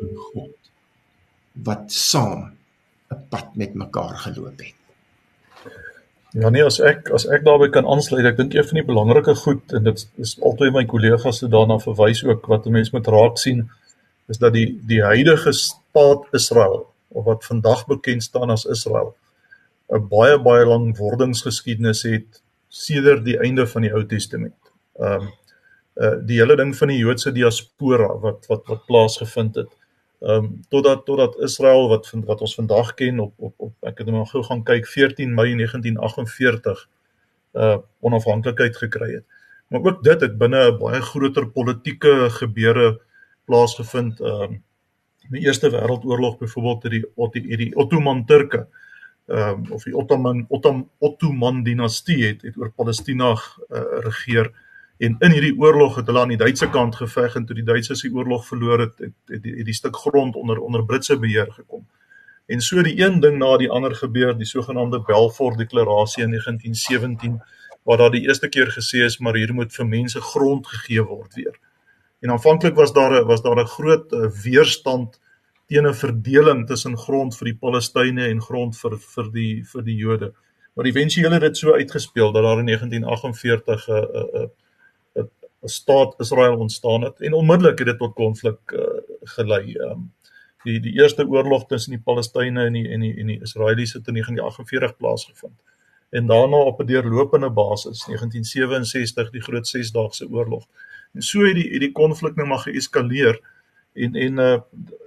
en 0.00 0.14
God 0.16 0.58
wat 1.52 1.92
saam 1.92 2.52
'n 3.10 3.26
pad 3.28 3.56
met 3.56 3.74
mekaar 3.74 4.16
geloop 4.26 4.58
het. 4.58 4.78
Ja 6.32 6.48
nee, 6.48 6.64
as 6.64 6.80
ek 6.80 7.10
as 7.10 7.26
ek 7.28 7.44
daarbey 7.44 7.68
kan 7.68 7.86
aansluit, 7.86 8.24
ek 8.24 8.36
dink 8.36 8.54
een 8.54 8.64
van 8.64 8.78
die 8.80 8.88
belangrike 8.88 9.34
goed 9.34 9.72
en 9.72 9.84
dit 9.84 10.06
is 10.16 10.40
altyd 10.40 10.72
my 10.72 10.84
kollegas 10.84 11.38
se 11.38 11.48
daarna 11.48 11.78
verwys 11.78 12.24
ook 12.24 12.46
wat 12.46 12.66
'n 12.66 12.72
mens 12.72 12.90
moet 12.90 13.06
raak 13.06 13.38
sien 13.38 13.70
is 14.28 14.38
dat 14.38 14.52
die 14.52 14.80
die 14.86 15.02
huidige 15.02 15.52
staat 15.52 16.24
Israel 16.32 16.86
of 17.08 17.24
wat 17.24 17.44
vandag 17.44 17.86
bekend 17.86 18.22
staan 18.22 18.50
as 18.50 18.64
Israel 18.64 19.14
'n 19.90 20.08
baie 20.08 20.38
baie 20.38 20.64
lang 20.66 20.96
wordingsgeskiedenis 20.96 22.02
het 22.02 22.40
sedert 22.68 23.24
die 23.24 23.38
einde 23.38 23.66
van 23.66 23.82
die 23.82 23.92
Ou 23.92 24.06
Testament. 24.06 24.56
Ehm 24.98 25.20
um, 25.20 25.30
uh 25.96 26.16
die 26.26 26.38
hele 26.40 26.56
ding 26.56 26.76
van 26.76 26.88
die 26.88 26.98
Joodse 26.98 27.32
diaspora 27.32 28.08
wat 28.20 28.46
wat 28.48 28.66
wat 28.66 28.86
plaasgevind 28.86 29.54
het. 29.54 29.72
Ehm 30.22 30.44
um, 30.44 30.60
totdat 30.68 31.04
totdat 31.04 31.38
Israel 31.40 31.88
wat 31.88 32.10
wat 32.24 32.40
ons 32.40 32.54
vandag 32.54 32.94
ken 32.94 33.20
op 33.20 33.34
op 33.36 33.54
op 33.56 33.74
ek 33.80 33.98
het 33.98 34.06
nou 34.06 34.24
gou 34.26 34.42
gaan 34.42 34.62
kyk 34.64 34.86
14 34.86 35.34
Mei 35.34 35.54
1948 35.56 36.88
uh 37.52 37.78
onafhanklikheid 38.00 38.76
gekry 38.76 39.12
het. 39.12 39.24
Maar 39.68 39.80
ook 39.80 40.02
dit 40.04 40.20
het 40.20 40.38
binne 40.38 40.70
'n 40.70 40.78
baie 40.78 41.00
groter 41.00 41.48
politieke 41.48 42.30
gebeure 42.30 43.00
plaasgevind. 43.44 44.20
Ehm 44.20 44.42
um, 44.42 44.62
die 45.30 45.44
Eerste 45.46 45.70
Wêreldoorlog 45.70 46.38
byvoorbeeld 46.38 46.82
het 46.82 46.92
die 47.32 47.56
die 47.56 47.76
Ottoman 47.76 48.24
Turke 48.24 48.68
ehm 49.26 49.48
um, 49.48 49.72
of 49.72 49.82
die 49.82 49.96
Ottoman 49.96 50.44
Ottoman 50.48 50.88
Ottoman 50.98 51.62
dinastie 51.62 52.24
het 52.24 52.42
het 52.42 52.56
oor 52.56 52.72
Palestina 52.72 53.32
uh, 53.32 53.82
regeer 54.02 54.52
en 54.98 55.16
in 55.18 55.30
hierdie 55.30 55.58
oorlog 55.58 55.96
het 55.96 56.06
hulle 56.06 56.20
aan 56.20 56.34
die 56.34 56.40
Duitse 56.40 56.68
kant 56.70 56.96
geveg 56.96 57.34
en 57.36 57.46
toe 57.46 57.56
die 57.56 57.64
Duitsers 57.64 58.02
die 58.02 58.12
oorlog 58.14 58.46
verloor 58.46 58.78
het 58.78 58.98
het, 58.98 59.14
het, 59.26 59.44
het 59.44 59.66
die 59.66 59.74
stuk 59.74 59.96
grond 59.96 60.36
onder 60.36 60.58
onder 60.58 60.84
Britse 60.84 61.18
beheer 61.18 61.52
gekom. 61.52 61.86
En 62.46 62.60
so 62.60 62.82
die 62.82 62.98
een 63.00 63.20
ding 63.20 63.38
na 63.38 63.56
die 63.56 63.70
ander 63.70 63.94
gebeur, 63.94 64.34
die 64.38 64.46
sogenaamde 64.46 65.00
Balfour 65.06 65.56
Deklarasie 65.56 66.24
in 66.24 66.30
1917 66.30 67.40
waar 67.82 67.98
daar 67.98 68.10
die 68.10 68.26
eerste 68.26 68.48
keer 68.48 68.70
gesê 68.70 69.04
is 69.04 69.18
maar 69.18 69.34
hier 69.34 69.54
moet 69.54 69.74
vir 69.74 69.86
mense 69.86 70.20
grond 70.20 70.66
gegee 70.66 71.02
word 71.02 71.34
weer. 71.34 71.58
En 72.22 72.30
aanvanklik 72.30 72.74
was 72.74 72.92
daar 72.92 73.22
'n 73.22 73.26
was 73.26 73.42
daar 73.42 73.58
'n 73.58 73.66
groot 73.66 74.12
uh, 74.12 74.30
weerstand 74.44 75.20
teen 75.66 75.86
'n 75.86 75.94
verdeling 75.94 76.66
tussen 76.66 76.96
grond 76.98 77.36
vir 77.36 77.46
die 77.50 77.58
Palestynë 77.58 78.28
en 78.28 78.42
grond 78.42 78.78
vir 78.78 78.98
vir 78.98 79.32
die 79.32 79.64
vir 79.64 79.82
die 79.82 79.96
Jode. 79.96 80.32
Maar 80.74 80.86
éventueel 80.86 81.32
het 81.32 81.40
dit 81.40 81.56
so 81.56 81.72
uitgespeel 81.72 82.32
dat 82.32 82.42
daar 82.42 82.58
in 82.58 82.66
1948 82.66 83.88
'n 83.88 83.92
'n 83.92 83.96
'n 83.96 84.42
'n 84.42 84.50
staat 85.62 86.14
Israel 86.18 86.56
ontstaan 86.58 87.02
het 87.02 87.20
en 87.20 87.32
onmiddellik 87.32 87.78
het 87.78 87.86
dit 87.86 87.98
tot 87.98 88.14
konflik 88.14 88.58
uh, 88.72 88.86
gelei. 89.22 89.74
Um, 89.78 90.12
die 90.62 90.80
die 90.80 90.92
eerste 90.92 91.26
oorlog 91.26 91.66
tussen 91.66 91.96
die 91.96 92.02
Palestynë 92.02 92.66
en 92.66 92.76
die 92.78 92.88
en 92.88 93.00
die 93.00 93.12
en 93.18 93.30
die 93.32 93.40
Israeliese 93.42 93.98
het 93.98 94.08
in 94.08 94.18
1948 94.20 94.96
plaasgevind. 94.96 95.54
En 96.10 96.26
daarna 96.26 96.56
op 96.56 96.80
'n 96.80 96.86
deurlopende 96.86 97.50
basis 97.50 98.04
1967 98.06 99.30
die 99.30 99.40
groot 99.40 99.66
6-daagse 99.66 100.28
oorlog. 100.30 100.66
En 101.12 101.22
so 101.22 101.44
het 101.44 101.54
die 101.54 101.70
het 101.70 101.80
die 101.80 101.92
konflik 101.92 102.34
nou 102.34 102.48
maar 102.48 102.58
geeskaleer 102.58 103.40
en 103.92 104.14
en 104.14 104.38
uh 104.38 104.60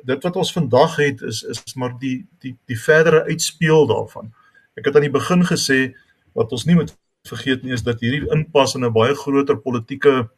dit 0.04 0.24
wat 0.24 0.36
ons 0.36 0.54
vandag 0.54 0.96
het 0.96 1.22
is 1.22 1.44
is 1.44 1.74
maar 1.74 2.00
die 2.00 2.28
die 2.40 2.58
die 2.66 2.80
verdere 2.80 3.24
uitspeel 3.24 3.88
daarvan. 3.88 4.34
Ek 4.74 4.86
het 4.86 4.96
aan 4.96 5.08
die 5.08 5.20
begin 5.20 5.46
gesê 5.46 5.96
wat 6.34 6.52
ons 6.52 6.66
nie 6.66 6.76
moet 6.76 6.94
vergeet 7.28 7.64
nie 7.64 7.74
is 7.74 7.84
dat 7.84 8.00
hierdie 8.00 8.32
inpas 8.32 8.76
in 8.76 8.86
'n 8.86 8.94
baie 8.94 9.16
groter 9.16 9.58
politieke 9.58 10.30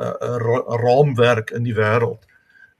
uh, 0.00 0.36
ra 0.42 0.60
raamwerk 0.82 1.50
in 1.56 1.66
die 1.68 1.74
wêreld. 1.76 2.24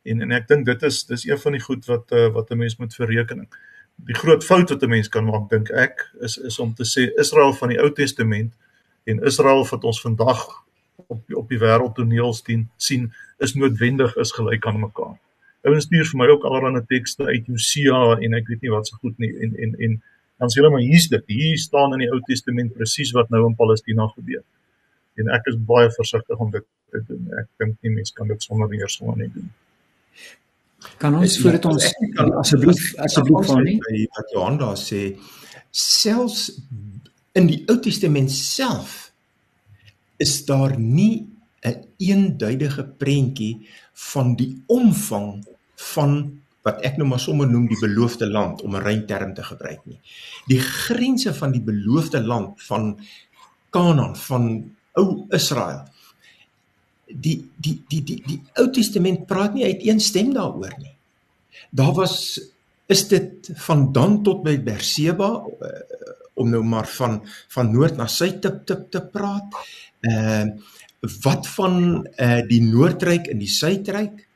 En 0.02 0.22
en 0.24 0.32
ek 0.32 0.48
dink 0.48 0.66
dit 0.66 0.82
is 0.88 1.02
dis 1.08 1.26
een 1.28 1.38
van 1.38 1.56
die 1.56 1.62
goed 1.62 1.86
wat 1.90 2.12
uh, 2.16 2.28
wat 2.34 2.50
'n 2.50 2.58
mens 2.58 2.76
moet 2.76 2.94
verrekening. 2.94 3.48
Die 3.96 4.16
groot 4.16 4.44
fout 4.44 4.70
wat 4.70 4.82
'n 4.82 4.88
mens 4.88 5.08
kan 5.08 5.24
maak 5.24 5.48
dink 5.50 5.70
ek 5.70 6.10
is 6.20 6.36
is 6.38 6.58
om 6.58 6.74
te 6.74 6.84
sê 6.84 7.10
Israel 7.20 7.52
van 7.52 7.68
die 7.68 7.80
Ou 7.80 7.92
Testament 7.92 8.52
en 9.04 9.24
Israel 9.24 9.66
wat 9.70 9.84
ons 9.84 10.00
vandag 10.00 10.46
op 11.06 11.20
op 11.34 11.48
die 11.48 11.58
wêreldtoneel 11.58 12.32
sien 12.32 12.68
sien 12.76 13.12
is 13.38 13.54
noodwendig 13.54 14.16
is 14.16 14.32
gelyk 14.32 14.66
aan 14.66 14.80
mekaar. 14.80 15.18
Ouens 15.64 15.84
stuur 15.84 16.06
vir 16.06 16.18
my 16.18 16.26
ook 16.28 16.44
allerlei 16.44 16.84
tekste 16.88 17.24
uit 17.24 17.46
Josia 17.46 18.16
en 18.20 18.34
ek 18.34 18.48
weet 18.48 18.62
nie 18.62 18.70
wat 18.70 18.86
se 18.86 18.94
so 18.94 18.96
goed 19.00 19.18
nie 19.18 19.32
en 19.40 19.56
en 19.56 19.74
en 19.78 20.00
Dan 20.40 20.48
sê 20.48 20.62
hulle 20.62 20.72
maar 20.72 20.80
hier's 20.80 21.10
dit. 21.12 21.24
Hier 21.28 21.58
staan 21.60 21.92
in 21.92 22.06
die 22.06 22.08
Ou 22.08 22.20
Testament 22.24 22.72
presies 22.72 23.12
wat 23.12 23.28
nou 23.28 23.42
in 23.44 23.56
Palestina 23.58 24.06
gebeur. 24.14 24.40
En 25.20 25.32
ek 25.36 25.50
is 25.52 25.58
baie 25.68 25.90
versigtig 25.96 26.38
om 26.38 26.50
dit 26.50 26.66
te 26.90 27.02
doen. 27.08 27.26
Ek 27.40 27.48
dink 27.62 27.76
nie 27.84 27.94
mense 27.98 28.14
kan 28.16 28.30
dit 28.30 28.42
sonder 28.42 28.72
eers 28.74 28.98
sommer 28.98 29.18
net 29.20 29.34
doen. 29.34 29.50
Kan 31.00 31.16
ons 31.18 31.36
voordat 31.42 31.66
ons 31.68 31.86
asseblief 32.40 32.94
asseblief 33.04 33.50
van 33.50 33.62
nie 33.66 34.06
wat 34.16 34.32
Johan 34.32 34.56
daar 34.60 34.78
sê 34.80 35.02
selfs 35.70 36.48
in 37.36 37.46
die 37.50 37.60
Ou 37.70 37.76
Testament 37.84 38.32
self 38.32 39.10
is 40.20 40.40
daar 40.48 40.78
nie 40.78 41.26
'n 41.62 41.68
een 41.68 41.84
eenduidige 41.98 42.84
prentjie 42.84 43.68
van 43.92 44.36
die 44.36 44.62
omvang 44.66 45.44
van 45.76 46.40
wat 46.62 46.80
ek 46.84 46.96
nou 46.96 47.08
maar 47.08 47.20
sommer 47.20 47.48
noem 47.48 47.66
die 47.68 47.80
beloofde 47.80 48.28
land 48.28 48.62
om 48.62 48.76
'n 48.76 48.84
reinterm 48.84 49.34
te 49.34 49.42
gebruik 49.42 49.80
nie. 49.84 50.00
Die 50.46 50.60
grense 50.60 51.34
van 51.34 51.52
die 51.52 51.62
beloofde 51.62 52.20
land 52.20 52.62
van 52.62 53.00
Kanaan 53.70 54.16
van 54.16 54.76
ou 55.00 55.26
Israel. 55.36 55.84
Die 57.10 57.40
die 57.56 57.76
die 57.90 58.02
die 58.06 58.20
die 58.26 58.38
Ou 58.60 58.68
Testament 58.74 59.26
praat 59.26 59.56
nie 59.56 59.66
uit 59.66 59.82
een 59.86 60.00
stem 60.00 60.34
daaroor 60.36 60.76
nie. 60.78 60.94
Daar 61.70 61.94
was 61.96 62.38
is 62.90 63.06
dit 63.08 63.50
van 63.66 63.88
dan 63.94 64.20
tot 64.26 64.42
by 64.46 64.56
Berseba 64.62 65.30
uh, 65.40 65.70
om 66.40 66.50
nou 66.50 66.62
maar 66.64 66.88
van 66.96 67.20
van 67.54 67.72
noord 67.72 67.98
na 67.98 68.06
suid 68.10 68.40
te 68.42 68.52
te, 68.64 68.78
te 68.88 69.02
praat. 69.02 69.58
Ehm 70.06 70.54
uh, 70.54 70.78
wat 71.00 71.46
van 71.48 72.04
eh 72.04 72.38
uh, 72.38 72.48
die 72.48 72.60
Noordryk 72.62 73.30
en 73.32 73.38
die 73.40 73.48
Suidryk? 73.48 74.26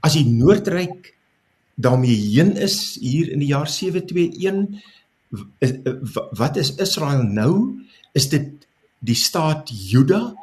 As 0.00 0.14
die 0.14 0.26
Noordryk 0.26 1.14
daarmee 1.74 2.14
heen 2.14 2.54
is 2.56 2.98
hier 3.00 3.32
in 3.32 3.42
die 3.42 3.50
jaar 3.50 3.68
721 3.68 4.78
is, 5.58 5.74
wat 6.38 6.56
is 6.56 6.74
Israel 6.76 7.22
nou? 7.22 7.82
Is 8.12 8.28
dit 8.28 8.57
die 8.98 9.18
staat 9.18 9.70
Juda? 9.70 10.34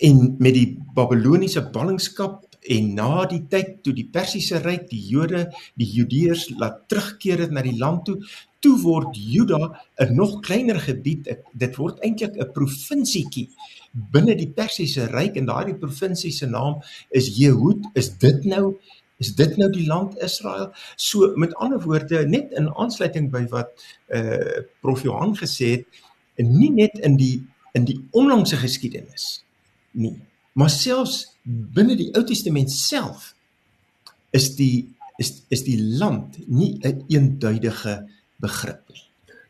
En 0.00 0.36
met 0.38 0.54
die 0.54 0.68
Babiloniese 0.94 1.62
ballingskap 1.70 2.42
en 2.64 2.94
na 2.96 3.26
die 3.28 3.42
tyd 3.50 3.82
toe 3.84 3.92
die 3.96 4.06
Persiese 4.08 4.62
ryk 4.64 4.88
die 4.88 5.02
Jode, 5.10 5.46
die 5.76 5.88
Judeërs 5.98 6.48
laat 6.56 6.84
terugkeer 6.88 7.44
het 7.44 7.52
na 7.52 7.64
die 7.64 7.76
land 7.76 8.06
toe, 8.08 8.16
toe 8.64 8.78
word 8.80 9.12
Juda 9.12 9.76
'n 10.00 10.14
nog 10.16 10.40
kleiner 10.40 10.80
gebied. 10.80 11.28
Dit 11.52 11.76
word 11.76 12.00
eintlik 12.00 12.36
'n 12.36 12.52
provinsietjie 12.52 13.48
binne 13.92 14.34
die 14.34 14.50
Persiese 14.50 15.06
ryk 15.06 15.36
en 15.36 15.46
daardie 15.46 15.78
provinsie 15.78 16.32
se 16.32 16.46
naam 16.46 16.80
is 17.10 17.28
Jehud. 17.36 17.86
Is 17.94 18.16
dit 18.18 18.44
nou 18.44 18.76
is 19.18 19.34
dit 19.34 19.56
nou 19.56 19.70
die 19.70 19.86
land 19.86 20.18
Israel? 20.18 20.72
So 20.96 21.32
met 21.36 21.54
ander 21.54 21.80
woorde 21.80 22.26
net 22.28 22.52
in 22.52 22.68
aansluiting 22.74 23.30
by 23.30 23.46
wat 23.52 23.70
uh 24.08 24.64
Prof 24.80 25.02
Johan 25.02 25.36
gesê 25.36 25.70
het, 25.76 25.86
nie 26.36 26.70
net 26.70 26.98
in 26.98 27.16
die 27.16 27.42
in 27.74 27.84
die 27.84 27.98
onlangse 28.10 28.56
geskiedenis 28.56 29.44
nie, 29.92 30.16
maar 30.52 30.70
selfs 30.70 31.34
binne 31.44 31.96
die 31.96 32.10
Ou 32.14 32.24
Testament 32.26 32.70
self 32.70 33.34
is 34.34 34.54
die 34.58 34.94
is 35.18 35.44
is 35.54 35.62
die 35.66 35.78
land 35.78 36.38
nie 36.48 36.78
'n 36.82 36.86
een 36.86 37.04
eenduidige 37.08 38.08
begrip 38.36 38.82
nie. 38.88 39.02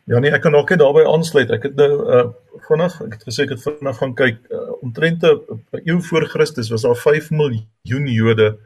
Ja 0.04 0.18
nee, 0.18 0.30
ek 0.30 0.42
kan 0.44 0.54
ook 0.54 0.70
net 0.70 0.78
daarbey 0.78 1.06
aansluit. 1.08 1.50
Ek 1.50 1.62
het 1.62 1.76
nou 1.80 1.92
uh 2.04 2.24
vinnig, 2.68 3.00
ek 3.06 3.12
het 3.16 3.24
gesê 3.24 3.44
ek 3.44 3.54
het 3.56 3.62
vinnig 3.62 3.96
gaan 3.96 4.14
kyk 4.14 4.38
uh, 4.50 4.82
omtrent 4.84 5.24
'n 5.24 5.80
eeu 5.84 6.00
voor 6.00 6.28
Christus 6.28 6.68
was 6.68 6.82
daar 6.82 6.96
5 6.96 7.30
miljoen 7.30 8.06
Jode 8.06 8.58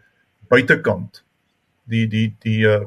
buitekant 0.48 1.22
die 1.84 2.06
die 2.08 2.34
die 2.42 2.66
uh 2.66 2.86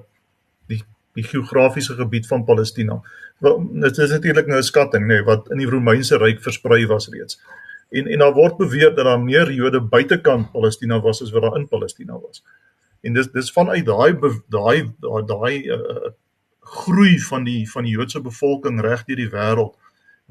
die 0.68 0.84
die 1.14 1.24
geografiese 1.24 1.94
gebied 1.94 2.28
van 2.28 2.44
Palestina. 2.44 3.02
Wel 3.42 3.58
dit 3.82 3.98
is 3.98 4.10
natuurlik 4.10 4.48
nou 4.48 4.60
'n 4.60 4.64
skatting 4.64 5.04
nê 5.04 5.08
nee, 5.18 5.24
wat 5.24 5.50
in 5.50 5.58
die 5.58 5.70
Romeinse 5.70 6.18
ryk 6.18 6.42
versprei 6.42 6.86
was 6.88 7.10
reeds. 7.10 7.42
En 7.90 8.08
en 8.08 8.20
daar 8.20 8.34
word 8.34 8.58
beweer 8.58 8.96
dat 8.96 9.06
daar 9.06 9.20
meer 9.20 9.52
Jode 9.52 9.82
buitekant 9.82 10.52
Palestina 10.52 11.00
was 11.02 11.22
as 11.22 11.32
wat 11.32 11.42
daar 11.42 11.58
in 11.58 11.68
Palestina 11.68 12.20
was. 12.20 12.44
En 13.02 13.14
dis 13.14 13.32
dis 13.32 13.52
vanuit 13.52 13.86
daai 13.86 14.14
daai 14.50 14.92
daai 15.26 15.64
uh 15.68 16.12
groei 16.62 17.20
van 17.20 17.44
die 17.44 17.72
van 17.72 17.84
die 17.84 17.92
Joodse 17.92 18.22
bevolking 18.22 18.82
reg 18.82 19.04
deur 19.06 19.18
die 19.18 19.30
wêreld 19.30 19.76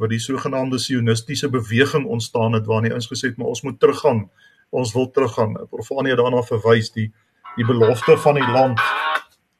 wat 0.01 0.09
die 0.09 0.19
sogenaamde 0.19 0.79
sionistiese 0.79 1.49
beweging 1.49 2.07
ontstaan 2.07 2.53
het 2.53 2.67
waarin 2.67 2.95
ons 2.95 3.11
gesê 3.11 3.29
het 3.29 3.37
maar 3.37 3.51
ons 3.53 3.63
moet 3.63 3.81
teruggaan 3.81 4.31
ons 4.71 4.93
wil 4.95 5.11
teruggaan 5.11 5.59
Profania 5.71 6.15
daarna 6.15 6.43
verwys 6.43 6.93
die 6.93 7.11
die 7.57 7.67
belofte 7.67 8.17
van 8.17 8.35
die 8.39 8.51
land 8.55 8.81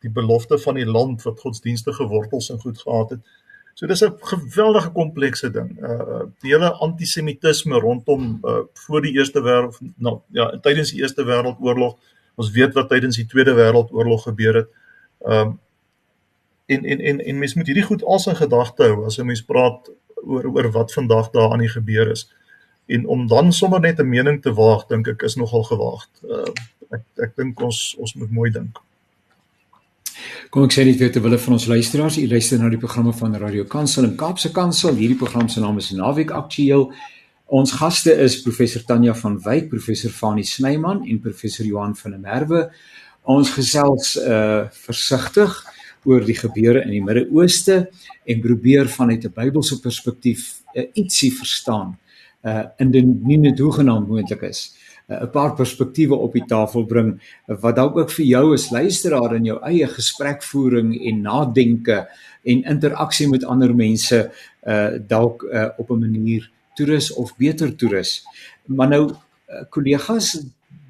die 0.01 0.11
belofte 0.11 0.59
van 0.59 0.75
die 0.81 0.87
land 0.87 1.23
wat 1.23 1.41
godsdienstige 1.41 2.07
wortels 2.09 2.51
en 2.51 2.61
goed 2.61 2.79
gehad 2.79 3.11
het 3.17 3.21
so 3.75 3.87
dis 3.87 4.03
'n 4.05 4.17
geweldige 4.21 4.91
komplekse 4.91 5.51
ding 5.51 5.71
uh 5.83 6.23
die 6.43 6.53
hele 6.53 6.73
antisemitisme 6.73 7.79
rondom 7.79 8.41
uh 8.45 8.63
voor 8.87 9.03
die 9.03 9.17
eerste 9.19 9.41
wêreld 9.41 9.79
nou 9.97 10.21
ja 10.29 10.51
tydens 10.61 10.91
die 10.91 11.01
eerste 11.01 11.25
wêreldoorlog 11.25 11.97
ons 12.35 12.51
weet 12.51 12.75
wat 12.75 12.89
tydens 12.89 13.17
die 13.17 13.27
tweede 13.27 13.55
wêreldoorlog 13.55 14.23
gebeur 14.23 14.55
het 14.55 14.69
um 15.21 15.59
en 16.67 16.85
en 16.85 17.01
en 17.01 17.25
en 17.25 17.39
mens 17.39 17.55
moet 17.55 17.67
hierdie 17.67 17.85
goed 17.85 18.05
als 18.05 18.27
in 18.27 18.37
gedagte 18.37 18.83
hou 18.83 19.05
as 19.05 19.19
'n 19.19 19.27
mens 19.27 19.43
praat 19.45 19.91
oor 20.23 20.45
oor 20.45 20.71
wat 20.71 20.93
vandag 20.93 21.31
daar 21.31 21.53
aan 21.53 21.65
die 21.65 21.69
gebeur 21.69 22.11
is. 22.11 22.29
En 22.87 23.07
om 23.07 23.27
dan 23.27 23.53
sommer 23.53 23.81
net 23.81 23.99
'n 23.99 24.09
mening 24.09 24.43
te 24.43 24.53
waag, 24.53 24.87
dink 24.87 25.09
ek 25.09 25.23
is 25.23 25.35
nogal 25.35 25.63
gewaagd. 25.63 26.11
Uh, 26.23 26.53
ek 26.91 27.03
ek 27.17 27.37
dink 27.37 27.61
ons 27.61 27.97
ons 27.99 28.15
moet 28.15 28.31
mooi 28.31 28.51
dink. 28.51 28.79
Kom 30.51 30.65
ek 30.67 30.75
sê 30.75 30.85
dit 30.85 30.99
weer 30.99 31.13
terwyl 31.13 31.39
van 31.39 31.57
ons 31.57 31.67
luisteraars, 31.71 32.19
u 32.19 32.27
luister 32.29 32.59
na 32.59 32.69
die 32.69 32.81
programme 32.81 33.13
van 33.13 33.37
Radio 33.39 33.65
Kansel 33.65 34.05
en 34.05 34.17
Kaapse 34.17 34.51
Kansel. 34.53 34.95
Hierdie 34.99 35.19
program 35.19 35.49
se 35.49 35.61
naam 35.61 35.79
is 35.79 35.91
Naweek 35.95 36.31
Aktueel. 36.31 36.89
Ons 37.51 37.73
gaste 37.79 38.15
is 38.15 38.41
professor 38.43 38.83
Tanya 38.87 39.15
van 39.15 39.39
Wyk, 39.43 39.69
professor 39.71 40.11
Fanie 40.11 40.47
Snyman 40.47 41.05
en 41.07 41.21
professor 41.21 41.67
Johan 41.67 41.97
van 41.99 42.17
der 42.17 42.21
Merwe. 42.21 42.63
Ons 43.27 43.51
gesels 43.55 44.17
uh 44.17 44.67
versigtig 44.87 45.57
oor 46.09 46.25
die 46.25 46.37
gebeure 46.39 46.85
in 46.87 46.95
die 46.95 47.03
Midde-Ooste 47.05 47.81
en 48.25 48.41
probeer 48.41 48.89
vanuit 48.89 49.25
'n 49.25 49.35
Bybelse 49.35 49.81
perspektief 49.81 50.63
uh, 50.75 50.87
ietsie 50.95 51.33
verstaan. 51.33 51.99
Uh 52.43 52.65
indien 52.79 53.43
dit 53.43 53.59
hoegenaamd 53.59 54.09
moontlik 54.09 54.43
is, 54.43 54.75
'n 55.11 55.25
uh, 55.25 55.31
paar 55.31 55.55
perspektiewe 55.55 56.15
op 56.15 56.33
die 56.33 56.45
tafel 56.47 56.87
bring 56.87 57.21
wat 57.47 57.77
dalk 57.77 57.97
ook 57.97 58.11
vir 58.11 58.27
jou 58.27 58.55
as 58.55 58.71
luisteraar 58.71 59.35
in 59.37 59.45
jou 59.45 59.59
eie 59.67 59.87
gesprekvoering 59.87 60.95
en 60.95 61.23
nadenke 61.23 62.07
en 62.45 62.65
interaksie 62.65 63.29
met 63.29 63.45
ander 63.45 63.75
mense 63.75 64.31
uh 64.67 64.91
dalk 65.09 65.43
uh, 65.43 65.69
op 65.79 65.91
'n 65.91 66.01
manier 66.01 66.51
toerus 66.75 67.13
of 67.13 67.37
beter 67.37 67.77
toerus. 67.77 68.23
Maar 68.67 68.89
nou 68.89 69.13
kollegas, 69.71 70.39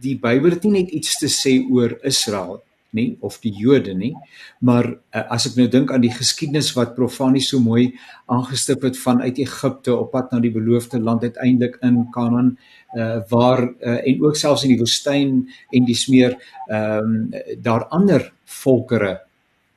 die 0.00 0.18
Bybel 0.18 0.50
het 0.50 0.62
nie 0.64 0.82
net 0.82 0.90
iets 0.90 1.18
te 1.18 1.28
sê 1.28 1.64
oor 1.72 1.96
Israel 2.02 2.60
nie 2.96 3.16
of 3.20 3.38
die 3.44 3.52
Jode 3.54 3.94
nie. 3.94 4.12
Maar 4.60 4.88
uh, 4.90 5.24
as 5.32 5.46
ek 5.50 5.56
nou 5.58 5.68
dink 5.70 5.92
aan 5.92 6.04
die 6.04 6.12
geskiedenis 6.14 6.72
wat 6.76 6.96
Profani 6.96 7.42
so 7.44 7.60
mooi 7.62 7.90
aangestip 8.30 8.84
het 8.86 8.98
vanuit 8.98 9.38
Egipte 9.42 9.94
op 9.96 10.12
pad 10.14 10.32
na 10.32 10.42
die 10.42 10.52
beloofde 10.54 11.00
land 11.00 11.24
uiteindelik 11.26 11.78
in 11.86 12.02
Kanaan 12.14 12.54
uh, 12.96 13.20
waar 13.30 13.62
uh, 13.62 13.98
en 13.98 14.22
ook 14.24 14.36
selfs 14.36 14.66
in 14.66 14.74
die 14.74 14.80
woestyn 14.82 15.42
en 15.70 15.88
die 15.88 15.98
smeer 15.98 16.38
ehm 16.68 17.10
um, 17.10 17.18
daar 17.62 17.86
ander 17.94 18.32
volkere 18.44 19.20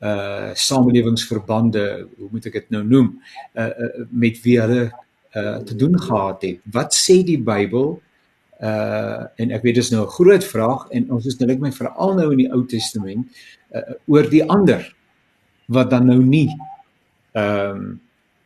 uh 0.04 0.52
samelewingsverbande 0.54 1.84
hoe 2.17 2.28
moet 2.32 2.47
ek 2.49 2.58
dit 2.58 2.73
nou 2.76 2.82
noem 2.84 3.06
uh, 3.56 3.69
uh 3.69 4.08
met 4.10 4.41
wie 4.43 4.58
hulle 4.60 4.89
uh 5.34 5.58
te 5.63 5.76
doen 5.80 5.95
gehad 5.99 6.43
het. 6.43 6.60
Wat 6.71 6.93
sê 6.93 7.21
die 7.23 7.39
Bybel 7.39 7.95
uh 8.63 9.23
en 9.36 9.52
ek 9.52 9.63
weet 9.65 9.76
dis 9.76 9.91
nou 9.91 10.04
'n 10.06 10.15
groot 10.17 10.43
vraag 10.43 10.88
en 10.91 11.12
ons 11.12 11.26
is 11.26 11.39
nou 11.39 11.47
net 11.47 11.60
my 11.60 11.71
veral 11.71 12.13
nou 12.15 12.32
in 12.32 12.38
die 12.38 12.52
Ou 12.52 12.65
Testament 12.65 13.28
uh, 13.76 13.95
oor 14.08 14.30
die 14.30 14.43
ander 14.43 14.95
wat 15.67 15.89
dan 15.89 16.06
nou 16.06 16.21
nie 16.23 16.49
ehm 17.34 17.78
um, 17.78 18.02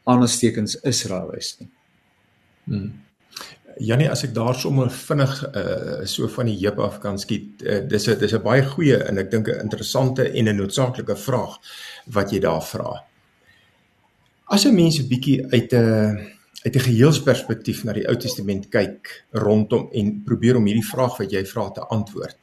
aanstekens 0.08 0.77
Israel 0.88 1.34
is 1.36 1.58
nie. 1.60 1.69
Hmm. 2.63 2.91
Janie, 3.77 4.08
as 4.10 4.23
ek 4.23 4.34
daar 4.34 4.56
sommer 4.56 4.89
vinnig 4.89 5.34
uh 5.51 6.06
so 6.06 6.27
van 6.27 6.47
die 6.49 6.58
heup 6.62 6.80
af 6.80 6.99
kan 7.03 7.19
skiet, 7.19 7.62
uh, 7.62 7.82
dis 7.89 8.08
'n 8.08 8.19
dis 8.19 8.34
'n 8.34 8.41
baie 8.41 8.63
goeie 8.63 8.97
en 9.03 9.17
ek 9.17 9.32
dink 9.32 9.47
'n 9.47 9.60
interessante 9.62 10.23
en 10.32 10.47
'n 10.47 10.56
noodsaaklike 10.56 11.15
vraag 11.15 11.60
wat 12.06 12.32
jy 12.32 12.39
daar 12.39 12.63
vra. 12.63 13.03
As 14.47 14.65
'n 14.65 14.75
mens 14.75 14.99
'n 14.99 15.08
bietjie 15.08 15.45
uit 15.51 15.73
'n 15.73 15.75
uh, 15.75 16.37
uit 16.67 16.75
'n 16.75 16.88
geheelsperspektief 16.89 17.84
na 17.84 17.93
die 17.93 18.08
Ou 18.08 18.15
Testament 18.19 18.67
kyk 18.69 19.25
rondom 19.32 19.88
en 19.91 20.23
probeer 20.23 20.58
om 20.58 20.65
hierdie 20.65 20.86
vraag 20.86 21.17
wat 21.17 21.32
jy 21.32 21.45
vra 21.45 21.69
te 21.71 21.82
antwoord, 21.82 22.38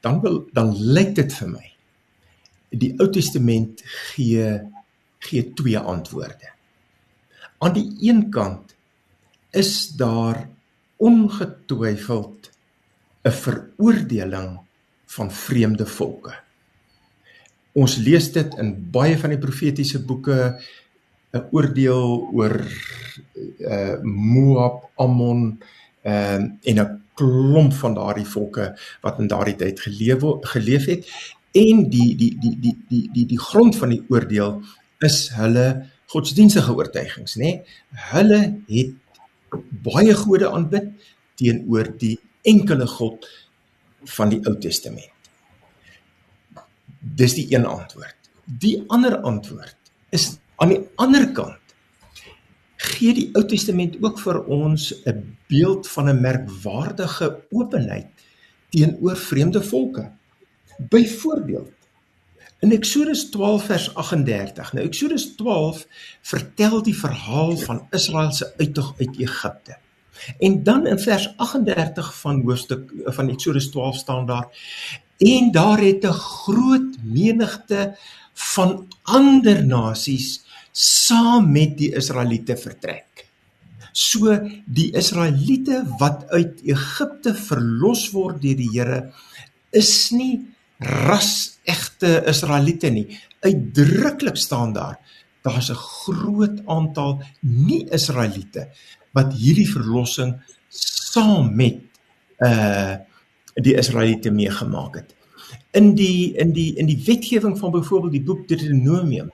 dan 0.00 0.20
wil 0.20 0.48
dan 0.52 0.74
lyk 0.74 1.14
dit 1.14 1.32
vir 1.32 1.48
my 1.48 1.66
die 2.70 2.94
Ou 2.98 3.10
Testament 3.10 3.82
gee 3.84 4.60
gee 5.20 5.52
twee 5.54 5.78
antwoorde. 5.78 6.48
Aan 7.58 7.74
die 7.74 7.92
een 8.00 8.30
kant 8.30 8.74
is 9.52 9.92
daar 9.96 10.48
ongetwyfeld 10.96 12.50
'n 13.24 13.30
veroordeling 13.30 14.60
van 15.06 15.30
vreemde 15.30 15.86
volke. 15.86 16.34
ons 17.72 17.96
lees 17.96 18.32
dit 18.32 18.54
in 18.58 18.90
baie 18.90 19.18
van 19.18 19.30
die 19.30 19.38
profetiese 19.38 20.04
boeke 20.04 20.58
'n 21.32 21.44
oordeel 21.50 22.28
oor 22.32 22.56
uh 23.58 23.98
Moab, 24.02 24.90
Ammon 24.96 25.60
um, 26.02 26.42
en 26.62 26.80
'n 26.80 27.02
klomp 27.14 27.72
van 27.72 27.94
daardie 27.94 28.26
volke 28.26 28.72
wat 29.04 29.18
in 29.18 29.28
daardie 29.28 29.56
tyd 29.56 29.80
geleef 29.80 30.24
geleef 30.54 30.86
het 30.86 31.06
en 31.52 31.88
die 31.90 32.16
die 32.16 32.34
die 32.38 32.56
die 32.60 32.76
die 32.88 33.04
die 33.12 33.26
die 33.26 33.38
grond 33.38 33.76
van 33.76 33.94
die 33.94 34.02
oordeel 34.08 34.62
is 34.98 35.28
hulle 35.36 35.86
godsdienstige 36.10 36.74
oortuigings 36.74 37.36
nê 37.36 37.42
nee? 37.42 37.62
hulle 38.12 38.40
het 38.66 38.94
baie 39.84 40.14
gode 40.14 40.50
aanbid 40.50 40.90
teenoor 41.40 41.90
die 41.98 42.18
enkele 42.42 42.86
God 42.86 43.26
van 44.16 44.32
die 44.32 44.40
Ou 44.48 44.56
Testament. 44.60 45.30
Dis 47.00 47.34
die 47.36 47.46
een 47.52 47.66
antwoord. 47.68 48.16
Die 48.44 48.76
ander 48.88 49.18
antwoord 49.26 49.76
is 50.14 50.38
aan 50.60 50.74
die 50.74 50.82
ander 51.00 51.26
kant 51.36 51.58
gee 52.80 53.12
die 53.16 53.28
Ou 53.36 53.42
Testament 53.48 53.98
ook 54.00 54.20
vir 54.20 54.38
ons 54.44 54.92
'n 55.04 55.36
beeld 55.48 55.88
van 55.88 56.08
'n 56.08 56.20
merkwaardige 56.20 57.28
openheid 57.50 58.08
teenoor 58.70 59.16
vreemde 59.16 59.62
volke. 59.62 60.10
Byvoorbeeld 60.78 61.72
in 62.60 62.72
Eksodus 62.72 63.30
12 63.30 63.64
vers 63.64 63.94
38. 63.94 64.72
Nou 64.72 64.86
Eksodus 64.86 65.26
12 65.36 65.86
vertel 66.22 66.82
die 66.82 66.96
verhaal 66.96 67.56
van 67.56 67.86
Israel 67.90 68.32
se 68.32 68.52
uittog 68.56 68.94
uit 68.98 69.18
Egipte. 69.18 69.76
En 70.38 70.62
dan 70.62 70.86
in 70.86 70.98
vers 70.98 71.32
38 71.36 72.20
van 72.20 72.42
hoofstuk 72.42 72.92
van 73.04 73.28
Eksodus 73.28 73.70
12 73.70 73.96
staan 73.96 74.26
daar 74.26 74.48
en 75.18 75.50
daar 75.50 75.80
het 75.80 76.04
'n 76.04 76.12
groot 76.12 76.96
menigte 77.02 77.96
van 78.34 78.88
ander 79.02 79.66
nasies 79.66 80.44
saam 80.72 81.50
met 81.52 81.76
die 81.78 81.90
Israeliete 81.96 82.56
vertrek. 82.56 83.26
So 83.92 84.36
die 84.66 84.90
Israeliete 84.94 85.82
wat 85.98 86.28
uit 86.30 86.62
Egipte 86.62 87.34
verlos 87.34 88.10
word 88.14 88.40
deur 88.42 88.58
die 88.58 88.70
Here 88.70 89.00
is 89.74 90.10
nie 90.14 90.46
ras 90.80 91.58
egte 91.68 92.20
Israeliete 92.30 92.90
nie. 92.90 93.06
Uitdruklik 93.42 94.38
staan 94.38 94.72
daar 94.72 94.98
daar's 95.42 95.70
'n 95.70 95.74
groot 95.74 96.66
aantal 96.66 97.22
nie-Israeliete 97.40 98.68
wat 99.12 99.32
hierdie 99.32 99.68
verlossing 99.68 100.36
saam 100.68 101.54
met 101.56 101.80
uh 102.38 102.96
die 103.54 103.74
Israeliete 103.74 104.30
meegemaak 104.30 104.94
het. 104.94 105.14
In 105.72 105.94
die 105.94 106.32
in 106.38 106.52
die 106.52 106.76
in 106.76 106.86
die 106.86 107.02
wetgewing 107.04 107.58
van 107.58 107.70
byvoorbeeld 107.70 108.12
die 108.12 108.22
boek 108.22 108.48
Deuteronomium 108.48 109.30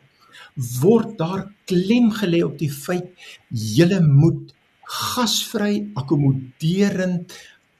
word 0.81 1.17
daar 1.19 1.47
klem 1.69 2.11
gelê 2.21 2.43
op 2.45 2.57
die 2.59 2.71
feit 2.73 3.13
julle 3.51 4.01
moet 4.05 4.55
gasvry 4.87 5.89
akkommoderend 5.99 7.35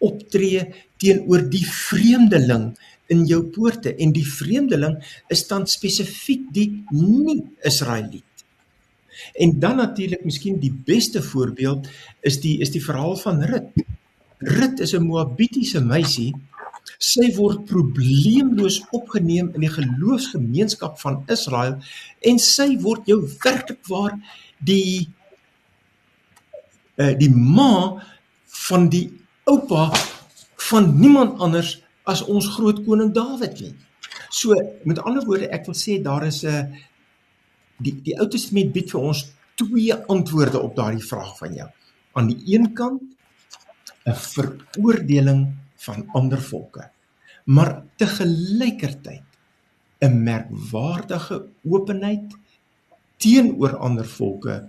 optree 0.05 0.67
teenoor 1.01 1.47
die 1.51 1.65
vreemdeling 1.65 2.71
in 3.13 3.23
jou 3.31 3.45
poorte 3.55 3.95
en 3.95 4.13
die 4.13 4.27
vreemdeling 4.27 4.99
is 5.33 5.47
dan 5.49 5.69
spesifiek 5.71 6.49
die 6.53 6.69
nie 6.91 7.41
Israeliet 7.65 8.27
En 9.33 9.59
dan 9.59 9.77
natuurlik 9.77 10.25
miskien 10.25 10.59
die 10.61 10.73
beste 10.85 11.23
voorbeeld 11.23 11.89
is 12.21 12.41
die 12.41 12.59
is 12.61 12.71
die 12.71 12.85
verhaal 12.85 13.17
van 13.17 13.43
Rut. 13.43 13.85
Rut 14.39 14.81
is 14.81 14.93
'n 14.95 15.03
Moabitiese 15.03 15.81
meisie. 15.81 16.35
Sy 16.99 17.29
word 17.37 17.67
probleemloos 17.69 18.81
opgeneem 18.97 19.51
in 19.55 19.65
die 19.67 19.73
geloofsgemeenskap 19.73 20.99
van 21.01 21.23
Israel 21.33 21.79
en 22.25 22.39
sy 22.41 22.77
word 22.81 23.09
jou 23.11 23.21
werklik 23.45 23.83
waar 23.91 24.17
die 24.59 25.09
uh 26.97 27.13
die 27.21 27.31
ma 27.31 28.01
van 28.69 28.89
die 28.89 29.11
oupa 29.45 29.91
van 30.71 30.95
niemand 30.99 31.41
anders 31.45 31.77
as 32.09 32.23
ons 32.25 32.49
groot 32.57 32.81
koning 32.87 33.13
Dawid 33.15 33.61
nie. 33.61 33.75
So 34.31 34.57
met 34.85 35.03
ander 35.05 35.25
woorde 35.27 35.51
ek 35.53 35.67
wil 35.69 35.77
sê 35.77 36.01
daar 36.03 36.27
is 36.27 36.45
'n 36.45 36.73
die 37.79 37.93
die 38.03 38.17
Ou 38.19 38.29
Testament 38.29 38.73
bied 38.73 38.91
vir 38.91 39.01
ons 39.01 39.27
twee 39.55 39.95
antwoorde 39.95 40.61
op 40.61 40.77
daardie 40.77 41.05
vraag 41.05 41.37
van 41.39 41.55
jou. 41.55 41.69
Aan 42.13 42.29
die 42.33 42.55
een 42.55 42.73
kant 42.75 43.03
'n 44.07 44.15
veroordeling 44.15 45.43
van 45.77 46.09
ander 46.13 46.43
volke, 46.43 46.91
maar 47.45 47.83
te 47.97 48.07
gelykertyd 48.07 49.23
'n 50.01 50.23
merkwaardige 50.23 51.47
openheid 51.65 52.37
teenoor 53.17 53.77
ander 53.77 54.07
volke 54.07 54.69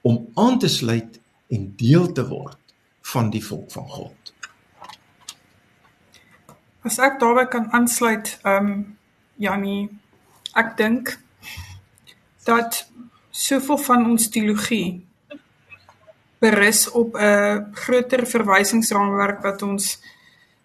om 0.00 0.28
aan 0.34 0.58
te 0.58 0.68
sluit 0.68 1.20
en 1.48 1.72
deel 1.76 2.12
te 2.12 2.28
word 2.28 2.58
van 3.00 3.30
die 3.30 3.44
volk 3.44 3.70
van 3.72 3.88
God. 3.88 4.34
As 6.82 6.98
ek 6.98 7.20
daarby 7.20 7.46
kan 7.46 7.70
aansluit, 7.72 8.38
ehm 8.42 8.66
um, 8.66 8.98
Janie, 9.36 9.88
ek 10.54 10.76
dink 10.76 11.18
dat 12.44 12.84
soveel 13.30 13.78
van 13.78 14.04
ons 14.10 14.28
teologie 14.28 15.06
berus 16.42 16.90
op 16.90 17.16
'n 17.16 17.70
groter 17.72 18.26
verwysingsraamwerk 18.26 19.42
wat 19.42 19.62
ons 19.62 19.98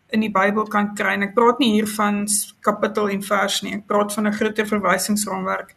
in 0.09 0.23
die 0.23 0.31
Bybel 0.31 0.67
kan 0.71 0.93
kry. 0.95 1.13
En 1.17 1.27
ek 1.27 1.35
praat 1.35 1.59
nie 1.59 1.73
hier 1.75 1.87
van 1.87 2.25
kapittel 2.65 3.09
en 3.09 3.23
vers 3.23 3.61
nie. 3.61 3.75
Ek 3.75 3.87
praat 3.87 4.13
van 4.13 4.27
'n 4.27 4.33
groter 4.39 4.67
verwysingsraamwerk 4.67 5.75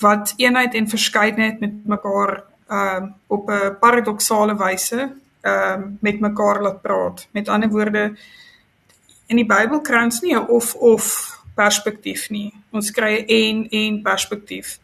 wat 0.00 0.34
eenheid 0.36 0.74
en 0.74 0.88
verskeidenheid 0.88 1.60
met 1.60 1.86
mekaar 1.86 2.44
ehm 2.68 3.04
uh, 3.04 3.10
op 3.26 3.50
'n 3.50 3.76
paradoksale 3.80 4.56
wyse 4.56 5.00
ehm 5.40 5.80
uh, 5.80 5.86
met 6.00 6.20
mekaar 6.20 6.62
laat 6.62 6.82
praat. 6.82 7.28
Met 7.32 7.48
ander 7.48 7.68
woorde 7.68 8.16
in 9.26 9.36
die 9.36 9.46
Bybel 9.46 9.80
kry 9.80 10.02
ons 10.04 10.20
nie 10.20 10.34
'n 10.34 10.48
of 10.48 10.74
of 10.74 11.04
perspektief 11.54 12.30
nie. 12.30 12.52
Ons 12.70 12.90
kry 12.90 13.12
'n 13.20 13.26
en 13.26 13.68
en 13.70 14.02
perspektief 14.02 14.78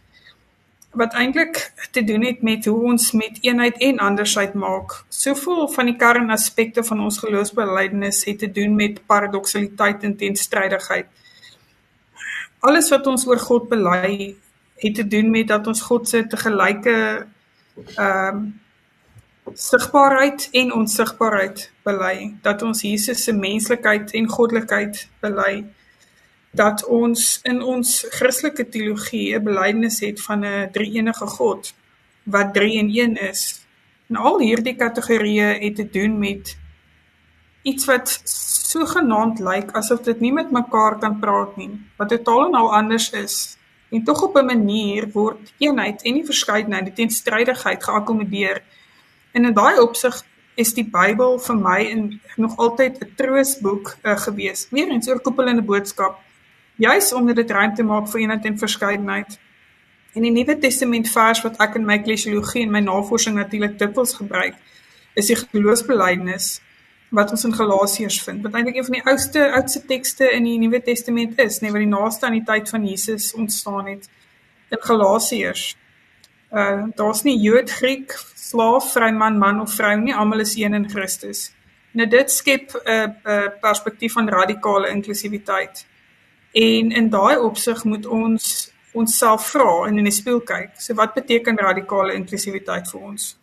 wat 0.96 1.14
eintlik 1.14 1.72
te 1.90 2.04
doen 2.04 2.24
het 2.24 2.42
met 2.42 2.64
hoe 2.64 2.82
ons 2.92 3.10
met 3.12 3.38
eenheid 3.40 3.76
en 3.84 3.98
andersheid 3.98 4.54
maak. 4.54 5.04
Soveel 5.08 5.68
van 5.68 5.90
die 5.90 5.96
kernaspekte 5.96 6.84
van 6.84 7.00
ons 7.04 7.18
geloofsbelijdenis 7.18 8.24
het 8.24 8.38
te 8.38 8.50
doen 8.50 8.74
met 8.74 9.02
paradoksaliteit 9.06 10.02
en 10.02 10.16
teenstrydigheid. 10.16 11.06
Alles 12.58 12.88
wat 12.90 13.06
ons 13.06 13.26
oor 13.28 13.38
God 13.38 13.68
bely 13.68 14.36
het 14.76 14.94
te 14.94 15.06
doen 15.06 15.30
met 15.30 15.48
dat 15.48 15.66
ons 15.66 15.82
God 15.82 16.08
se 16.08 16.26
te 16.26 16.36
gelyke 16.36 16.94
ehm 17.96 18.36
um, 18.36 18.46
sigbaarheid 19.54 20.48
en 20.58 20.72
onsigbaarheid 20.74 21.70
bely, 21.86 22.34
dat 22.42 22.62
ons 22.66 22.80
Jesus 22.82 23.22
se 23.22 23.32
menslikheid 23.32 24.10
en 24.18 24.26
goddelikheid 24.28 25.04
bely 25.22 25.64
dat 26.56 26.84
ons 26.84 27.40
in 27.42 27.62
ons 27.62 28.06
Christelike 28.18 28.68
teologie 28.68 29.34
'n 29.36 29.44
belydenis 29.44 30.00
het 30.00 30.22
van 30.22 30.44
'n 30.44 30.70
drie-enige 30.72 31.26
God 31.26 31.74
wat 32.22 32.54
drie 32.54 32.78
in 32.78 32.90
een 32.90 33.16
is. 33.16 33.66
En 34.08 34.16
al 34.16 34.38
hierdie 34.40 34.76
kategorieë 34.76 35.58
het 35.60 35.74
te 35.76 35.88
doen 35.90 36.18
met 36.18 36.56
iets 37.62 37.84
wat 37.84 38.20
sogenaamd 38.70 39.38
lyk 39.38 39.70
asof 39.70 40.00
dit 40.00 40.20
nie 40.20 40.32
met 40.32 40.50
mekaar 40.50 40.98
kan 40.98 41.18
praat 41.18 41.56
nie, 41.56 41.70
wat 41.96 42.08
totaal 42.08 42.46
en 42.46 42.54
al 42.54 42.74
anders 42.74 43.10
is. 43.10 43.56
En 43.90 44.04
tog 44.04 44.22
op 44.22 44.36
'n 44.36 44.44
manier 44.44 45.08
word 45.12 45.52
eenheid 45.58 46.02
en 46.02 46.14
die 46.14 46.24
verskeidenheid, 46.24 46.84
die 46.84 46.94
teenstrydigheid 46.94 47.84
geakkommodeer. 47.84 48.62
En 49.32 49.44
in 49.44 49.54
daai 49.54 49.78
opsig 49.78 50.24
is 50.54 50.74
die 50.74 50.88
Bybel 50.90 51.38
vir 51.38 51.56
my 51.56 51.80
in 51.80 52.20
nog 52.36 52.56
altyd 52.56 52.98
'n 53.00 53.12
troosboek 53.16 53.96
uh, 54.02 54.16
gewees. 54.18 54.66
Weer 54.70 54.88
eens 54.88 55.08
oorkoepelende 55.08 55.62
boodskap 55.62 56.25
juis 56.76 57.12
omdat 57.12 57.36
dit 57.36 57.50
ruimte 57.50 57.82
maak 57.82 58.08
vir 58.12 58.20
eenheid 58.20 58.44
en 58.44 58.58
verskeidenheid. 58.58 59.38
In 60.16 60.22
die 60.22 60.32
Nuwe 60.32 60.58
Testament 60.58 61.08
vers 61.12 61.42
wat 61.44 61.58
ek 61.60 61.76
in 61.76 61.84
my 61.88 61.98
eklesiologie 62.00 62.62
en 62.64 62.72
my 62.72 62.80
navorsing 62.84 63.36
natuurlik 63.36 63.78
dikwels 63.78 64.14
gebruik, 64.16 64.56
is 65.16 65.28
die 65.32 65.36
geloofsbelijdenis 65.36 66.60
wat 67.16 67.30
ons 67.30 67.44
in 67.44 67.54
Galasiërs 67.54 68.20
vind. 68.26 68.42
Wat 68.44 68.54
eintlik 68.56 68.76
een 68.76 68.86
van 68.88 68.98
die 68.98 69.06
oudste 69.06 69.46
oudste 69.52 69.82
tekste 69.86 70.28
in 70.32 70.44
die 70.44 70.58
Nuwe 70.58 70.82
Testament 70.82 71.38
is, 71.40 71.60
nee, 71.60 71.72
wat 71.72 71.84
die 71.84 71.90
naaste 71.90 72.26
aan 72.26 72.38
die 72.38 72.46
tyd 72.46 72.68
van 72.68 72.86
Jesus 72.86 73.32
ontstaan 73.34 73.86
het 73.92 74.08
in 74.74 74.82
Galasiërs. 74.82 75.66
Uh 76.52 76.86
daar's 76.98 77.22
nie 77.22 77.38
Jood, 77.42 77.70
Griek, 77.70 78.14
slaaf, 78.34 78.92
vryman, 78.92 79.38
man 79.38 79.60
of 79.60 79.74
vrou 79.74 79.94
nie, 80.00 80.14
almal 80.14 80.44
is 80.44 80.56
een 80.56 80.74
in 80.74 80.88
Christus. 80.90 81.50
Nou 81.96 82.08
dit 82.08 82.30
skep 82.30 82.72
'n 82.74 82.90
uh, 82.90 83.06
uh, 83.24 83.48
perspektief 83.60 84.12
van 84.12 84.28
radikale 84.28 84.88
inklusiwiteit. 84.88 85.86
En 86.56 86.92
in 86.92 87.08
daai 87.12 87.36
opsig 87.36 87.84
moet 87.84 88.06
ons 88.06 88.44
onsself 88.96 89.50
vra 89.50 89.72
en 89.88 89.98
in 90.00 90.06
die 90.08 90.14
spieël 90.14 90.40
kyk. 90.40 90.78
So 90.80 90.96
wat 90.96 91.12
beteken 91.14 91.58
radikale 91.60 92.14
inklusiwiteit 92.16 92.88
vir 92.88 93.02
ons? 93.10 93.34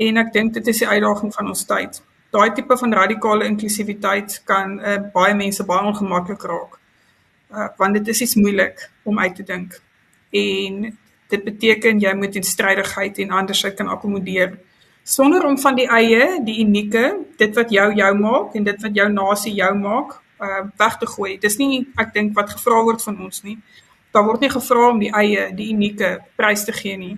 En 0.00 0.20
ek 0.22 0.32
dink 0.32 0.54
dit 0.56 0.70
is 0.72 0.80
die 0.80 0.88
uitdaging 0.88 1.34
van 1.34 1.50
ons 1.52 1.66
tyd. 1.68 1.98
Daai 2.32 2.54
tipe 2.56 2.78
van 2.80 2.96
radikale 2.96 3.44
inklusiwiteit 3.50 4.38
kan 4.48 4.78
uh, 4.78 4.96
baie 5.12 5.34
mense 5.36 5.66
baie 5.68 5.84
ongemaklik 5.90 6.46
raak. 6.48 6.78
Uh, 7.50 7.68
want 7.76 7.98
dit 7.98 8.08
is 8.14 8.24
iets 8.24 8.38
moeilik 8.40 8.86
om 9.04 9.20
uit 9.20 9.36
te 9.36 9.44
dink. 9.44 9.76
En 10.32 10.80
dit 11.30 11.44
beteken 11.44 12.00
jy 12.00 12.14
moet 12.16 12.40
in 12.40 12.46
strydigheid 12.46 13.20
en 13.20 13.36
andersheid 13.42 13.76
kan 13.76 13.92
akkommodeer 13.92 14.56
sonder 15.04 15.44
om 15.44 15.58
van 15.58 15.76
die 15.76 15.88
eie, 15.90 16.40
die 16.44 16.60
unieke, 16.64 17.04
dit 17.36 17.54
wat 17.56 17.70
jou 17.74 17.88
jou 17.98 18.10
maak 18.18 18.56
en 18.56 18.64
dit 18.64 18.82
wat 18.84 18.96
jou 18.96 19.08
nasie 19.12 19.54
jou 19.58 19.70
maak, 19.76 20.20
uh 20.40 20.62
weg 20.78 20.98
te 20.98 21.06
gooi. 21.06 21.38
Dis 21.38 21.58
nie 21.58 21.86
ek 22.00 22.14
dink 22.14 22.36
wat 22.36 22.50
gevra 22.54 22.82
word 22.86 23.02
van 23.02 23.18
ons 23.24 23.42
nie. 23.46 23.58
Daar 24.10 24.24
word 24.26 24.40
nie 24.40 24.50
gevra 24.50 24.88
om 24.90 24.98
die 24.98 25.10
eie, 25.14 25.50
die 25.54 25.70
unieke 25.74 26.18
prys 26.36 26.64
te 26.64 26.72
gee 26.72 26.96
nie. 26.98 27.16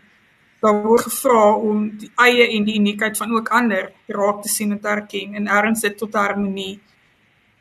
Daar 0.62 0.82
word 0.84 1.06
gevra 1.08 1.54
om 1.56 1.86
die 1.98 2.10
eie 2.22 2.48
en 2.56 2.66
die 2.68 2.78
uniekheid 2.78 3.16
van 3.18 3.32
ook 3.34 3.48
ander 3.48 3.92
raak 4.06 4.42
te 4.42 4.48
sien 4.52 4.72
en 4.72 4.80
te 4.80 4.88
erken 4.88 5.34
en 5.34 5.48
erns 5.48 5.80
dit 5.80 5.96
tot 5.98 6.14
harmonie 6.14 6.80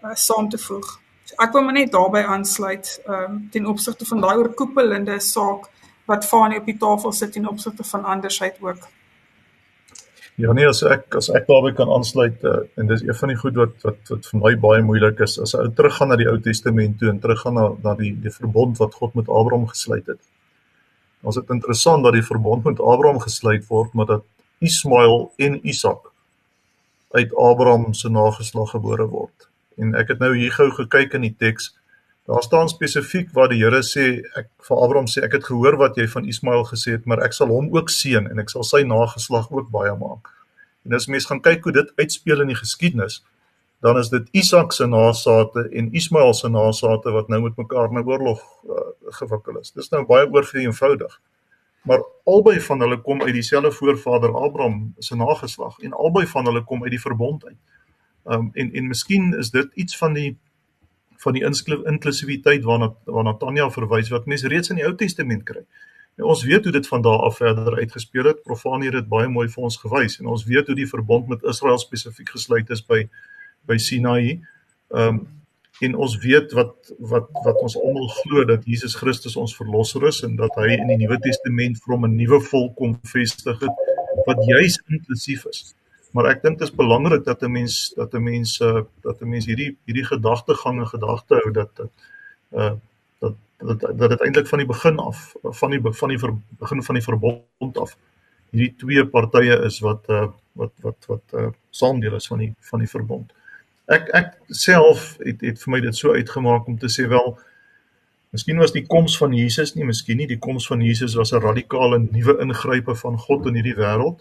uh 0.03 0.16
saam 0.16 0.49
te 0.49 0.57
voeg. 0.57 0.97
So 1.26 1.38
ek 1.43 1.53
wil 1.53 1.64
maar 1.64 1.78
net 1.78 1.91
daarbey 1.93 2.24
aansluit 2.24 2.95
um 3.07 3.38
ten 3.51 3.70
opsigte 3.70 4.05
van 4.05 4.22
daai 4.22 4.36
oorkoepelende 4.38 5.20
saak 5.20 5.70
wat 6.09 6.26
Fanie 6.26 6.59
op 6.59 6.66
die 6.66 6.78
tafel 6.78 7.14
sit 7.16 7.36
en 7.39 7.47
opsigte 7.47 7.84
van 7.84 8.05
andersheid 8.05 8.57
ook. 8.59 8.88
Ja 10.42 10.54
nee, 10.58 10.66
as 10.66 10.80
ek 10.82 11.14
as 11.20 11.28
ek 11.38 11.44
daarby 11.46 11.70
kan 11.78 11.89
aansluit 11.94 12.42
uh, 12.50 12.64
en 12.80 12.88
dis 12.89 13.04
een 13.06 13.18
van 13.18 13.30
die 13.30 13.38
goed 13.38 13.58
wat 13.60 13.74
wat 13.86 14.10
wat 14.10 14.30
vir 14.30 14.39
my 14.42 14.52
baie 14.64 14.82
moeilik 14.86 15.20
is 15.22 15.36
as 15.44 15.54
ou 15.58 15.68
teruggaan 15.78 16.10
na 16.10 16.18
die 16.18 16.30
Ou 16.32 16.38
Testament 16.42 16.98
toe 16.98 17.12
en 17.12 17.20
teruggaan 17.22 17.60
na 17.60 17.66
na 17.84 17.94
die 18.00 18.14
die 18.24 18.34
verbond 18.34 18.80
wat 18.82 18.98
God 18.98 19.14
met 19.20 19.30
Abraham 19.30 19.68
gesluit 19.70 20.08
het. 20.10 20.22
Ons 21.22 21.38
het 21.38 21.52
interessant 21.54 22.08
dat 22.08 22.18
die 22.18 22.26
verbond 22.26 22.66
met 22.66 22.82
Abraham 22.82 23.20
gesluit 23.22 23.68
word, 23.70 23.94
maar 23.94 24.10
dat 24.10 24.26
Ismael 24.66 25.30
en 25.38 25.60
Isak 25.68 26.10
uit 27.12 27.36
Abraham 27.36 27.94
se 27.94 28.10
nageslag 28.10 28.74
gebore 28.74 29.06
word. 29.12 29.50
En 29.78 29.94
ek 30.00 30.16
het 30.16 30.24
nou 30.24 30.32
hier 30.38 30.54
gou 30.58 30.72
gekyk 30.80 31.14
in 31.20 31.28
die 31.28 31.36
teks. 31.38 31.70
Daar 32.32 32.44
staan 32.44 32.70
spesifiek 32.70 33.32
waar 33.36 33.50
die 33.52 33.60
Here 33.60 33.82
sê 33.84 34.04
ek 34.40 34.46
vir 34.64 34.78
Abraham 34.84 35.08
sê 35.12 35.20
ek 35.26 35.34
het 35.36 35.48
gehoor 35.50 35.76
wat 35.82 35.98
jy 36.00 36.06
van 36.08 36.28
Ismael 36.32 36.62
gesê 36.70 36.94
het, 36.96 37.04
maar 37.04 37.20
ek 37.26 37.34
sal 37.36 37.50
hom 37.52 37.66
ook 37.76 37.90
seën 37.92 38.30
en 38.30 38.40
ek 38.40 38.54
sal 38.54 38.64
sy 38.64 38.86
nageslag 38.88 39.50
ook 39.52 39.68
baie 39.74 39.92
maak. 40.00 40.30
En 40.88 40.96
as 40.96 41.10
mens 41.12 41.28
gaan 41.28 41.42
kyk 41.44 41.66
hoe 41.68 41.74
dit 41.76 41.90
uitspeel 42.00 42.46
in 42.46 42.54
die 42.54 42.56
geskiedenis, 42.56 43.18
dan 43.84 44.00
is 44.00 44.14
dit 44.14 44.30
Isak 44.32 44.72
se 44.72 44.88
nageslagte 44.88 45.66
en 45.76 45.90
Ismael 45.92 46.32
se 46.38 46.48
nageslagte 46.50 47.12
wat 47.12 47.28
nou 47.34 47.42
met 47.50 47.60
mekaar 47.60 47.92
in 47.92 48.00
'n 48.00 48.08
oorlog 48.08 48.40
uh, 48.64 48.80
gewikkel 49.20 49.60
is. 49.60 49.72
Dis 49.76 49.92
nou 49.92 50.06
baie 50.06 50.32
oorvleudig. 50.32 51.20
Maar 51.84 52.00
albei 52.24 52.62
van 52.62 52.80
hulle 52.80 53.02
kom 53.02 53.22
uit 53.22 53.34
dieselfde 53.34 53.72
voorvader 53.72 54.32
Abraham 54.36 54.94
se 55.00 55.16
nageslag 55.16 55.80
en 55.80 55.94
albei 55.94 56.28
van 56.28 56.46
hulle 56.46 56.64
kom 56.64 56.84
uit 56.84 56.92
die 56.92 57.02
verbond 57.02 57.46
uit. 57.46 57.60
Um 58.24 58.50
en 58.54 58.72
en 58.74 58.88
miskien 58.88 59.34
is 59.34 59.52
dit 59.52 59.68
iets 59.74 59.98
van 59.98 60.14
die 60.14 60.38
van 61.24 61.38
die 61.38 61.44
inklusiwiteit 61.46 62.64
waarna 62.66 62.92
waarna 63.06 63.34
Tanya 63.40 63.70
verwys 63.72 64.10
wat 64.14 64.28
mense 64.30 64.50
reeds 64.52 64.74
in 64.74 64.82
die 64.82 64.86
Ou 64.88 64.96
Testament 64.98 65.46
kry. 65.46 65.64
Nou, 66.18 66.30
ons 66.34 66.44
weet 66.44 66.66
hoe 66.68 66.74
dit 66.74 66.88
van 66.88 67.02
daar 67.02 67.26
af 67.28 67.38
verder 67.40 67.78
uitgespeel 67.78 68.32
het. 68.32 68.44
Profaan 68.44 68.82
het 68.84 68.98
dit 68.98 69.08
baie 69.10 69.30
mooi 69.32 69.48
vir 69.50 69.64
ons 69.64 69.78
gewys 69.84 70.20
en 70.20 70.32
ons 70.34 70.46
weet 70.46 70.68
hoe 70.68 70.76
die 70.76 70.90
verbond 70.90 71.30
met 71.32 71.46
Israel 71.48 71.80
spesifiek 71.82 72.34
gesluit 72.36 72.70
is 72.70 72.84
by 72.86 73.06
by 73.70 73.78
Sinai. 73.78 74.42
Ehm 74.92 75.22
um, 75.22 75.22
en 75.82 75.96
ons 75.96 76.18
weet 76.22 76.52
wat 76.54 76.92
wat 77.12 77.30
wat 77.46 77.62
ons 77.66 77.76
almal 77.80 78.10
glo 78.22 78.44
dat 78.46 78.66
Jesus 78.70 78.94
Christus 78.96 79.36
ons 79.36 79.56
verlosser 79.58 80.04
is 80.08 80.22
en 80.28 80.36
dat 80.38 80.54
hy 80.62 80.76
in 80.76 80.92
die 80.94 80.98
Nuwe 81.02 81.18
Testament 81.24 81.80
vir 81.82 81.96
hom 81.96 82.06
'n 82.06 82.16
nuwe 82.16 82.38
volk 82.52 82.76
kom 82.78 83.00
vestig 83.14 83.60
het 83.66 83.82
wat 84.28 84.44
juis 84.46 84.78
inklusief 84.90 85.46
is. 85.50 85.74
Maar 86.12 86.26
ek 86.34 86.41
dink 86.43 86.59
dit 86.59 86.68
is 86.68 86.76
belangrik 86.76 87.24
dat 87.24 87.41
'n 87.41 87.51
mens 87.51 87.93
dat 87.95 88.14
'n 88.14 88.24
mens 88.24 88.59
uh, 88.59 88.82
dat 89.01 89.22
'n 89.22 89.30
mens 89.30 89.45
hierdie 89.45 89.78
hierdie 89.86 90.05
gedagtegang 90.05 90.80
en 90.80 90.88
gedagte 90.88 91.36
hou 91.36 91.51
dat 91.51 91.76
dat 91.76 91.91
uh 92.51 92.74
dat 93.20 93.36
dat 93.57 93.97
dat 93.97 94.09
dit 94.09 94.22
eintlik 94.22 94.47
van 94.47 94.57
die 94.57 94.68
begin 94.68 94.97
af 94.99 95.36
van 95.43 95.70
die 95.70 95.80
van 95.82 96.09
die 96.09 96.20
ver, 96.20 96.34
begin 96.49 96.84
van 96.84 96.95
die 96.95 97.03
verbond 97.03 97.78
af 97.78 97.97
hierdie 98.51 98.76
twee 98.76 99.05
partye 99.07 99.62
is 99.66 99.80
wat 99.80 100.09
uh 100.09 100.28
wat 100.53 100.74
wat 100.82 101.05
wat 101.07 101.24
uh 101.34 101.47
saamdeel 101.70 102.16
is 102.16 102.28
van 102.28 102.38
die 102.38 102.53
van 102.59 102.80
die 102.80 102.89
verbond. 102.89 103.32
Ek 103.86 104.09
ek 104.14 104.36
self 104.47 105.16
het 105.20 105.41
het 105.41 105.64
vir 105.64 105.72
my 105.72 105.80
dit 105.80 105.95
so 105.95 106.14
uitgemaak 106.14 106.68
om 106.68 106.78
te 106.78 106.89
sê 106.91 107.07
wel 107.07 107.38
miskien 108.32 108.57
was 108.57 108.72
die 108.72 108.86
koms 108.88 109.18
van 109.18 109.34
Jesus 109.34 109.76
nie 109.76 109.86
miskien 109.86 110.18
nie. 110.18 110.28
Die 110.28 110.39
koms 110.39 110.68
van 110.68 110.82
Jesus 110.82 111.16
was 111.16 111.32
'n 111.32 111.39
radikale 111.39 111.99
nuwe 111.99 112.38
ingrype 112.41 112.95
van 112.95 113.18
God 113.18 113.47
in 113.47 113.53
hierdie 113.53 113.80
wêreld 113.80 114.20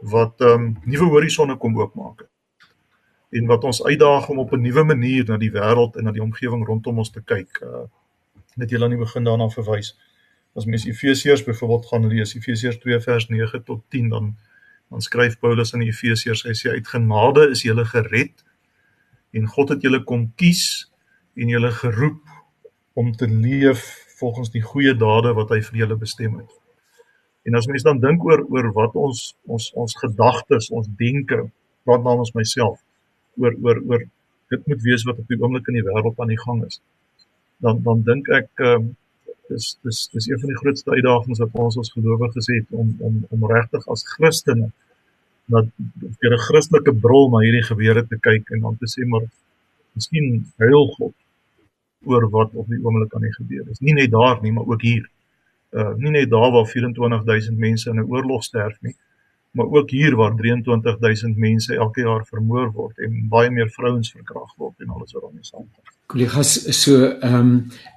wat 0.00 0.40
ehm 0.40 0.52
um, 0.52 0.76
nuwe 0.84 1.08
horisonne 1.14 1.56
kom 1.56 1.78
oopmaak 1.78 2.28
en 3.30 3.46
wat 3.46 3.64
ons 3.64 3.82
uitdaag 3.84 4.28
om 4.28 4.38
op 4.38 4.52
'n 4.52 4.60
nuwe 4.60 4.84
manier 4.84 5.24
na 5.24 5.36
die 5.36 5.52
wêreld 5.52 5.96
en 5.96 6.04
na 6.04 6.10
die 6.10 6.22
omgewing 6.22 6.66
rondom 6.66 6.98
ons 6.98 7.10
te 7.10 7.22
kyk. 7.22 7.60
Uh 7.62 7.86
net 8.56 8.70
julle 8.70 8.84
aan 8.84 8.90
die 8.90 8.98
begin 8.98 9.24
daarna 9.24 9.48
verwys. 9.48 9.94
As 10.54 10.64
mens 10.64 10.84
Efesiërs 10.86 11.44
byvoorbeeld 11.44 11.86
gaan 11.86 12.06
lees, 12.06 12.34
Efesiërs 12.34 12.78
2 12.78 13.00
vers 13.00 13.28
9 13.28 13.64
tot 13.64 13.84
10 13.88 14.08
dan 14.08 14.36
dan 14.90 15.00
skryf 15.00 15.38
Paulus 15.38 15.74
aan 15.74 15.80
die 15.80 15.88
Efesiërs, 15.88 16.42
hy 16.42 16.54
sê 16.58 16.72
uit 16.74 16.88
genade 16.88 17.50
is 17.50 17.62
julle 17.62 17.84
gered 17.84 18.42
en 19.30 19.46
God 19.46 19.68
het 19.68 19.82
julle 19.82 20.02
kom 20.04 20.32
kies 20.34 20.90
en 21.38 21.48
julle 21.48 21.70
geroep 21.70 22.26
om 22.98 23.12
te 23.12 23.28
leef 23.28 23.84
volgens 24.18 24.50
die 24.50 24.62
goeie 24.62 24.96
dade 24.98 25.30
wat 25.38 25.54
hy 25.54 25.60
vir 25.62 25.78
julle 25.84 25.96
bestem 25.96 26.40
het. 26.40 26.50
En 27.48 27.56
as 27.56 27.66
mens 27.66 27.82
dan 27.82 28.00
dink 28.00 28.24
oor 28.24 28.44
oor 28.52 28.70
wat 28.76 28.96
ons 29.00 29.20
ons 29.46 29.70
ons 29.82 29.96
gedagtes, 30.02 30.70
ons 30.70 30.88
denke, 31.00 31.42
praat 31.84 32.02
namens 32.04 32.32
myself 32.36 32.80
oor 33.40 33.56
oor 33.64 33.82
oor 33.88 34.06
dit 34.50 34.66
moet 34.66 34.82
wees 34.82 35.04
wat 35.08 35.20
op 35.22 35.28
die 35.30 35.38
oomblik 35.40 35.68
in 35.70 35.78
die 35.78 35.86
wêreld 35.86 36.18
aan 36.20 36.32
die 36.34 36.42
gang 36.44 36.64
is. 36.66 36.80
Dan 37.64 37.82
dan 37.86 38.02
dink 38.08 38.28
ek 38.40 38.50
ehm 38.64 38.74
um, 38.80 38.90
dis 39.50 39.72
dis 39.86 40.00
dis 40.14 40.28
een 40.30 40.38
van 40.42 40.52
die 40.52 40.60
grootste 40.60 40.94
uitdagings 40.94 41.40
wat 41.42 41.56
ons 41.64 41.78
as 41.80 41.92
gelowiges 41.94 42.50
het 42.54 42.76
om 42.82 42.92
om 43.08 43.16
om 43.34 43.46
regtig 43.52 43.86
as 43.94 44.06
Christene 44.12 44.70
dat 45.54 45.66
deur 46.22 46.34
'n 46.36 46.44
Christelike 46.48 46.94
bril 47.06 47.30
na 47.30 47.42
hierdie 47.44 47.66
gebeure 47.70 48.04
te 48.06 48.18
kyk 48.28 48.50
en 48.54 48.60
dan 48.66 48.76
te 48.78 48.86
sê 48.94 49.06
maar 49.06 49.26
miskien 49.94 50.28
huil 50.62 50.86
God 50.98 51.14
oor 52.10 52.28
wat 52.36 52.54
op 52.54 52.68
die 52.68 52.80
oomblik 52.84 53.14
aan 53.14 53.26
die 53.26 53.34
gebeur 53.34 53.64
is. 53.70 53.80
Nie 53.80 53.94
net 53.94 54.10
daar 54.10 54.38
nie, 54.42 54.52
maar 54.52 54.68
ook 54.72 54.82
hier. 54.82 55.10
Uh 55.70 55.94
nie 55.96 56.10
net 56.10 56.30
daar 56.30 56.50
waar 56.50 56.66
24000 56.66 57.58
mense 57.58 57.90
in 57.90 58.00
'n 58.00 58.10
oorlog 58.10 58.42
sterf 58.44 58.80
nie, 58.80 58.96
maar 59.50 59.66
ook 59.66 59.90
hier 59.90 60.16
waar 60.16 60.34
23000 60.34 61.36
mense 61.36 61.74
elke 61.74 62.00
jaar 62.00 62.26
vermoor 62.26 62.72
word 62.72 62.98
en 62.98 63.28
baie 63.28 63.50
meer 63.50 63.70
vrouens 63.70 64.12
verkragt 64.12 64.56
word 64.56 64.80
en 64.80 64.88
alles 64.88 65.12
wat 65.12 65.22
daarmee 65.22 65.44
saamgaan 65.44 65.99
kollegas 66.10 66.52
so 66.74 67.04
ehm 67.22 67.34
um, 67.34 67.50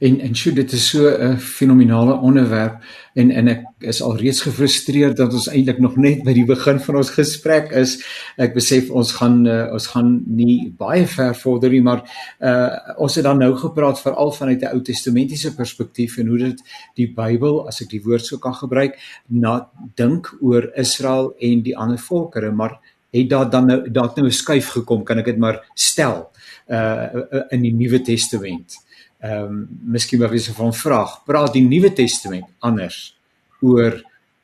en 0.06 0.20
en 0.22 0.36
sjoe 0.38 0.54
dit 0.54 0.74
is 0.78 0.90
so 0.90 1.10
'n 1.10 1.38
fenominale 1.38 2.14
onderwerp 2.14 2.76
en 3.14 3.32
en 3.32 3.48
ek 3.48 3.64
is 3.80 4.02
al 4.02 4.18
reeds 4.18 4.42
gefrustreerd 4.42 5.18
dat 5.18 5.34
ons 5.34 5.48
eintlik 5.48 5.80
nog 5.80 5.96
net 5.98 6.24
by 6.24 6.34
die 6.34 6.46
begin 6.46 6.80
van 6.80 6.96
ons 6.96 7.10
gesprek 7.10 7.72
is. 7.72 7.98
Ek 8.38 8.54
besef 8.54 8.90
ons 8.90 9.12
gaan 9.18 9.48
uh, 9.48 9.74
ons 9.74 9.88
gaan 9.88 10.24
nie 10.28 10.74
baie 10.78 11.08
ver 11.08 11.34
vorder 11.36 11.70
nie, 11.70 11.82
maar 11.82 12.04
uh 12.40 12.70
ons 12.98 13.16
het 13.16 13.24
dan 13.24 13.40
nou 13.40 13.56
gepraat 13.56 14.02
veral 14.02 14.32
vanuit 14.32 14.62
'n 14.62 14.74
Ou 14.74 14.82
Testamentiese 14.82 15.56
perspektief 15.56 16.18
en 16.18 16.28
hoe 16.28 16.38
dit 16.38 16.64
die 16.96 17.10
Bybel, 17.16 17.68
as 17.68 17.82
ek 17.82 17.90
die 17.90 18.04
woord 18.04 18.26
sou 18.26 18.40
kan 18.40 18.54
gebruik, 18.54 18.98
na 19.30 19.70
dink 19.96 20.38
oor 20.42 20.70
Israel 20.76 21.34
en 21.40 21.64
die 21.64 21.78
ander 21.78 21.98
volkere, 21.98 22.52
maar 22.52 22.80
het 23.14 23.30
daar 23.30 23.50
dan 23.50 23.66
nou 23.66 23.92
daar 23.92 24.12
nou 24.16 24.28
'n 24.28 24.32
skuif 24.32 24.70
gekom, 24.70 25.04
kan 25.04 25.18
ek 25.18 25.26
dit 25.26 25.38
maar 25.38 25.62
stel 25.76 26.33
uh 26.68 27.44
in 27.52 27.62
die 27.62 27.74
Nuwe 27.74 28.02
Testament. 28.02 28.78
Ehm 29.24 29.44
um, 29.44 29.68
miskien 29.96 30.20
maar 30.20 30.30
weer 30.30 30.40
so 30.40 30.54
van 30.54 30.74
vraag, 30.74 31.24
praat 31.26 31.54
die 31.54 31.64
Nuwe 31.68 31.94
Testament 31.94 32.46
anders 32.60 33.16
oor 33.62 34.02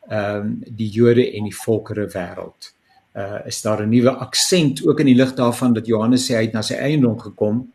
ehm 0.09 0.35
um, 0.35 0.53
die 0.67 0.89
Jode 0.89 1.25
en 1.31 1.43
die 1.43 1.55
volkere 1.55 2.07
wêreld. 2.13 2.73
Uh 3.15 3.45
is 3.45 3.61
daar 3.61 3.81
'n 3.81 3.89
nuwe 3.89 4.11
aksent 4.11 4.85
ook 4.87 4.99
in 4.99 5.05
die 5.05 5.15
lig 5.15 5.33
daarvan 5.33 5.73
dat 5.73 5.87
Johannes 5.87 6.25
sê 6.29 6.35
hy 6.35 6.43
het 6.45 6.53
na 6.53 6.61
sy 6.61 6.73
eiendom 6.73 7.19
gekom, 7.19 7.71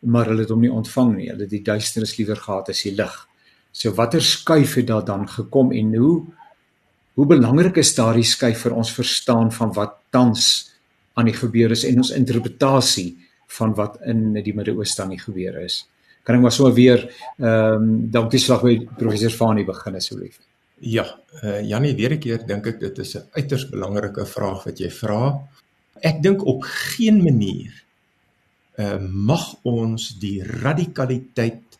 maar 0.00 0.26
hulle 0.26 0.40
het 0.40 0.50
hom 0.50 0.60
nie 0.60 0.72
ontvang 0.72 1.16
nie. 1.16 1.28
Hulle 1.28 1.42
het 1.42 1.50
die 1.50 1.62
duisternis 1.62 2.16
liewer 2.16 2.36
gehad 2.36 2.68
as 2.68 2.82
die 2.82 2.94
lig. 2.94 3.28
So 3.72 3.94
watter 3.94 4.22
skuif 4.22 4.74
het 4.74 4.86
daar 4.86 5.04
dan 5.04 5.28
gekom 5.28 5.72
en 5.72 5.94
hoe 5.94 6.24
hoe 7.14 7.26
belangrik 7.26 7.76
is 7.76 7.94
daardie 7.94 8.24
skuif 8.24 8.62
vir 8.64 8.74
ons 8.74 8.92
verstaan 8.92 9.52
van 9.52 9.72
wat 9.72 9.96
tans 10.10 10.72
aan 11.14 11.24
die 11.28 11.36
gebeur 11.36 11.70
is 11.70 11.84
en 11.84 11.96
ons 11.96 12.14
interpretasie 12.16 13.18
van 13.58 13.74
wat 13.74 13.98
in 14.06 14.32
die 14.38 14.54
Midde-Ooste 14.54 15.02
aan 15.02 15.14
die 15.14 15.22
gebeur 15.22 15.58
is. 15.64 15.82
Kan 16.26 16.36
ek 16.36 16.44
maar 16.44 16.54
so 16.54 16.70
weer 16.76 17.06
ehm 17.40 17.82
um, 17.82 17.90
dalk 18.12 18.30
die 18.30 18.42
slag 18.42 18.62
by 18.62 18.76
professor 18.98 19.32
Fani 19.34 19.64
begin 19.66 19.96
asseblief. 19.98 20.38
Ja, 20.80 21.04
uh, 21.42 21.60
Janie, 21.66 21.94
weer 21.96 22.14
'n 22.14 22.20
keer 22.20 22.46
dink 22.46 22.66
ek 22.66 22.80
dit 22.80 22.98
is 22.98 23.16
'n 23.16 23.26
uiters 23.36 23.68
belangrike 23.68 24.26
vraag 24.26 24.64
wat 24.64 24.78
jy 24.78 24.90
vra. 24.90 25.40
Ek 26.02 26.22
dink 26.22 26.44
op 26.46 26.62
geen 26.62 27.22
manier 27.22 27.72
uh 28.78 28.98
mag 29.00 29.56
ons 29.64 30.18
die 30.18 30.42
radikaliteit 30.44 31.78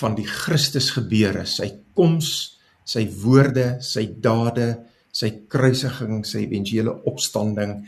van 0.00 0.14
die 0.14 0.26
Christus 0.26 0.90
gebeure, 0.90 1.46
sy 1.46 1.70
koms, 1.94 2.58
sy 2.84 3.06
woorde, 3.22 3.76
sy 3.80 4.06
dade, 4.20 4.86
sy 5.12 5.30
kruisiging, 5.48 6.24
sy 6.24 6.38
eventuele 6.46 7.04
opstanding 7.04 7.86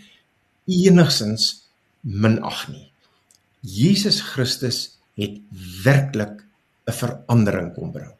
enigsins 0.69 1.64
minag 2.05 2.69
nie. 2.69 2.93
Jesus 3.65 4.21
Christus 4.21 4.99
het 5.17 5.41
werklik 5.85 6.45
'n 6.87 6.93
verandering 6.93 7.75
kom 7.75 7.93
bring. 7.93 8.13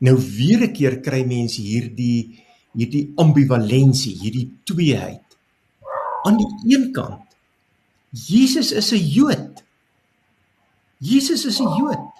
Nou 0.00 0.16
weer 0.18 0.62
'n 0.62 0.72
keer 0.72 1.00
kry 1.00 1.24
mense 1.24 1.60
hierdie 1.62 2.42
hierdie 2.72 3.12
ambivalensie, 3.16 4.16
hierdie 4.16 4.50
tweeheid. 4.64 5.36
Aan 6.24 6.36
die 6.36 6.76
een 6.76 6.92
kant 6.92 7.32
Jesus 8.12 8.72
is 8.72 8.92
'n 8.92 9.00
Jood. 9.16 9.64
Jesus 10.98 11.44
is 11.44 11.60
'n 11.60 11.68
Jood. 11.78 12.11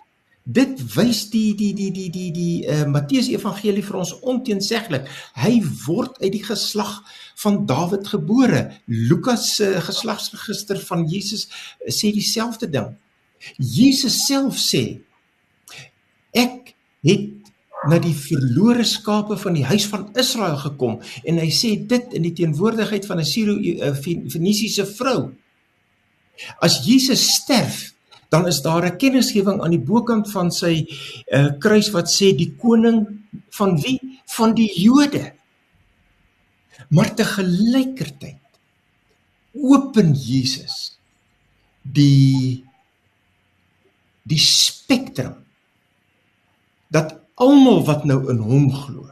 Dit 0.42 0.80
wys 0.96 1.28
die 1.30 1.54
die 1.54 1.70
die 1.74 1.92
die 1.94 2.08
die 2.10 2.30
die 2.34 2.66
uh, 2.66 2.82
Matteus 2.90 3.28
Evangelie 3.30 3.84
vir 3.86 4.00
ons 4.00 4.14
onteenseglik. 4.26 5.06
Hy 5.38 5.60
word 5.84 6.18
uit 6.18 6.32
die 6.34 6.42
geslag 6.42 6.96
van 7.44 7.60
Dawid 7.66 8.08
gebore. 8.10 8.64
Lukas 8.90 9.52
se 9.54 9.68
uh, 9.70 9.84
geslagsregister 9.86 10.82
van 10.88 11.06
Jesus 11.06 11.46
uh, 11.46 11.92
sê 11.94 12.10
dieselfde 12.10 12.66
ding. 12.66 12.90
Jesus 13.56 14.24
self 14.26 14.58
sê 14.58 14.98
ek 16.34 16.74
het 17.06 17.30
na 17.86 17.98
die 18.02 18.14
verlore 18.14 18.84
skape 18.86 19.36
van 19.38 19.56
die 19.58 19.66
huis 19.66 19.86
van 19.90 20.08
Israel 20.18 20.58
gekom 20.58 21.00
en 21.26 21.38
hy 21.42 21.48
sê 21.54 21.74
dit 21.90 22.14
in 22.18 22.26
die 22.26 22.34
teenwoordigheid 22.38 23.06
van 23.06 23.18
'n 23.18 23.30
Siro-Fenisiese 23.30 24.86
vrou. 24.86 25.32
As 26.58 26.82
Jesus 26.86 27.22
sterf, 27.34 27.91
dan 28.32 28.48
is 28.48 28.62
daar 28.64 28.84
'n 28.86 28.96
kennisgewing 28.96 29.60
aan 29.60 29.74
die 29.76 29.86
bokant 29.92 30.30
van 30.30 30.50
sy 30.50 30.88
uh, 31.28 31.52
kruis 31.58 31.90
wat 31.92 32.08
sê 32.08 32.32
die 32.32 32.56
koning 32.56 33.06
van 33.50 33.76
wie? 33.80 33.98
Van 34.26 34.54
die 34.54 34.72
Jode. 34.80 35.32
Maar 36.88 37.14
te 37.14 37.24
gelykertyd 37.24 38.40
open 39.52 40.14
Jesus 40.16 40.98
die 41.82 42.64
die 44.22 44.40
spektrum 44.40 45.34
dat 46.88 47.20
almal 47.34 47.84
wat 47.84 48.04
nou 48.04 48.30
in 48.30 48.38
hom 48.38 48.70
glo 48.72 49.10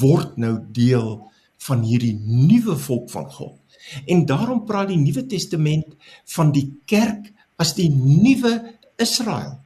word 0.00 0.36
nou 0.36 0.58
deel 0.72 1.30
van 1.66 1.82
hierdie 1.82 2.14
nuwe 2.24 2.76
volk 2.76 3.10
van 3.10 3.28
God. 3.30 3.58
En 4.06 4.26
daarom 4.26 4.64
praat 4.64 4.88
die 4.88 5.00
Nuwe 5.00 5.26
Testament 5.26 5.86
van 6.34 6.52
die 6.52 6.66
kerk 6.84 7.32
as 7.60 7.74
die 7.76 7.88
nuwe 7.92 8.78
Israel. 9.02 9.58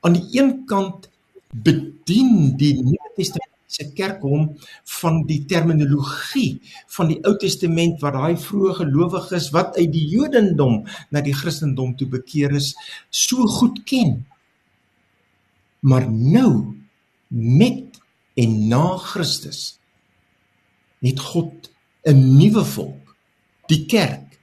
Aan 0.00 0.16
die 0.16 0.26
een 0.38 0.64
kant 0.68 1.08
bedien 1.50 2.54
die 2.56 2.76
Nuwe 2.78 3.10
Testamentiese 3.16 3.90
kerk 3.96 4.22
hom 4.22 4.46
van 5.00 5.20
die 5.28 5.40
terminologie 5.50 6.60
van 6.94 7.10
die 7.10 7.18
Ou 7.26 7.34
Testament 7.42 8.00
wat 8.02 8.14
daai 8.16 8.38
vroeë 8.40 8.76
gelowiges 8.80 9.50
wat 9.54 9.76
uit 9.78 9.90
die 9.92 10.06
Jodendom 10.12 10.84
na 11.10 11.22
die 11.24 11.34
Christendom 11.36 11.96
toe 11.98 12.08
bekeer 12.10 12.54
is, 12.56 12.72
so 13.10 13.46
goed 13.58 13.82
ken. 13.88 14.20
Maar 15.82 16.06
nou 16.10 16.76
met 17.28 18.00
en 18.40 18.56
na 18.70 18.96
Christus 18.96 19.80
het 21.00 21.20
God 21.20 21.70
'n 22.06 22.36
nuwe 22.38 22.64
volk. 22.64 23.16
Die 23.66 23.86
kerk 23.86 24.38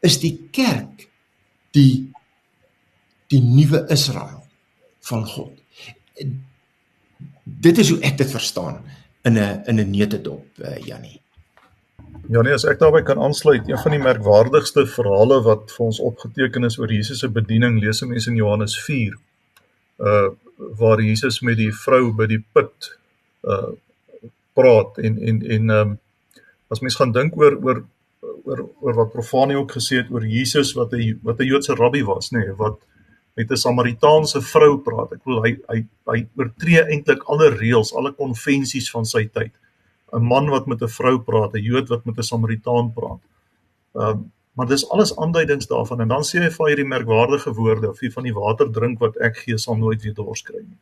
is 0.00 0.18
die 0.20 0.48
kerk 0.50 1.08
die 1.74 2.10
die 3.32 3.40
nuwe 3.42 3.84
Israel 3.90 4.44
van 5.08 5.26
God. 5.26 5.52
Dit 7.44 7.78
is 7.82 7.90
hoe 7.90 8.00
ek 8.06 8.18
dit 8.20 8.30
verstaan 8.30 8.82
in 9.24 9.38
'n 9.38 9.62
in 9.66 9.80
'n 9.80 9.90
neutedop 9.90 10.44
uh, 10.58 10.76
Jannie. 10.76 11.20
Ja 12.28 12.40
nee, 12.42 12.52
as 12.52 12.64
ek 12.64 12.78
daarbey 12.78 13.02
kan 13.02 13.20
aansluit, 13.20 13.68
een 13.68 13.78
van 13.78 13.90
die 13.90 14.00
merkwaardigste 14.00 14.86
verhale 14.86 15.42
wat 15.44 15.72
vir 15.72 15.86
ons 15.86 16.00
opgeteken 16.00 16.64
is 16.64 16.78
oor 16.78 16.92
Jesus 16.92 17.18
se 17.18 17.28
bediening, 17.28 17.80
lees 17.80 18.02
ons 18.02 18.26
in 18.26 18.36
Johannes 18.36 18.78
4. 18.84 19.18
Uh 19.98 20.28
waar 20.78 21.00
Jesus 21.02 21.40
met 21.40 21.56
die 21.56 21.72
vrou 21.74 22.12
by 22.14 22.26
die 22.30 22.44
put 22.52 22.98
uh 23.42 23.74
praat 24.54 24.98
en 24.98 25.18
en 25.18 25.42
en 25.42 25.70
ehm 25.70 25.80
um, 25.80 25.98
as 26.70 26.80
mens 26.80 26.96
gaan 26.96 27.12
dink 27.12 27.36
oor 27.36 27.58
oor 27.62 27.84
oor 28.44 28.64
oor 28.80 28.94
wat 28.94 29.12
Profani 29.12 29.56
ook 29.56 29.72
gesê 29.72 30.02
het 30.02 30.10
oor 30.10 30.26
Jesus 30.26 30.74
wat 30.78 30.92
'n 30.92 31.20
wat 31.22 31.40
'n 31.40 31.46
Joodse 31.46 31.74
rabbi 31.74 32.02
was, 32.02 32.30
nê, 32.30 32.38
nee, 32.38 32.52
wat 32.56 32.78
met 33.34 33.50
'n 33.50 33.56
Samaritaanse 33.56 34.40
vrou 34.42 34.78
praat. 34.78 35.12
Ek 35.12 35.24
wil 35.24 35.42
hy 35.42 35.56
hy 35.68 35.86
hy 36.06 36.26
oortree 36.36 36.82
eintlik 36.82 37.22
alle 37.26 37.50
reëls, 37.50 37.94
alle 37.94 38.12
konvensies 38.12 38.90
van 38.90 39.04
sy 39.04 39.26
tyd. 39.26 39.52
'n 40.12 40.22
Man 40.22 40.48
wat 40.50 40.66
met 40.66 40.82
'n 40.82 40.88
vrou 40.88 41.18
praat, 41.18 41.54
'n 41.54 41.62
Jood 41.62 41.88
wat 41.88 42.04
met 42.04 42.18
'n 42.18 42.22
Samaritaan 42.22 42.92
praat. 42.92 43.22
Ehm 43.94 44.08
um, 44.10 44.32
maar 44.54 44.66
dis 44.66 44.88
alles 44.88 45.16
aanduidings 45.16 45.66
daarvan 45.66 46.00
en 46.00 46.08
dan 46.08 46.22
sê 46.22 46.38
hy 46.38 46.50
vir 46.50 46.68
hierdie 46.68 46.86
merkwaardige 46.86 47.52
woorde 47.52 47.88
of 47.90 48.00
jy 48.00 48.10
van 48.10 48.22
die 48.22 48.34
water 48.34 48.70
drink 48.70 49.00
wat 49.02 49.16
ek 49.16 49.36
gee 49.36 49.58
sal 49.58 49.76
nooit 49.76 50.02
weer 50.02 50.14
dors 50.14 50.42
kry 50.42 50.60
nie. 50.62 50.78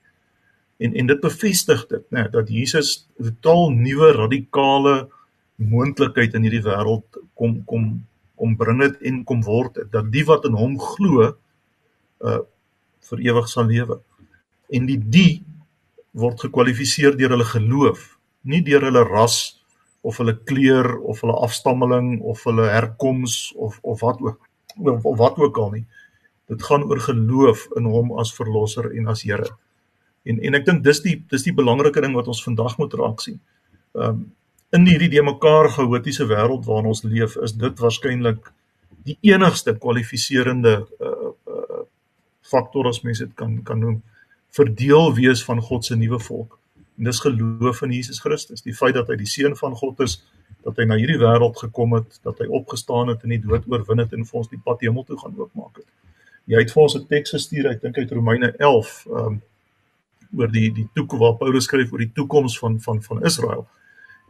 En 0.76 0.94
en 0.94 1.06
dit 1.06 1.20
bevestig 1.20 1.86
dit, 1.86 2.04
nê, 2.10 2.20
nee, 2.20 2.28
dat 2.28 2.48
Jesus 2.48 3.08
'n 3.18 3.24
totaal 3.24 3.70
nuwe 3.70 4.12
radikale 4.12 5.08
moontlikheid 5.70 6.34
in 6.34 6.46
hierdie 6.46 6.64
wêreld 6.64 7.20
kom 7.38 7.60
kom 7.68 7.92
kom 8.36 8.56
bring 8.58 8.80
dit 8.82 9.08
en 9.08 9.22
kom 9.28 9.42
word 9.46 9.76
dit 9.78 9.90
dat 9.92 10.10
die 10.10 10.24
wat 10.26 10.46
in 10.48 10.58
hom 10.58 10.78
glo 10.80 11.32
uh 12.22 12.40
vir 13.02 13.18
ewig 13.18 13.48
sal 13.50 13.66
lewe. 13.66 13.96
En 14.70 14.86
die 14.86 14.96
die 14.96 15.42
word 16.14 16.44
gekwalifiseer 16.44 17.16
deur 17.18 17.34
hulle 17.34 17.48
geloof, 17.48 18.04
nie 18.46 18.62
deur 18.62 18.86
hulle 18.86 19.02
ras 19.08 19.58
of 20.06 20.18
hulle 20.20 20.36
kleur 20.48 20.98
of 21.00 21.22
hulle 21.24 21.34
afstammeling 21.46 22.20
of 22.20 22.44
hulle 22.46 22.68
herkoms 22.70 23.52
of 23.56 23.78
of 23.82 24.00
wat 24.06 24.22
ook 24.22 24.38
of, 24.78 25.04
of 25.04 25.18
wat 25.18 25.38
ook 25.38 25.58
al 25.58 25.74
nie. 25.78 25.84
Dit 26.50 26.62
gaan 26.62 26.86
oor 26.86 27.00
geloof 27.00 27.66
in 27.76 27.90
hom 27.90 28.14
as 28.18 28.32
verlosser 28.34 28.90
en 28.92 29.10
as 29.12 29.22
Here. 29.26 29.50
En 30.22 30.38
en 30.38 30.54
ek 30.58 30.66
dink 30.66 30.84
dis 30.84 31.02
die 31.02 31.16
dis 31.30 31.46
die 31.46 31.54
belangrike 31.54 32.00
ding 32.02 32.14
wat 32.18 32.30
ons 32.30 32.44
vandag 32.44 32.78
moet 32.78 32.94
raak 32.98 33.20
sien. 33.24 33.40
Ehm 33.98 34.22
um, 34.22 34.30
in 34.72 34.86
hierdie 34.88 35.10
de 35.12 35.22
mekaar 35.22 35.68
chaotiese 35.68 36.26
wêreld 36.30 36.64
waarin 36.64 36.90
ons 36.92 37.02
leef, 37.04 37.36
is 37.44 37.52
dit 37.60 37.80
waarskynlik 37.84 38.48
die 39.06 39.18
enigste 39.32 39.74
kwalifiserende 39.78 40.74
uh 41.00 41.32
uh 41.52 41.82
faktor 42.52 42.88
as 42.88 43.00
mens 43.04 43.20
dit 43.22 43.30
kan 43.34 43.62
kan 43.64 43.78
noem 43.80 44.00
verdeel 44.52 45.14
wees 45.16 45.44
van 45.44 45.60
God 45.60 45.84
se 45.84 45.96
nuwe 45.96 46.18
volk. 46.20 46.58
En 46.98 47.04
dis 47.08 47.20
geloof 47.20 47.82
in 47.82 47.92
Jesus 47.92 48.20
Christus, 48.20 48.62
die 48.62 48.74
feit 48.76 48.94
dat 48.94 49.08
hy 49.08 49.16
die 49.16 49.28
seun 49.28 49.56
van 49.56 49.76
God 49.76 50.00
is, 50.04 50.18
dat 50.64 50.76
hy 50.76 50.84
na 50.88 50.98
hierdie 51.00 51.20
wêreld 51.20 51.56
gekom 51.58 51.96
het, 51.96 52.18
dat 52.26 52.42
hy 52.42 52.48
opgestaan 52.60 53.12
het 53.12 53.24
en 53.24 53.32
die 53.32 53.40
dood 53.40 53.68
oorwin 53.70 54.02
het 54.04 54.12
en 54.12 54.26
vir 54.28 54.40
ons 54.42 54.50
die 54.52 54.60
pad 54.60 54.84
hemel 54.84 55.06
toe 55.08 55.18
gaan 55.20 55.36
oopmaak 55.38 55.80
het. 55.80 55.88
Jy 56.50 56.64
het 56.64 56.74
vir 56.74 56.82
ons 56.82 56.96
'n 56.96 57.06
teks 57.06 57.36
gestuur, 57.36 57.70
ek 57.70 57.80
dink 57.80 57.98
uit 57.98 58.12
Romeine 58.12 58.52
11, 58.58 59.06
um 59.06 59.40
oor 60.36 60.48
die 60.48 60.70
die 60.72 60.88
toekoms 60.94 61.20
waar 61.20 61.36
Paulus 61.36 61.64
skryf 61.64 61.92
oor 61.92 61.98
die 61.98 62.12
toekoms 62.14 62.58
van 62.58 62.80
van 62.80 63.02
van 63.02 63.24
Israel. 63.24 63.66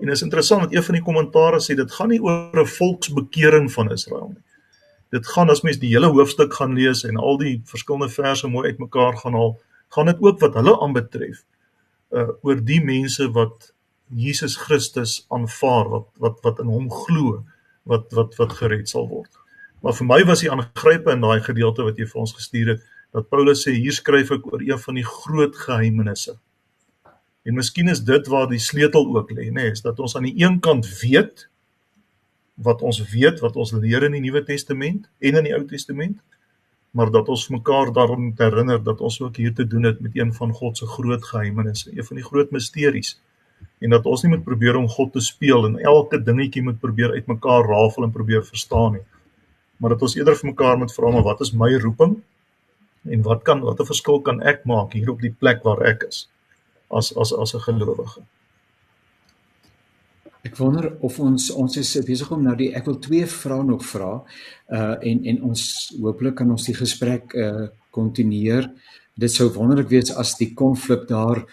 En 0.00 0.08
is 0.08 0.22
interessant 0.22 0.62
dat 0.62 0.74
een 0.74 0.82
van 0.82 0.94
die 0.94 1.04
kommentare 1.04 1.60
sê 1.60 1.76
dit 1.78 1.92
gaan 1.92 2.08
nie 2.08 2.20
oor 2.22 2.60
'n 2.60 2.66
volksbekering 2.66 3.72
van 3.72 3.92
Israel 3.92 4.28
nie. 4.28 4.42
Dit 5.10 5.26
gaan 5.26 5.50
as 5.50 5.62
mens 5.62 5.78
die 5.78 5.92
hele 5.92 6.06
hoofstuk 6.06 6.54
gaan 6.54 6.74
lees 6.74 7.04
en 7.04 7.16
al 7.16 7.38
die 7.38 7.60
verskillende 7.64 8.08
verse 8.08 8.48
mooi 8.48 8.68
uitmekaar 8.70 9.16
gaan 9.16 9.32
haal, 9.32 9.60
gaan 9.88 10.06
dit 10.06 10.20
ook 10.20 10.40
wat 10.40 10.54
hulle 10.54 10.80
aanbetref 10.80 11.44
uh 12.12 12.28
oor 12.42 12.64
die 12.64 12.80
mense 12.84 13.30
wat 13.32 13.72
Jesus 14.14 14.56
Christus 14.56 15.26
aanvaar, 15.28 15.88
wat 15.88 16.08
wat 16.18 16.40
wat 16.42 16.58
in 16.60 16.66
hom 16.66 16.90
glo, 16.90 17.44
wat 17.82 18.12
wat 18.12 18.36
wat 18.36 18.52
gered 18.52 18.88
sal 18.88 19.08
word. 19.08 19.30
Maar 19.82 19.92
vir 19.92 20.06
my 20.06 20.24
was 20.24 20.40
die 20.40 20.50
aangrype 20.50 21.10
in 21.10 21.20
daai 21.20 21.40
gedeelte 21.40 21.82
wat 21.82 21.98
jy 21.98 22.06
vir 22.06 22.20
ons 22.20 22.34
gestuur 22.36 22.68
het, 22.74 22.82
dat 23.12 23.28
Paulus 23.28 23.64
sê 23.66 23.72
hier 23.72 23.92
skryf 23.92 24.30
ek 24.30 24.46
oor 24.52 24.60
een 24.60 24.78
van 24.78 24.94
die 24.94 25.06
groot 25.06 25.56
geheimenisse 25.56 26.36
En 27.42 27.54
miskien 27.58 27.88
is 27.90 28.02
dit 28.06 28.28
waar 28.30 28.46
die 28.50 28.60
sleutel 28.62 29.08
ook 29.16 29.32
lê, 29.34 29.48
nê, 29.50 29.70
is 29.74 29.82
dat 29.82 29.98
ons 29.98 30.14
aan 30.16 30.28
die 30.28 30.36
een 30.44 30.60
kant 30.62 30.86
weet 31.00 31.48
wat 32.62 32.82
ons 32.86 33.00
weet, 33.10 33.40
wat 33.42 33.56
ons 33.58 33.72
leer 33.72 34.04
in 34.06 34.14
die 34.14 34.22
Nuwe 34.22 34.44
Testament 34.46 35.08
en 35.18 35.38
in 35.40 35.48
die 35.48 35.54
Ou 35.56 35.64
Testament, 35.66 36.20
maar 36.92 37.10
dat 37.10 37.28
ons 37.32 37.48
mekaar 37.50 37.90
daarom 37.96 38.30
herinner 38.38 38.82
dat 38.84 39.00
ons 39.00 39.16
ook 39.22 39.40
hier 39.40 39.54
te 39.56 39.66
doen 39.66 39.88
het 39.88 40.00
met 40.04 40.16
een 40.16 40.32
van 40.36 40.52
God 40.54 40.78
se 40.78 40.86
groot 40.86 41.24
geheimenisse, 41.24 41.90
een 41.90 42.04
van 42.04 42.20
die 42.20 42.24
groot 42.24 42.50
misteries. 42.52 43.16
En 43.80 43.94
dat 43.94 44.06
ons 44.06 44.22
nie 44.22 44.34
moet 44.34 44.44
probeer 44.44 44.76
om 44.76 44.88
God 44.88 45.12
te 45.16 45.22
speel 45.24 45.66
en 45.66 45.78
elke 45.80 46.20
dingetjie 46.22 46.62
moet 46.62 46.78
probeer 46.80 47.16
uitmekaar 47.16 47.64
rafel 47.70 48.04
en 48.06 48.12
probeer 48.14 48.44
verstaan 48.44 48.98
nie. 48.98 49.06
Maar 49.80 49.96
dat 49.96 50.04
ons 50.06 50.14
eerder 50.18 50.36
vir 50.38 50.50
mekaar 50.52 50.78
moet 50.78 50.92
vra 50.94 51.10
maar 51.10 51.26
wat 51.26 51.40
is 51.40 51.54
my 51.56 51.72
roeping? 51.80 52.18
En 53.08 53.24
wat 53.26 53.42
kan 53.42 53.64
watter 53.64 53.88
verskil 53.88 54.20
kan 54.22 54.42
ek 54.46 54.66
maak 54.68 54.92
hier 54.94 55.10
op 55.10 55.24
die 55.24 55.32
plek 55.32 55.64
waar 55.66 55.80
ek 55.88 56.06
is? 56.10 56.26
As 56.92 57.12
as 57.16 57.32
as 57.32 57.54
'n 57.54 57.60
gelowige. 57.68 58.22
Ek 60.42 60.56
wonder 60.58 60.96
of 61.00 61.20
ons 61.22 61.50
ons 61.54 61.76
is 61.76 61.92
besig 62.06 62.30
om 62.34 62.42
nou 62.42 62.54
die 62.58 62.72
ek 62.74 62.86
wil 62.86 62.98
twee 62.98 63.26
vrae 63.26 63.62
nog 63.62 63.84
vra. 63.86 64.22
Uh 64.68 64.96
en 65.10 65.24
en 65.24 65.42
ons 65.42 65.62
hooplik 66.00 66.34
kan 66.40 66.50
ons 66.50 66.66
die 66.66 66.74
gesprek 66.74 67.34
uh 67.34 67.68
kontinueer. 67.90 68.70
Dit 69.14 69.30
sou 69.30 69.48
wonderlik 69.54 69.88
wees 69.88 70.10
as 70.10 70.34
die 70.40 70.50
konflik 70.54 71.06
daar 71.08 71.44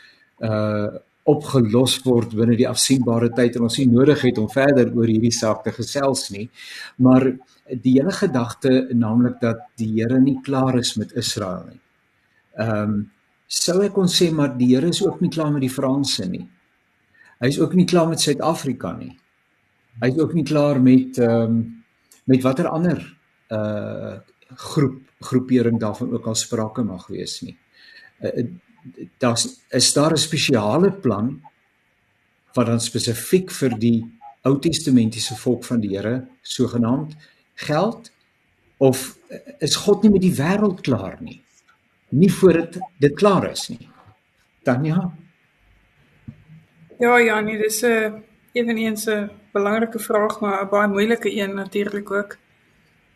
uh 0.42 0.90
opgelos 1.30 2.00
word 2.02 2.34
binne 2.34 2.56
die 2.58 2.68
afsienbare 2.68 3.30
tyd 3.36 3.60
en 3.60 3.68
ons 3.68 3.78
nie 3.78 3.92
nodig 3.92 4.24
het 4.26 4.40
om 4.42 4.50
verder 4.50 4.90
oor 4.98 5.06
hierdie 5.06 5.36
saak 5.36 5.62
te 5.64 5.74
gesels 5.76 6.32
nie. 6.34 6.48
Maar 6.98 7.28
die 7.70 8.00
hele 8.00 8.16
gedagte 8.16 8.88
naamlik 8.98 9.38
dat 9.44 9.62
die 9.78 9.92
Here 10.00 10.20
nie 10.20 10.40
klaar 10.42 10.80
is 10.80 10.96
met 10.98 11.14
Israel 11.14 11.70
nie. 11.70 11.82
Ehm 12.58 12.84
um, 12.90 13.00
sou 13.50 13.80
ek 13.82 13.96
kon 13.98 14.10
sê 14.12 14.30
maar 14.32 14.54
die 14.58 14.70
Here 14.76 14.90
is 14.94 15.02
ook 15.02 15.22
nie 15.22 15.32
klaar 15.34 15.52
met 15.52 15.66
die 15.66 15.74
Franse 15.74 16.28
nie. 16.30 16.46
Hy 17.42 17.50
is 17.50 17.60
ook 17.60 17.74
nie 17.74 17.88
klaar 17.90 18.10
met 18.12 18.22
Suid-Afrika 18.22 18.94
nie. 18.98 19.16
Hy 20.00 20.10
is 20.12 20.20
ook 20.22 20.36
nie 20.38 20.46
klaar 20.48 20.80
met 20.82 21.18
ehm 21.18 21.46
um, 21.50 21.60
met 22.30 22.44
watter 22.46 22.68
ander 22.70 23.02
uh 23.50 24.18
groep 24.50 24.98
groepering 25.20 25.80
daarvan 25.80 26.14
ook 26.14 26.26
al 26.26 26.36
sprake 26.36 26.84
mag 26.84 27.08
wees 27.08 27.42
nie. 27.42 27.58
Uh, 28.22 28.46
daar's 29.18 29.46
is 29.70 29.94
daar 29.94 30.14
'n 30.14 30.18
spesiale 30.18 30.92
plan 30.92 31.42
wat 32.54 32.66
dan 32.66 32.80
spesifiek 32.80 33.52
vir 33.52 33.78
die 33.80 34.06
Ou 34.42 34.60
Testamentiese 34.60 35.36
volk 35.36 35.66
van 35.66 35.80
die 35.80 35.98
Here 35.98 36.28
sogenaamd 36.42 37.16
geld 37.56 38.12
of 38.78 39.18
is 39.60 39.76
God 39.76 40.04
nie 40.04 40.12
met 40.12 40.22
die 40.22 40.36
wêreld 40.36 40.82
klaar 40.82 41.18
nie? 41.22 41.42
Nie 42.10 42.34
voordat 42.34 42.78
dit 42.98 43.14
klaar 43.14 43.52
is 43.52 43.68
nie. 43.68 43.90
Dan 44.64 44.84
ja. 44.84 45.12
Ja, 47.00 47.40
nee, 47.40 47.58
dis 47.58 47.82
'n 47.82 48.24
eweneens 48.52 49.06
'n 49.06 49.30
belangrike 49.52 50.00
vraag, 50.00 50.40
maar 50.40 50.64
'n 50.64 50.70
baie 50.70 50.88
moeilike 50.88 51.36
een 51.36 51.54
natuurlik 51.56 52.12
ook. 52.12 52.38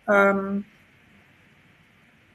Ehm 0.06 0.38
um, 0.38 0.66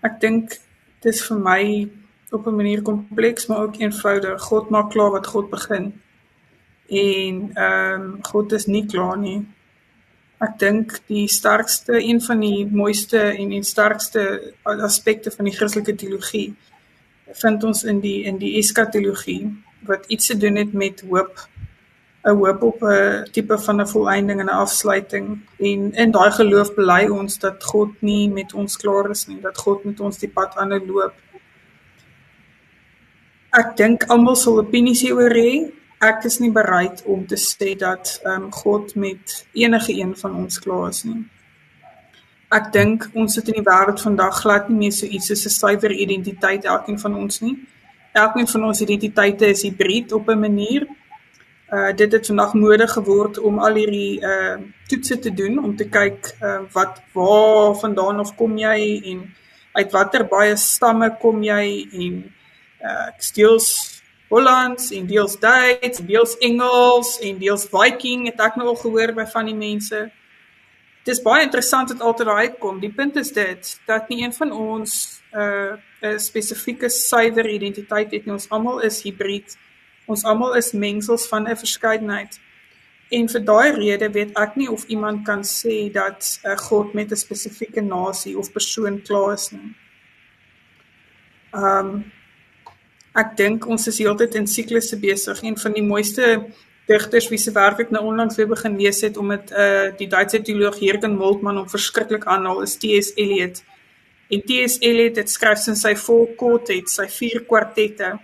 ek 0.00 0.20
dink 0.20 0.58
dis 1.00 1.26
vir 1.26 1.38
my 1.38 1.88
op 2.30 2.46
'n 2.46 2.56
manier 2.56 2.82
kompleks 2.82 3.46
maar 3.46 3.62
ook 3.62 3.76
eenvoudig. 3.76 4.42
God 4.42 4.70
maak 4.70 4.90
klaar 4.90 5.10
wat 5.10 5.26
God 5.26 5.50
begin. 5.50 6.00
En 6.88 7.50
ehm 7.54 8.00
um, 8.00 8.18
God 8.22 8.52
is 8.52 8.66
nie 8.66 8.86
klaar 8.86 9.18
nie. 9.18 9.46
Ek 10.40 10.58
dink 10.58 11.00
die 11.06 11.26
sterkste 11.28 11.98
een 11.98 12.20
van 12.22 12.40
die 12.40 12.66
mooiste 12.66 13.18
en 13.18 13.48
die 13.50 13.62
sterkste 13.62 14.54
aspekte 14.62 15.30
van 15.34 15.44
die 15.44 15.54
Christelike 15.54 15.94
teologie 15.98 16.54
vind 17.36 17.64
ons 17.64 17.84
in 17.84 18.00
die 18.00 18.24
in 18.24 18.38
die 18.40 18.56
eskatologie 18.58 19.48
wat 19.88 20.06
iets 20.08 20.26
te 20.26 20.36
doen 20.36 20.56
het 20.56 20.72
met 20.72 21.00
hoop. 21.00 21.48
'n 22.24 22.36
hoop 22.36 22.62
op 22.62 22.82
'n 22.82 23.26
tipe 23.32 23.58
van 23.58 23.80
'n 23.80 23.86
volëinding 23.86 24.40
en 24.40 24.46
'n 24.46 24.60
afsluiting. 24.64 25.40
En 25.58 25.92
in 25.94 26.10
daai 26.10 26.30
geloof 26.30 26.74
bely 26.74 27.06
ons 27.08 27.38
dat 27.38 27.64
God 27.64 27.90
nie 28.00 28.28
met 28.30 28.52
ons 28.54 28.76
klaar 28.76 29.10
is 29.10 29.26
nie, 29.26 29.40
dat 29.40 29.58
God 29.58 29.84
met 29.84 30.00
ons 30.00 30.18
die 30.18 30.28
pad 30.28 30.56
aan 30.56 30.86
loop. 30.86 31.14
Ek 33.50 33.76
dink 33.76 34.04
almal 34.04 34.36
sal 34.36 34.58
opinies 34.58 35.00
hieroor 35.00 35.34
hê. 35.34 35.72
Ek 35.98 36.22
is 36.28 36.38
nie 36.38 36.52
bereid 36.54 37.00
om 37.10 37.24
te 37.26 37.34
sê 37.34 37.72
dat 37.74 38.20
ehm 38.22 38.44
um, 38.44 38.52
God 38.54 38.94
met 38.94 39.46
enige 39.52 39.92
een 39.98 40.14
van 40.16 40.34
ons 40.34 40.58
klaar 40.62 40.88
is 40.88 41.02
nie. 41.04 41.24
Ek 42.54 42.70
dink 42.72 43.08
ons 43.18 43.34
sit 43.34 43.48
in 43.50 43.58
die 43.58 43.64
wêreld 43.66 44.00
vandag 44.00 44.38
glad 44.44 44.68
nie 44.70 44.78
meer 44.84 44.94
so 44.94 45.06
iets 45.06 45.26
soos 45.26 45.44
'n 45.46 45.54
suiwer 45.56 45.92
identiteit 45.92 46.64
elkeen 46.64 46.98
van 46.98 47.14
ons 47.14 47.40
nie. 47.40 47.56
Elkeen 48.12 48.46
van 48.46 48.64
ons 48.64 48.80
identiteite 48.80 49.46
is 49.46 49.62
hibrid 49.62 50.12
op 50.12 50.28
'n 50.28 50.38
manier. 50.40 50.86
Uh 51.72 51.92
dit 51.92 52.12
het 52.12 52.26
vandag 52.26 52.54
mode 52.54 52.86
geword 52.88 53.38
om 53.38 53.58
al 53.58 53.74
hierdie 53.74 54.20
uh 54.22 54.56
toetse 54.88 55.18
te 55.18 55.34
doen 55.34 55.58
om 55.64 55.76
te 55.76 55.88
kyk 55.88 56.34
uh 56.42 56.60
wat 56.72 57.02
waar 57.12 57.74
vandaan 57.74 58.20
of 58.20 58.36
kom 58.36 58.56
jy 58.58 59.02
en 59.04 59.34
uit 59.72 59.92
watter 59.92 60.24
baie 60.24 60.56
stamme 60.56 61.16
kom 61.20 61.42
jy 61.42 61.88
en 61.92 62.32
uh 62.82 63.10
deels 63.34 63.97
Hollands 64.28 64.90
en 64.92 65.06
deels 65.06 65.38
Duits, 65.40 65.98
deels 66.04 66.36
Engels 66.44 67.18
en 67.24 67.38
deels 67.40 67.64
Viking 67.72 68.26
het 68.28 68.40
ek 68.44 68.58
nou 68.60 68.68
al 68.68 68.80
gehoor 68.82 69.14
by 69.16 69.24
van 69.32 69.48
die 69.48 69.56
mense. 69.56 70.02
Dit 71.06 71.14
is 71.16 71.22
baie 71.24 71.46
interessant 71.46 71.88
dat 71.88 72.02
altyd 72.04 72.28
daai 72.28 72.48
uitkom. 72.48 72.80
Die 72.82 72.92
punt 72.92 73.16
is 73.16 73.32
dit 73.32 73.70
dat 73.88 74.10
nie 74.12 74.20
een 74.24 74.34
van 74.36 74.52
ons 74.52 75.22
'n 75.32 75.78
uh, 76.02 76.18
spesifieke 76.18 76.88
suiwer 76.88 77.48
identiteit 77.48 78.12
het 78.12 78.26
nie. 78.26 78.32
Ons 78.32 78.48
almal 78.50 78.80
is 78.80 79.02
hibrid. 79.02 79.56
Ons 80.06 80.24
almal 80.24 80.56
is 80.56 80.72
mengsels 80.72 81.26
van 81.28 81.48
'n 81.48 81.56
verskeidenheid. 81.56 82.40
En 83.10 83.28
vir 83.28 83.44
daai 83.44 83.72
rede 83.72 84.10
weet 84.12 84.36
ek 84.36 84.56
nie 84.56 84.68
of 84.70 84.84
iemand 84.84 85.24
kan 85.24 85.42
sê 85.42 85.92
dat 85.92 86.40
'n 86.44 86.50
uh, 86.50 86.56
God 86.56 86.92
met 86.92 87.10
'n 87.10 87.16
spesifieke 87.16 87.80
nasie 87.80 88.38
of 88.38 88.52
persoon 88.52 89.02
klaar 89.02 89.32
is 89.32 89.50
nie. 89.50 89.74
Um 91.52 92.12
ek 93.18 93.34
dink 93.38 93.66
ons 93.66 93.88
is 93.90 93.98
heeltyd 93.98 94.36
in 94.38 94.46
siklusse 94.46 94.98
besig. 95.00 95.42
Een 95.42 95.58
van 95.58 95.74
die 95.74 95.84
mooiste 95.84 96.28
digters 96.88 97.28
wie 97.28 97.40
se 97.40 97.52
werk 97.52 97.82
ek 97.84 97.90
nou 97.92 98.04
onlangs 98.08 98.38
weer 98.38 98.48
begin 98.48 98.78
lees 98.80 99.02
het 99.04 99.18
om 99.20 99.34
dit 99.34 99.50
uh 99.52 99.90
die 99.98 100.08
Duitse 100.08 100.40
teoloog 100.44 100.78
Jürgen 100.80 101.16
Moltmann 101.18 101.60
om 101.60 101.68
verskriklik 101.68 102.24
aanhaal 102.26 102.62
is 102.64 102.78
T.S. 102.80 103.12
Eliot. 103.16 103.60
En 104.32 104.44
T.S. 104.44 104.78
Eliot 104.84 105.16
het 105.20 105.30
skryf 105.30 105.66
in 105.68 105.76
sy 105.76 105.94
vol 106.00 106.28
quartet, 106.40 106.88
sy 106.92 107.08
vier 107.12 107.42
kwartette, 107.48 108.14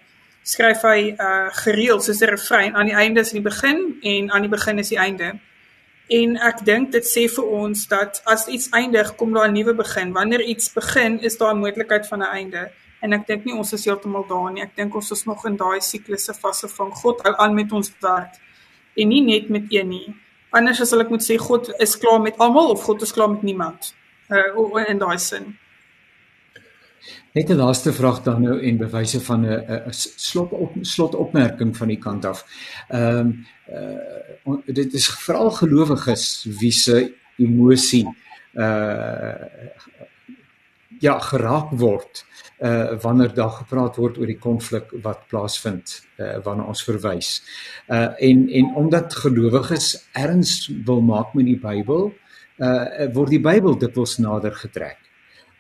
skryf 0.45 0.84
hy 0.88 1.11
uh 1.12 1.49
gereeld 1.64 2.05
soos 2.05 2.22
'n 2.22 2.30
refrein 2.36 2.76
aan 2.76 2.88
die 2.92 2.97
einde 2.97 3.20
is 3.20 3.34
die 3.36 3.45
begin 3.45 3.99
en 4.03 4.30
aan 4.30 4.49
die 4.49 4.55
begin 4.57 4.78
is 4.78 4.92
die 4.95 5.01
einde. 5.01 5.34
En 6.09 6.36
ek 6.36 6.64
dink 6.64 6.92
dit 6.92 7.05
sê 7.05 7.28
vir 7.36 7.45
ons 7.45 7.86
dat 7.88 8.20
as 8.24 8.47
iets 8.49 8.68
eindig, 8.72 9.16
kom 9.16 9.32
daar 9.32 9.49
'n 9.49 9.57
nuwe 9.57 9.74
begin. 9.74 10.12
Wanneer 10.12 10.42
iets 10.42 10.72
begin, 10.72 11.20
is 11.20 11.36
daar 11.36 11.55
'n 11.55 11.61
moontlikheid 11.61 12.07
van 12.07 12.20
'n 12.20 12.32
einde 12.40 12.70
en 13.05 13.12
ek 13.12 13.26
dink 13.28 13.44
nie 13.44 13.57
ons 13.57 13.72
is 13.76 13.84
heeltemal 13.84 14.24
daar 14.28 14.52
nie. 14.52 14.64
Ek 14.64 14.76
dink 14.78 14.94
ons 14.96 15.11
is 15.12 15.24
nog 15.28 15.44
in 15.48 15.59
daai 15.61 15.80
siklusse 15.84 16.34
fase 16.36 16.70
van 16.72 16.92
God 17.02 17.20
hou 17.26 17.34
aan 17.44 17.57
met 17.57 17.72
ons 17.76 17.90
werk 18.05 18.38
en 18.96 19.11
nie 19.11 19.20
net 19.24 19.50
met 19.52 19.68
een 19.74 19.90
nie. 19.92 20.14
Anders 20.55 20.80
as 20.80 20.94
ek 20.96 21.11
moet 21.12 21.24
sê 21.26 21.36
God 21.40 21.68
is 21.82 21.96
klaar 22.00 22.22
met 22.22 22.40
almal 22.40 22.72
of 22.72 22.86
God 22.86 23.02
is 23.02 23.12
klaar 23.12 23.32
met 23.34 23.42
niemand. 23.42 23.92
Uh 24.30 24.88
in 24.88 24.98
daai 25.02 25.18
sin. 25.18 25.55
Net 27.34 27.50
'n 27.50 27.59
laaste 27.59 27.92
vraag 27.92 28.22
dan 28.22 28.42
nou 28.42 28.61
en 28.62 28.76
bewyse 28.78 29.20
van 29.20 29.44
'n 29.44 29.61
'n 29.88 29.92
slot 29.92 30.52
op 30.52 30.72
slot 30.80 31.14
opmerking 31.14 31.76
van 31.76 31.88
die 31.88 31.98
kant 31.98 32.24
af. 32.24 32.44
Ehm 32.88 33.18
um, 33.18 33.46
uh 34.46 34.57
dit 34.66 34.94
is 34.94 35.09
veral 35.09 35.50
gelowiges 35.50 36.46
wie 36.61 36.72
se 36.72 37.12
emosie 37.36 38.07
uh 38.55 39.34
ja 41.05 41.18
geraak 41.20 41.74
word 41.80 42.24
uh 42.64 42.94
wanneer 43.02 43.34
daar 43.34 43.52
gepraat 43.61 43.96
word 44.00 44.18
oor 44.18 44.30
die 44.30 44.40
konflik 44.40 44.92
wat 45.02 45.26
plaasvind 45.28 45.98
uh 46.18 46.38
wanneer 46.46 46.70
ons 46.72 46.84
verwys. 46.86 47.30
Uh 47.88 48.12
en 48.28 48.48
en 48.61 48.74
omdat 48.82 49.16
gelowiges 49.24 49.88
erns 50.12 50.70
wil 50.86 51.02
maak 51.02 51.34
met 51.34 51.50
die 51.50 51.59
Bybel, 51.61 52.12
uh 52.59 53.09
word 53.16 53.34
die 53.34 53.42
Bybel 53.42 53.78
dikwels 53.78 54.18
nader 54.22 54.55
getrek 54.55 55.00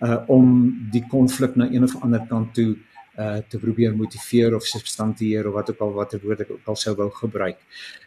uh 0.00 0.22
om 0.32 0.48
die 0.92 1.04
konflik 1.10 1.56
na 1.56 1.68
een 1.70 1.84
of 1.84 1.96
ander 2.02 2.24
kant 2.30 2.54
toe 2.54 2.74
uh 3.18 3.40
te 3.48 3.58
probeer 3.58 3.96
motiveer 3.96 4.54
of 4.54 4.66
substantieer 4.66 5.48
of 5.48 5.54
wat 5.54 5.70
ook 5.70 5.82
al 5.86 5.92
watter 5.98 6.22
woord 6.22 6.46
ek 6.46 6.54
ook 6.56 6.70
al 6.72 6.78
sou 6.78 6.94
wou 6.98 7.10
gebruik. 7.10 7.58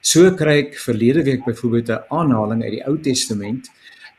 So 0.01 0.31
kry 0.35 0.57
ek 0.65 0.79
verlede 0.79 1.23
week 1.23 1.45
byvoorbeeld 1.45 1.89
'n 1.89 2.03
aanhaling 2.09 2.63
uit 2.63 2.75
die 2.79 2.85
Ou 2.87 2.97
Testament 2.97 3.69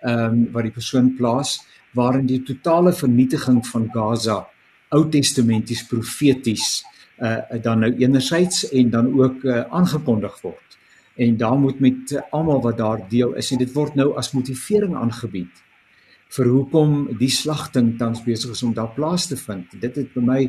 ehm 0.02 0.24
um, 0.24 0.52
wat 0.52 0.62
die 0.62 0.76
persoon 0.76 1.14
plaas 1.16 1.58
waarin 1.94 2.26
die 2.26 2.42
totale 2.42 2.92
vernietiging 2.92 3.66
van 3.66 3.88
Gaza 3.92 4.46
Ou 4.88 5.08
Testamenties 5.08 5.86
profeties 5.86 6.84
uh 7.18 7.62
dan 7.62 7.78
nou 7.78 7.92
enerzijds 7.96 8.68
en 8.68 8.90
dan 8.90 9.12
ook 9.20 9.42
uh 9.42 9.64
aangekondig 9.68 10.40
word. 10.40 10.78
En 11.16 11.36
daar 11.36 11.58
moet 11.58 11.80
met 11.80 12.10
uh, 12.10 12.20
almal 12.30 12.60
wat 12.62 12.76
daar 12.78 13.08
deel 13.08 13.34
is 13.34 13.50
en 13.50 13.58
dit 13.58 13.72
word 13.72 13.94
nou 13.94 14.16
as 14.16 14.32
motivering 14.32 14.94
aangebied 14.96 15.64
vir 16.28 16.50
hoekom 16.52 16.94
die 17.18 17.30
slagting 17.32 17.94
tans 17.98 18.20
besig 18.24 18.52
is 18.52 18.62
om 18.62 18.74
daar 18.76 18.92
plaas 18.96 19.26
te 19.30 19.36
vind. 19.36 19.72
Dit 19.80 19.96
het 19.96 20.12
by 20.14 20.24
my 20.24 20.40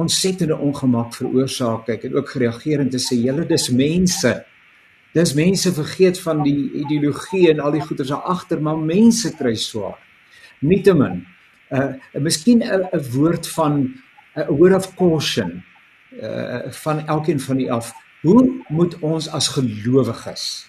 ontsettende 0.00 0.56
ongemak 0.58 1.14
veroorsaak. 1.14 1.88
Ek 1.90 2.08
het 2.08 2.14
ook 2.14 2.30
gereageer 2.34 2.82
en 2.82 2.90
te 2.90 2.98
sê 3.02 3.18
julle 3.20 3.46
dis 3.46 3.68
mense. 3.70 4.34
Dis 5.14 5.34
mense 5.34 5.72
vergeet 5.74 6.20
van 6.22 6.42
die 6.46 6.70
ideologie 6.84 7.48
en 7.50 7.62
al 7.62 7.74
die 7.78 7.82
goeders 7.82 8.10
daar 8.12 8.26
agter, 8.30 8.62
maar 8.62 8.78
mense 8.78 9.32
kry 9.38 9.56
swaar. 9.58 9.98
Nietemin, 10.60 11.26
uh 11.70 11.94
miskien 12.12 12.62
'n 12.62 12.88
'n 12.92 13.04
woord 13.12 13.48
van 13.48 13.94
'n 14.36 14.46
word 14.48 14.74
of 14.74 14.94
caution 14.94 15.62
uh 16.22 16.70
van 16.70 17.06
elkeen 17.06 17.40
van 17.40 17.60
u 17.60 17.68
af. 17.68 17.92
Hoe 18.22 18.64
moet 18.68 18.98
ons 18.98 19.28
as 19.28 19.48
gelowiges 19.48 20.68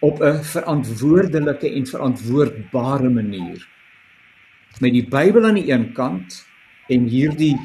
op 0.00 0.20
'n 0.22 0.42
verantwoordelike 0.42 1.72
en 1.72 1.86
verantwoordbare 1.86 3.08
manier 3.08 3.68
met 4.80 4.92
die 4.92 5.08
Bybel 5.08 5.44
aan 5.44 5.54
die 5.54 5.72
een 5.72 5.92
kant 5.92 6.46
en 6.88 7.08
hierdie 7.08 7.56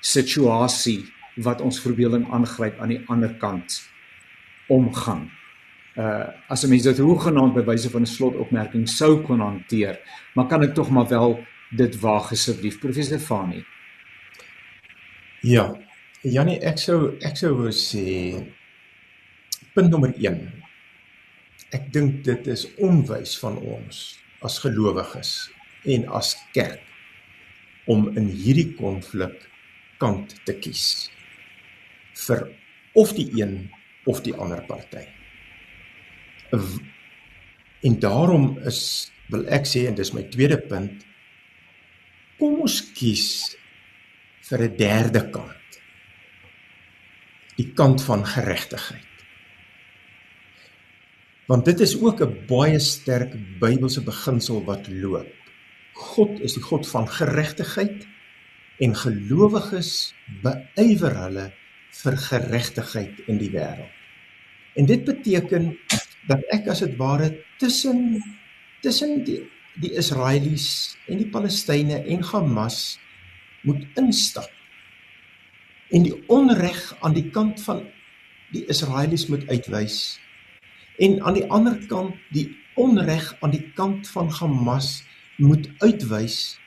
situasie 0.00 1.04
wat 1.34 1.60
ons 1.60 1.80
verbeelding 1.80 2.30
aangryp 2.32 2.78
aan 2.78 2.88
die 2.88 3.02
ander 3.06 3.34
kant 3.34 3.82
omgaan. 4.68 5.30
Uh 5.96 6.30
as 6.48 6.64
'n 6.64 6.70
mens 6.70 6.82
dit 6.82 6.98
hoegenaamd 6.98 7.54
by 7.54 7.64
wyse 7.64 7.90
van 7.90 8.02
'n 8.02 8.06
slotopmerking 8.06 8.88
sou 8.88 9.22
kon 9.22 9.40
hanteer, 9.40 9.98
maar 10.34 10.46
kan 10.46 10.62
ek 10.62 10.74
tog 10.74 10.90
maar 10.90 11.08
wel 11.08 11.44
dit 11.70 12.00
waag 12.00 12.30
asseblief 12.32 12.78
professor 12.78 13.18
Fani. 13.18 13.64
Ja. 15.42 15.74
Janie, 16.22 16.58
ek 16.60 16.78
sou 16.78 17.16
ek 17.24 17.36
sou 17.36 17.54
wou 17.56 17.70
sê 17.72 18.36
punt 19.74 19.90
nommer 19.90 20.12
1. 20.18 20.52
Ek 21.72 21.92
dink 21.92 22.24
dit 22.24 22.46
is 22.46 22.66
onwys 22.76 23.38
van 23.38 23.56
ons 23.56 24.18
as 24.42 24.58
gelowiges 24.58 25.50
en 25.84 26.04
as 26.08 26.34
kerk 26.52 26.82
om 27.86 28.10
in 28.18 28.28
hierdie 28.28 28.74
konflik 28.76 29.48
kant 29.98 30.34
te 30.44 30.52
kies 30.52 31.10
vir 32.26 32.50
of 33.00 33.14
die 33.16 33.30
een 33.40 33.70
of 34.10 34.20
die 34.26 34.34
ander 34.36 34.60
party. 34.68 35.06
En 36.50 37.98
daarom 37.98 38.58
is 38.68 39.10
wil 39.30 39.46
ek 39.46 39.68
sê 39.68 39.86
en 39.86 39.94
dis 39.94 40.12
my 40.12 40.24
tweede 40.32 40.58
punt 40.58 41.04
kom 42.40 42.62
ons 42.64 42.80
kies 42.96 43.28
vir 44.48 44.64
'n 44.66 44.76
derde 44.76 45.22
kant. 45.30 45.78
Die 47.56 47.70
kant 47.76 48.02
van 48.02 48.24
geregtigheid. 48.26 49.06
Want 51.46 51.64
dit 51.64 51.80
is 51.80 51.94
ook 52.00 52.22
'n 52.22 52.46
baie 52.46 52.78
sterk 52.78 53.32
Bybelse 53.60 54.02
beginsel 54.02 54.64
wat 54.64 54.88
loop. 54.88 55.34
God 55.94 56.40
is 56.40 56.54
die 56.54 56.62
God 56.62 56.88
van 56.88 57.08
geregtigheid 57.08 58.06
en 58.78 58.94
gelowiges 58.96 60.14
beywer 60.42 61.16
hulle 61.16 61.52
vir 62.02 62.16
geregtigheid 62.16 63.18
in 63.26 63.38
die 63.38 63.50
wêreld. 63.50 63.92
En 64.74 64.86
dit 64.86 65.04
beteken 65.04 65.76
dat 66.30 66.44
ek 66.54 66.68
as 66.70 66.84
dit 66.84 66.94
ware 67.00 67.32
tussen 67.58 68.20
tussen 68.84 69.24
die 69.26 69.42
die 69.80 69.92
Israelies 69.96 70.96
en 71.08 71.20
die 71.20 71.28
Palestynë 71.30 72.02
en 72.10 72.24
Hamas 72.26 72.98
moet 73.64 73.84
instap. 74.00 74.50
En 75.94 76.04
die 76.04 76.16
onreg 76.28 76.80
aan 77.00 77.14
die 77.16 77.28
kant 77.32 77.62
van 77.64 77.84
die 78.54 78.64
Israelies 78.72 79.28
moet 79.30 79.46
uitwys 79.48 80.18
en 81.00 81.20
aan 81.24 81.38
die 81.38 81.46
ander 81.48 81.78
kant 81.88 82.18
die 82.34 82.50
onreg 82.80 83.30
aan 83.40 83.54
die 83.54 83.64
kant 83.78 84.08
van 84.12 84.28
Hamas 84.40 85.00
moet 85.40 85.70
uitwys 85.80 86.58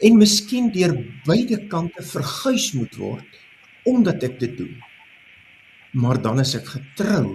en 0.00 0.16
miskien 0.16 0.70
deur 0.72 0.94
beide 1.26 1.58
kante 1.72 2.04
verguis 2.06 2.70
moet 2.78 2.96
word 2.96 3.40
omdat 3.88 4.22
ek 4.22 4.38
dit 4.40 4.54
doen. 4.56 4.76
Maar 5.98 6.20
dan 6.22 6.40
is 6.40 6.54
ek 6.56 6.70
getrou 6.76 7.34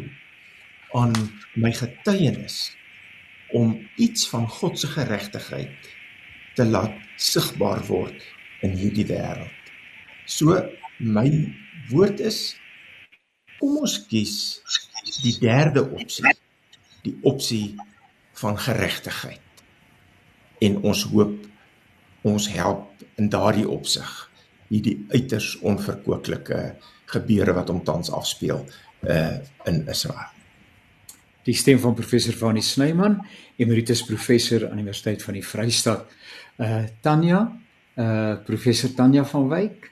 aan 0.96 1.14
my 1.56 1.72
getuienis 1.76 2.76
om 3.56 3.76
iets 3.96 4.28
van 4.30 4.48
God 4.50 4.80
se 4.80 4.88
geregtigheid 4.88 5.92
te 6.56 6.66
laat 6.66 6.96
sigbaar 7.16 7.84
word 7.88 8.24
in 8.62 8.74
hierdie 8.76 9.06
wêreld. 9.08 9.72
So 10.26 10.58
my 11.00 11.30
woord 11.90 12.20
is 12.20 12.56
kom 13.58 13.80
ons 13.82 13.98
kies 14.10 14.36
die 15.24 15.36
derde 15.42 15.84
opsie 15.88 16.34
die 17.06 17.16
opsie 17.26 17.76
van 18.38 18.58
geregtigheid 18.60 19.64
en 20.62 20.80
ons 20.86 21.04
hoop 21.12 21.46
ons 22.28 22.50
help 22.54 23.06
in 23.22 23.30
daardie 23.34 23.68
opsig 23.70 24.10
hierdie 24.68 24.98
uiters 25.14 25.56
onverkoeklike 25.66 26.62
gebeure 27.14 27.56
wat 27.56 27.70
om 27.74 27.84
tans 27.88 28.12
afspeel 28.12 28.66
uh 29.08 29.38
in 29.70 29.86
Israel. 29.88 30.37
Die 31.48 31.56
stem 31.56 31.80
van 31.80 31.95
professor 31.95 32.36
Vanie 32.36 32.64
Snyman, 32.66 33.22
emeritus 33.56 34.04
professor 34.06 34.68
aan 34.68 34.76
die 34.76 34.84
Universiteit 34.84 35.24
van 35.24 35.38
die 35.39 35.45
Vrystaat. 35.45 36.10
Uh 36.60 36.84
Tanya, 37.02 37.45
uh 37.95 38.36
professor 38.45 38.91
Tanya 38.93 39.24
van 39.26 39.48
Wyk, 39.50 39.88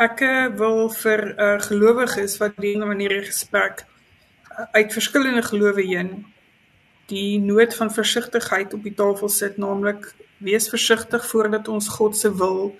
Ek 0.00 0.22
eh, 0.24 0.48
wil 0.56 0.86
vir 0.96 1.20
uh, 1.36 1.56
gelowiges 1.60 2.38
wat 2.40 2.54
die 2.62 2.78
manier 2.80 3.12
in 3.18 3.26
gesprek 3.26 3.82
uh, 3.84 4.64
uit 4.72 4.94
verskillende 4.96 5.42
gelowe 5.44 5.82
heen 5.84 6.12
die 7.10 7.36
nood 7.42 7.74
van 7.76 7.90
versigtigheid 7.92 8.72
op 8.72 8.86
die 8.86 8.94
tafel 8.96 9.28
sit, 9.28 9.58
naamlik 9.60 10.06
wees 10.38 10.70
versigtig 10.72 11.26
voordat 11.28 11.68
ons 11.68 11.90
God 11.98 12.16
se 12.16 12.30
wil 12.32 12.70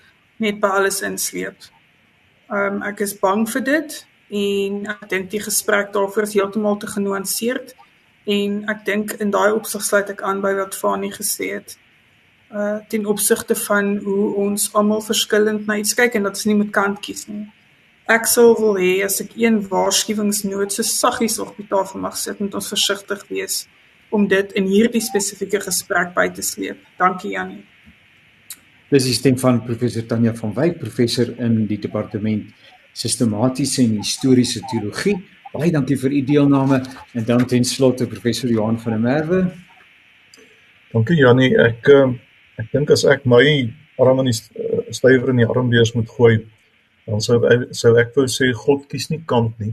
net 0.40 0.62
by 0.62 0.70
alles 0.78 1.02
insleep. 1.04 1.66
Um 2.48 2.80
ek 2.86 3.02
is 3.04 3.12
bang 3.20 3.44
vir 3.52 3.66
dit 3.68 3.98
en 4.30 4.86
ek 4.86 5.08
dink 5.10 5.30
die 5.30 5.42
gesprek 5.42 5.92
daarvoor 5.92 6.28
is 6.28 6.34
heeltemal 6.38 6.78
te 6.78 6.86
genuanceerd 6.86 7.74
en 8.30 8.64
ek 8.70 8.84
dink 8.86 9.14
in 9.18 9.32
daai 9.34 9.52
opsig 9.52 9.82
sluit 9.82 10.10
ek 10.12 10.22
aan 10.22 10.42
by 10.44 10.52
wat 10.58 10.76
Fanie 10.78 11.12
gesê 11.14 11.54
het 11.58 11.76
uh 12.50 12.78
ten 12.90 13.06
opsigte 13.06 13.54
van 13.54 13.96
hoe 14.04 14.34
ons 14.44 14.68
almal 14.74 15.02
verskillend 15.06 15.66
na 15.66 15.76
iets 15.78 15.94
kyk 15.94 16.14
en 16.18 16.26
dat 16.26 16.38
ons 16.38 16.46
nie 16.50 16.58
met 16.58 16.70
kant 16.74 16.98
kies 17.00 17.26
nie. 17.28 17.46
Ek 18.10 18.26
sou 18.26 18.54
wil 18.58 18.78
hê 18.82 19.04
as 19.06 19.20
ek 19.22 19.36
een 19.38 19.60
waarskuwingsnoot 19.70 20.74
so 20.74 20.82
saggies 20.82 21.38
op 21.38 21.54
die 21.56 21.66
tafel 21.70 22.02
mag 22.02 22.16
sit, 22.18 22.40
moet 22.40 22.54
ons 22.58 22.70
versigtig 22.72 23.22
wees 23.28 23.66
om 24.10 24.26
dit 24.26 24.52
in 24.58 24.66
hierdie 24.66 25.02
spesifieke 25.02 25.60
gesprek 25.62 26.10
by 26.16 26.26
te 26.34 26.42
sleep. 26.42 26.80
Dankie 26.98 27.36
Janie. 27.36 27.62
Dis 28.90 29.06
die 29.06 29.14
stem 29.14 29.36
van 29.38 29.60
professor 29.62 30.02
Tanya 30.02 30.34
van 30.34 30.50
Wyk, 30.56 30.80
professor 30.80 31.30
in 31.38 31.60
die 31.70 31.78
departement 31.78 32.50
sistematiese 32.92 33.82
en 33.82 33.98
historiese 33.98 34.64
teologie. 34.70 35.16
Baie 35.52 35.72
dankie 35.74 35.98
vir 35.98 36.14
u 36.14 36.24
deelname 36.24 36.82
en 37.14 37.24
dan 37.26 37.46
ten 37.46 37.64
slotte 37.64 38.06
professor 38.06 38.50
Johan 38.50 38.78
van 38.78 38.92
der 38.92 39.00
Merwe. 39.00 39.44
Dankie 40.92 41.18
Janie. 41.18 41.54
Ek 41.58 41.88
uh 41.88 42.10
Ek 42.60 42.68
dink 42.74 42.90
as 42.92 43.06
ek 43.08 43.22
my 43.28 43.44
arm 44.00 44.20
in 44.20 44.28
die 44.28 44.36
uh, 44.36 44.82
stywer 44.92 45.32
in 45.32 45.40
die 45.40 45.48
armbeers 45.48 45.94
moet 45.96 46.10
gooi, 46.12 46.34
dan 47.08 47.22
sou 47.24 47.38
sou 47.76 47.94
ek 48.00 48.12
wou 48.16 48.26
sê 48.28 48.50
God 48.56 48.84
kies 48.90 49.08
nie 49.12 49.22
kant 49.30 49.56
nie. 49.62 49.72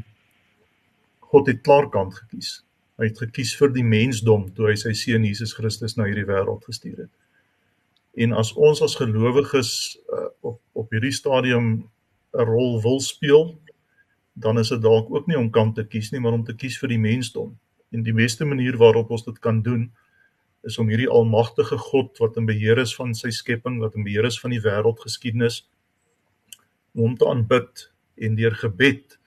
God 1.28 1.50
het 1.52 1.64
klaar 1.66 1.90
kant 1.92 2.16
gekies. 2.16 2.62
Hy 2.98 3.10
het 3.10 3.20
gekies 3.20 3.52
vir 3.60 3.74
die 3.76 3.84
mensdom 3.86 4.48
toe 4.56 4.72
hy 4.72 4.78
sy 4.80 4.94
seun 4.96 5.28
Jesus 5.28 5.52
Christus 5.58 5.98
na 5.98 6.08
hierdie 6.08 6.26
wêreld 6.30 6.64
gestuur 6.66 7.04
het. 7.04 7.14
En 8.18 8.34
as 8.40 8.54
ons 8.56 8.80
as 8.86 8.96
gelowiges 8.98 9.72
uh, 10.08 10.30
op 10.48 10.62
op 10.78 10.96
hierdie 10.96 11.14
stadium 11.14 11.90
'n 12.38 12.46
rol 12.46 12.82
wil 12.82 13.00
speel, 13.00 13.60
dan 14.34 14.60
is 14.60 14.70
dit 14.70 14.82
dalk 14.82 15.10
ook 15.10 15.28
nie 15.28 15.38
om 15.38 15.50
kant 15.50 15.76
te 15.76 15.86
kies 15.86 16.12
nie, 16.12 16.20
maar 16.20 16.34
om 16.34 16.44
te 16.44 16.54
kies 16.54 16.78
vir 16.80 16.90
die 16.90 17.02
mensdom. 17.02 17.58
En 17.92 18.04
die 18.04 18.14
beste 18.14 18.46
manier 18.46 18.78
waarop 18.78 19.10
ons 19.12 19.26
dit 19.26 19.40
kan 19.40 19.62
doen, 19.62 19.92
is 20.64 20.78
om 20.78 20.90
hierdie 20.92 21.10
almagtige 21.10 21.78
God 21.78 22.18
wat 22.18 22.38
in 22.38 22.46
beheer 22.46 22.78
is 22.78 22.96
van 22.96 23.16
sy 23.16 23.30
skepping, 23.30 23.80
wat 23.80 23.96
in 23.96 24.04
beheer 24.04 24.26
is 24.26 24.40
van 24.40 24.52
die 24.52 24.62
wêreldgeskiedenis 24.62 25.64
om 26.98 27.16
te 27.18 27.28
aanbid 27.30 27.88
en 28.18 28.36
deur 28.36 28.56
gebed 28.58 29.18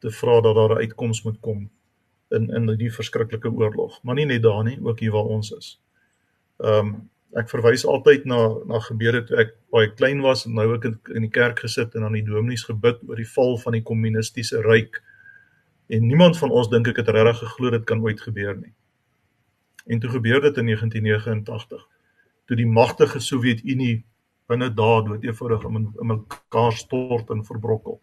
te 0.00 0.10
vra 0.10 0.40
dat 0.40 0.54
daar 0.56 0.74
'n 0.74 0.82
uitkoms 0.86 1.22
moet 1.22 1.40
kom 1.40 1.70
in 2.30 2.50
in 2.50 2.66
die 2.78 2.92
verskriklike 2.92 3.50
oorlog, 3.50 4.02
maar 4.02 4.14
nie 4.14 4.26
net 4.26 4.42
daar 4.42 4.64
nie, 4.64 4.78
ook 4.82 5.00
hier 5.00 5.12
waar 5.12 5.30
ons 5.36 5.50
is. 5.50 5.80
Ehm 6.58 6.86
um, 6.86 7.10
ek 7.38 7.50
verwys 7.52 7.84
altyd 7.86 8.24
na 8.26 8.40
na 8.66 8.80
gebeure 8.82 9.22
toe 9.26 9.38
ek 9.44 9.52
baie 9.70 9.90
klein 9.94 10.22
was 10.24 10.46
en 10.46 10.56
nou 10.58 10.66
ek 10.74 10.88
in, 10.88 10.96
in 11.14 11.26
die 11.28 11.32
kerk 11.34 11.62
gesit 11.62 11.94
en 11.94 12.08
aan 12.08 12.16
die 12.18 12.26
dominees 12.26 12.66
gebid 12.66 13.04
oor 13.06 13.20
die 13.20 13.28
val 13.36 13.56
van 13.62 13.76
die 13.78 13.84
kommunistiese 13.86 14.62
ryk. 14.66 14.98
En 15.90 16.06
niemand 16.06 16.38
van 16.38 16.50
ons 16.50 16.70
dink 16.70 16.90
ek 16.90 17.02
het 17.02 17.12
regtig 17.14 17.42
geglo 17.44 17.70
dit 17.76 17.86
kan 17.86 18.02
ooit 18.02 18.20
gebeur 18.20 18.56
nie. 18.58 18.74
En 19.86 20.02
toe 20.02 20.10
gebeur 20.10 20.42
dit 20.42 20.58
in 20.58 20.70
1989 20.72 21.86
toe 22.46 22.58
die 22.58 22.66
magtige 22.66 23.22
Sowjetunie 23.22 24.02
binne 24.50 24.70
dae 24.74 25.02
dood 25.06 25.24
eenvoudig 25.24 25.66
in, 25.68 25.90
in 26.02 26.10
mekaar 26.10 26.74
stort 26.74 27.30
en 27.30 27.44
verbrokkel. 27.46 28.00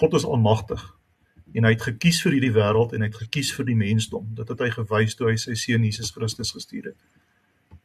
God 0.00 0.16
is 0.16 0.24
almagtig 0.24 0.80
en 1.54 1.68
hy 1.68 1.74
het 1.76 1.84
gekies 1.84 2.22
vir 2.24 2.38
hierdie 2.38 2.54
wêreld 2.56 2.94
en 2.96 3.04
hy 3.04 3.10
het 3.10 3.20
gekies 3.26 3.52
vir 3.54 3.68
die 3.68 3.76
mensdom. 3.78 4.24
Dit 4.34 4.48
het 4.50 4.64
hy 4.64 4.70
gewys 4.72 5.14
toe 5.18 5.28
hy 5.28 5.36
sy 5.38 5.54
seun 5.58 5.84
Jesus 5.84 6.10
Christus 6.16 6.54
gestuur 6.56 6.90
het. 6.90 6.98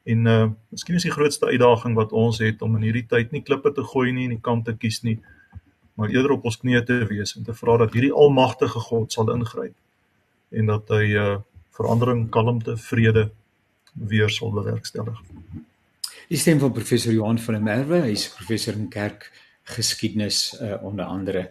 En 0.03 0.25
uh 0.25 0.45
miskien 0.69 0.95
is 0.95 1.07
die 1.07 1.11
grootste 1.11 1.45
uitdaging 1.49 1.95
wat 1.95 2.11
ons 2.11 2.39
het 2.39 2.61
om 2.61 2.75
in 2.75 2.87
hierdie 2.87 3.05
tyd 3.09 3.31
nie 3.31 3.43
klippe 3.43 3.71
te 3.73 3.83
gooi 3.83 4.11
nie 4.11 4.29
en 4.29 4.37
die 4.37 4.41
kant 4.41 4.65
te 4.65 4.75
kies 4.77 5.01
nie, 5.03 5.19
maar 5.99 6.09
eerder 6.09 6.37
op 6.37 6.45
ons 6.45 6.57
knieë 6.61 6.85
te 6.85 7.03
wees 7.09 7.35
en 7.35 7.43
te 7.43 7.53
vra 7.53 7.77
dat 7.77 7.93
hierdie 7.93 8.13
almagtige 8.15 8.79
God 8.79 9.13
sal 9.13 9.31
ingryp 9.35 9.75
en 10.51 10.71
dat 10.71 10.89
hy 10.89 11.05
uh 11.15 11.37
verandering, 11.79 12.25
kalmte, 12.27 12.75
vrede 12.75 13.29
weer 13.93 14.29
sal 14.29 14.51
bewerkstellig. 14.51 15.19
Die 16.29 16.37
stem 16.37 16.59
van 16.59 16.73
professor 16.75 17.13
Johan 17.13 17.39
van 17.39 17.55
der 17.55 17.63
Merwe, 17.63 18.01
hy's 18.03 18.27
professor 18.35 18.75
in 18.75 18.89
kerkgeskiedenis 18.91 20.41
uh, 20.59 20.75
onder 20.83 21.07
andere. 21.07 21.45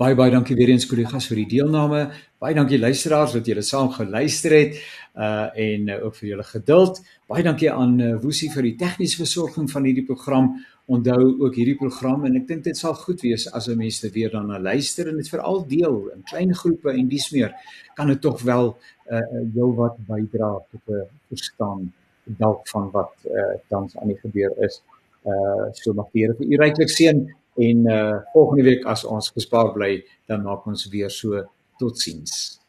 Baie 0.00 0.16
baie 0.18 0.32
dankie 0.32 0.56
weer 0.58 0.72
eens 0.72 0.88
kollegas 0.90 1.28
vir 1.30 1.42
die 1.44 1.50
deelname. 1.58 2.08
Baie 2.42 2.56
dankie 2.56 2.80
luisteraars 2.80 3.36
dat 3.36 3.46
julle 3.46 3.62
saam 3.62 3.92
geluister 3.94 4.56
het 4.56 4.80
uh 5.14 5.48
en 5.54 5.88
uh, 5.88 6.04
ook 6.04 6.16
vir 6.16 6.28
julle 6.28 6.44
geduld. 6.44 7.00
Baie 7.30 7.42
dankie 7.46 7.70
aan 7.70 7.98
uh, 8.00 8.14
Woesie 8.22 8.50
vir 8.50 8.66
die 8.66 8.76
tegniese 8.78 9.20
versorging 9.20 9.68
van 9.70 9.84
hierdie 9.86 10.06
program. 10.06 10.54
Onthou 10.90 11.36
ook 11.40 11.54
hierdie 11.54 11.76
program 11.78 12.26
en 12.28 12.34
ek 12.36 12.48
dink 12.48 12.64
dit 12.66 12.76
sal 12.76 12.96
goed 12.98 13.22
wees 13.24 13.46
as 13.56 13.70
mense 13.72 14.10
weer 14.12 14.32
daarna 14.34 14.58
luister 14.60 15.08
en 15.08 15.16
dit 15.16 15.30
veral 15.30 15.62
deel 15.70 16.00
in 16.16 16.26
klein 16.28 16.54
groepe 16.54 16.92
en 16.92 17.08
dis 17.08 17.28
meer 17.32 17.54
kan 17.96 18.10
dit 18.10 18.20
tog 18.20 18.42
wel 18.42 18.74
uh 19.12 19.22
jou 19.54 19.70
wat 19.78 19.96
bydra 20.08 20.50
tot 20.72 20.82
'n 20.88 21.06
verstaan 21.30 21.92
dalk 22.24 22.68
van 22.68 22.90
wat 22.90 23.14
uh 23.24 23.54
tans 23.68 23.96
aan 23.96 24.08
die 24.08 24.18
gebeur 24.18 24.52
is. 24.66 24.82
Uh 25.24 25.70
so 25.72 25.92
mag 25.92 26.10
Here 26.12 26.34
vir 26.34 26.46
u 26.46 26.56
ryklik 26.56 26.90
seën 26.90 27.22
en 27.56 27.86
uh 27.86 28.18
volgende 28.32 28.64
week 28.64 28.84
as 28.84 29.04
ons 29.04 29.30
gespaar 29.30 29.72
bly 29.72 30.02
dan 30.26 30.42
maak 30.42 30.66
ons 30.66 30.88
weer 30.88 31.10
so 31.10 31.44
Totsiens. 31.78 32.63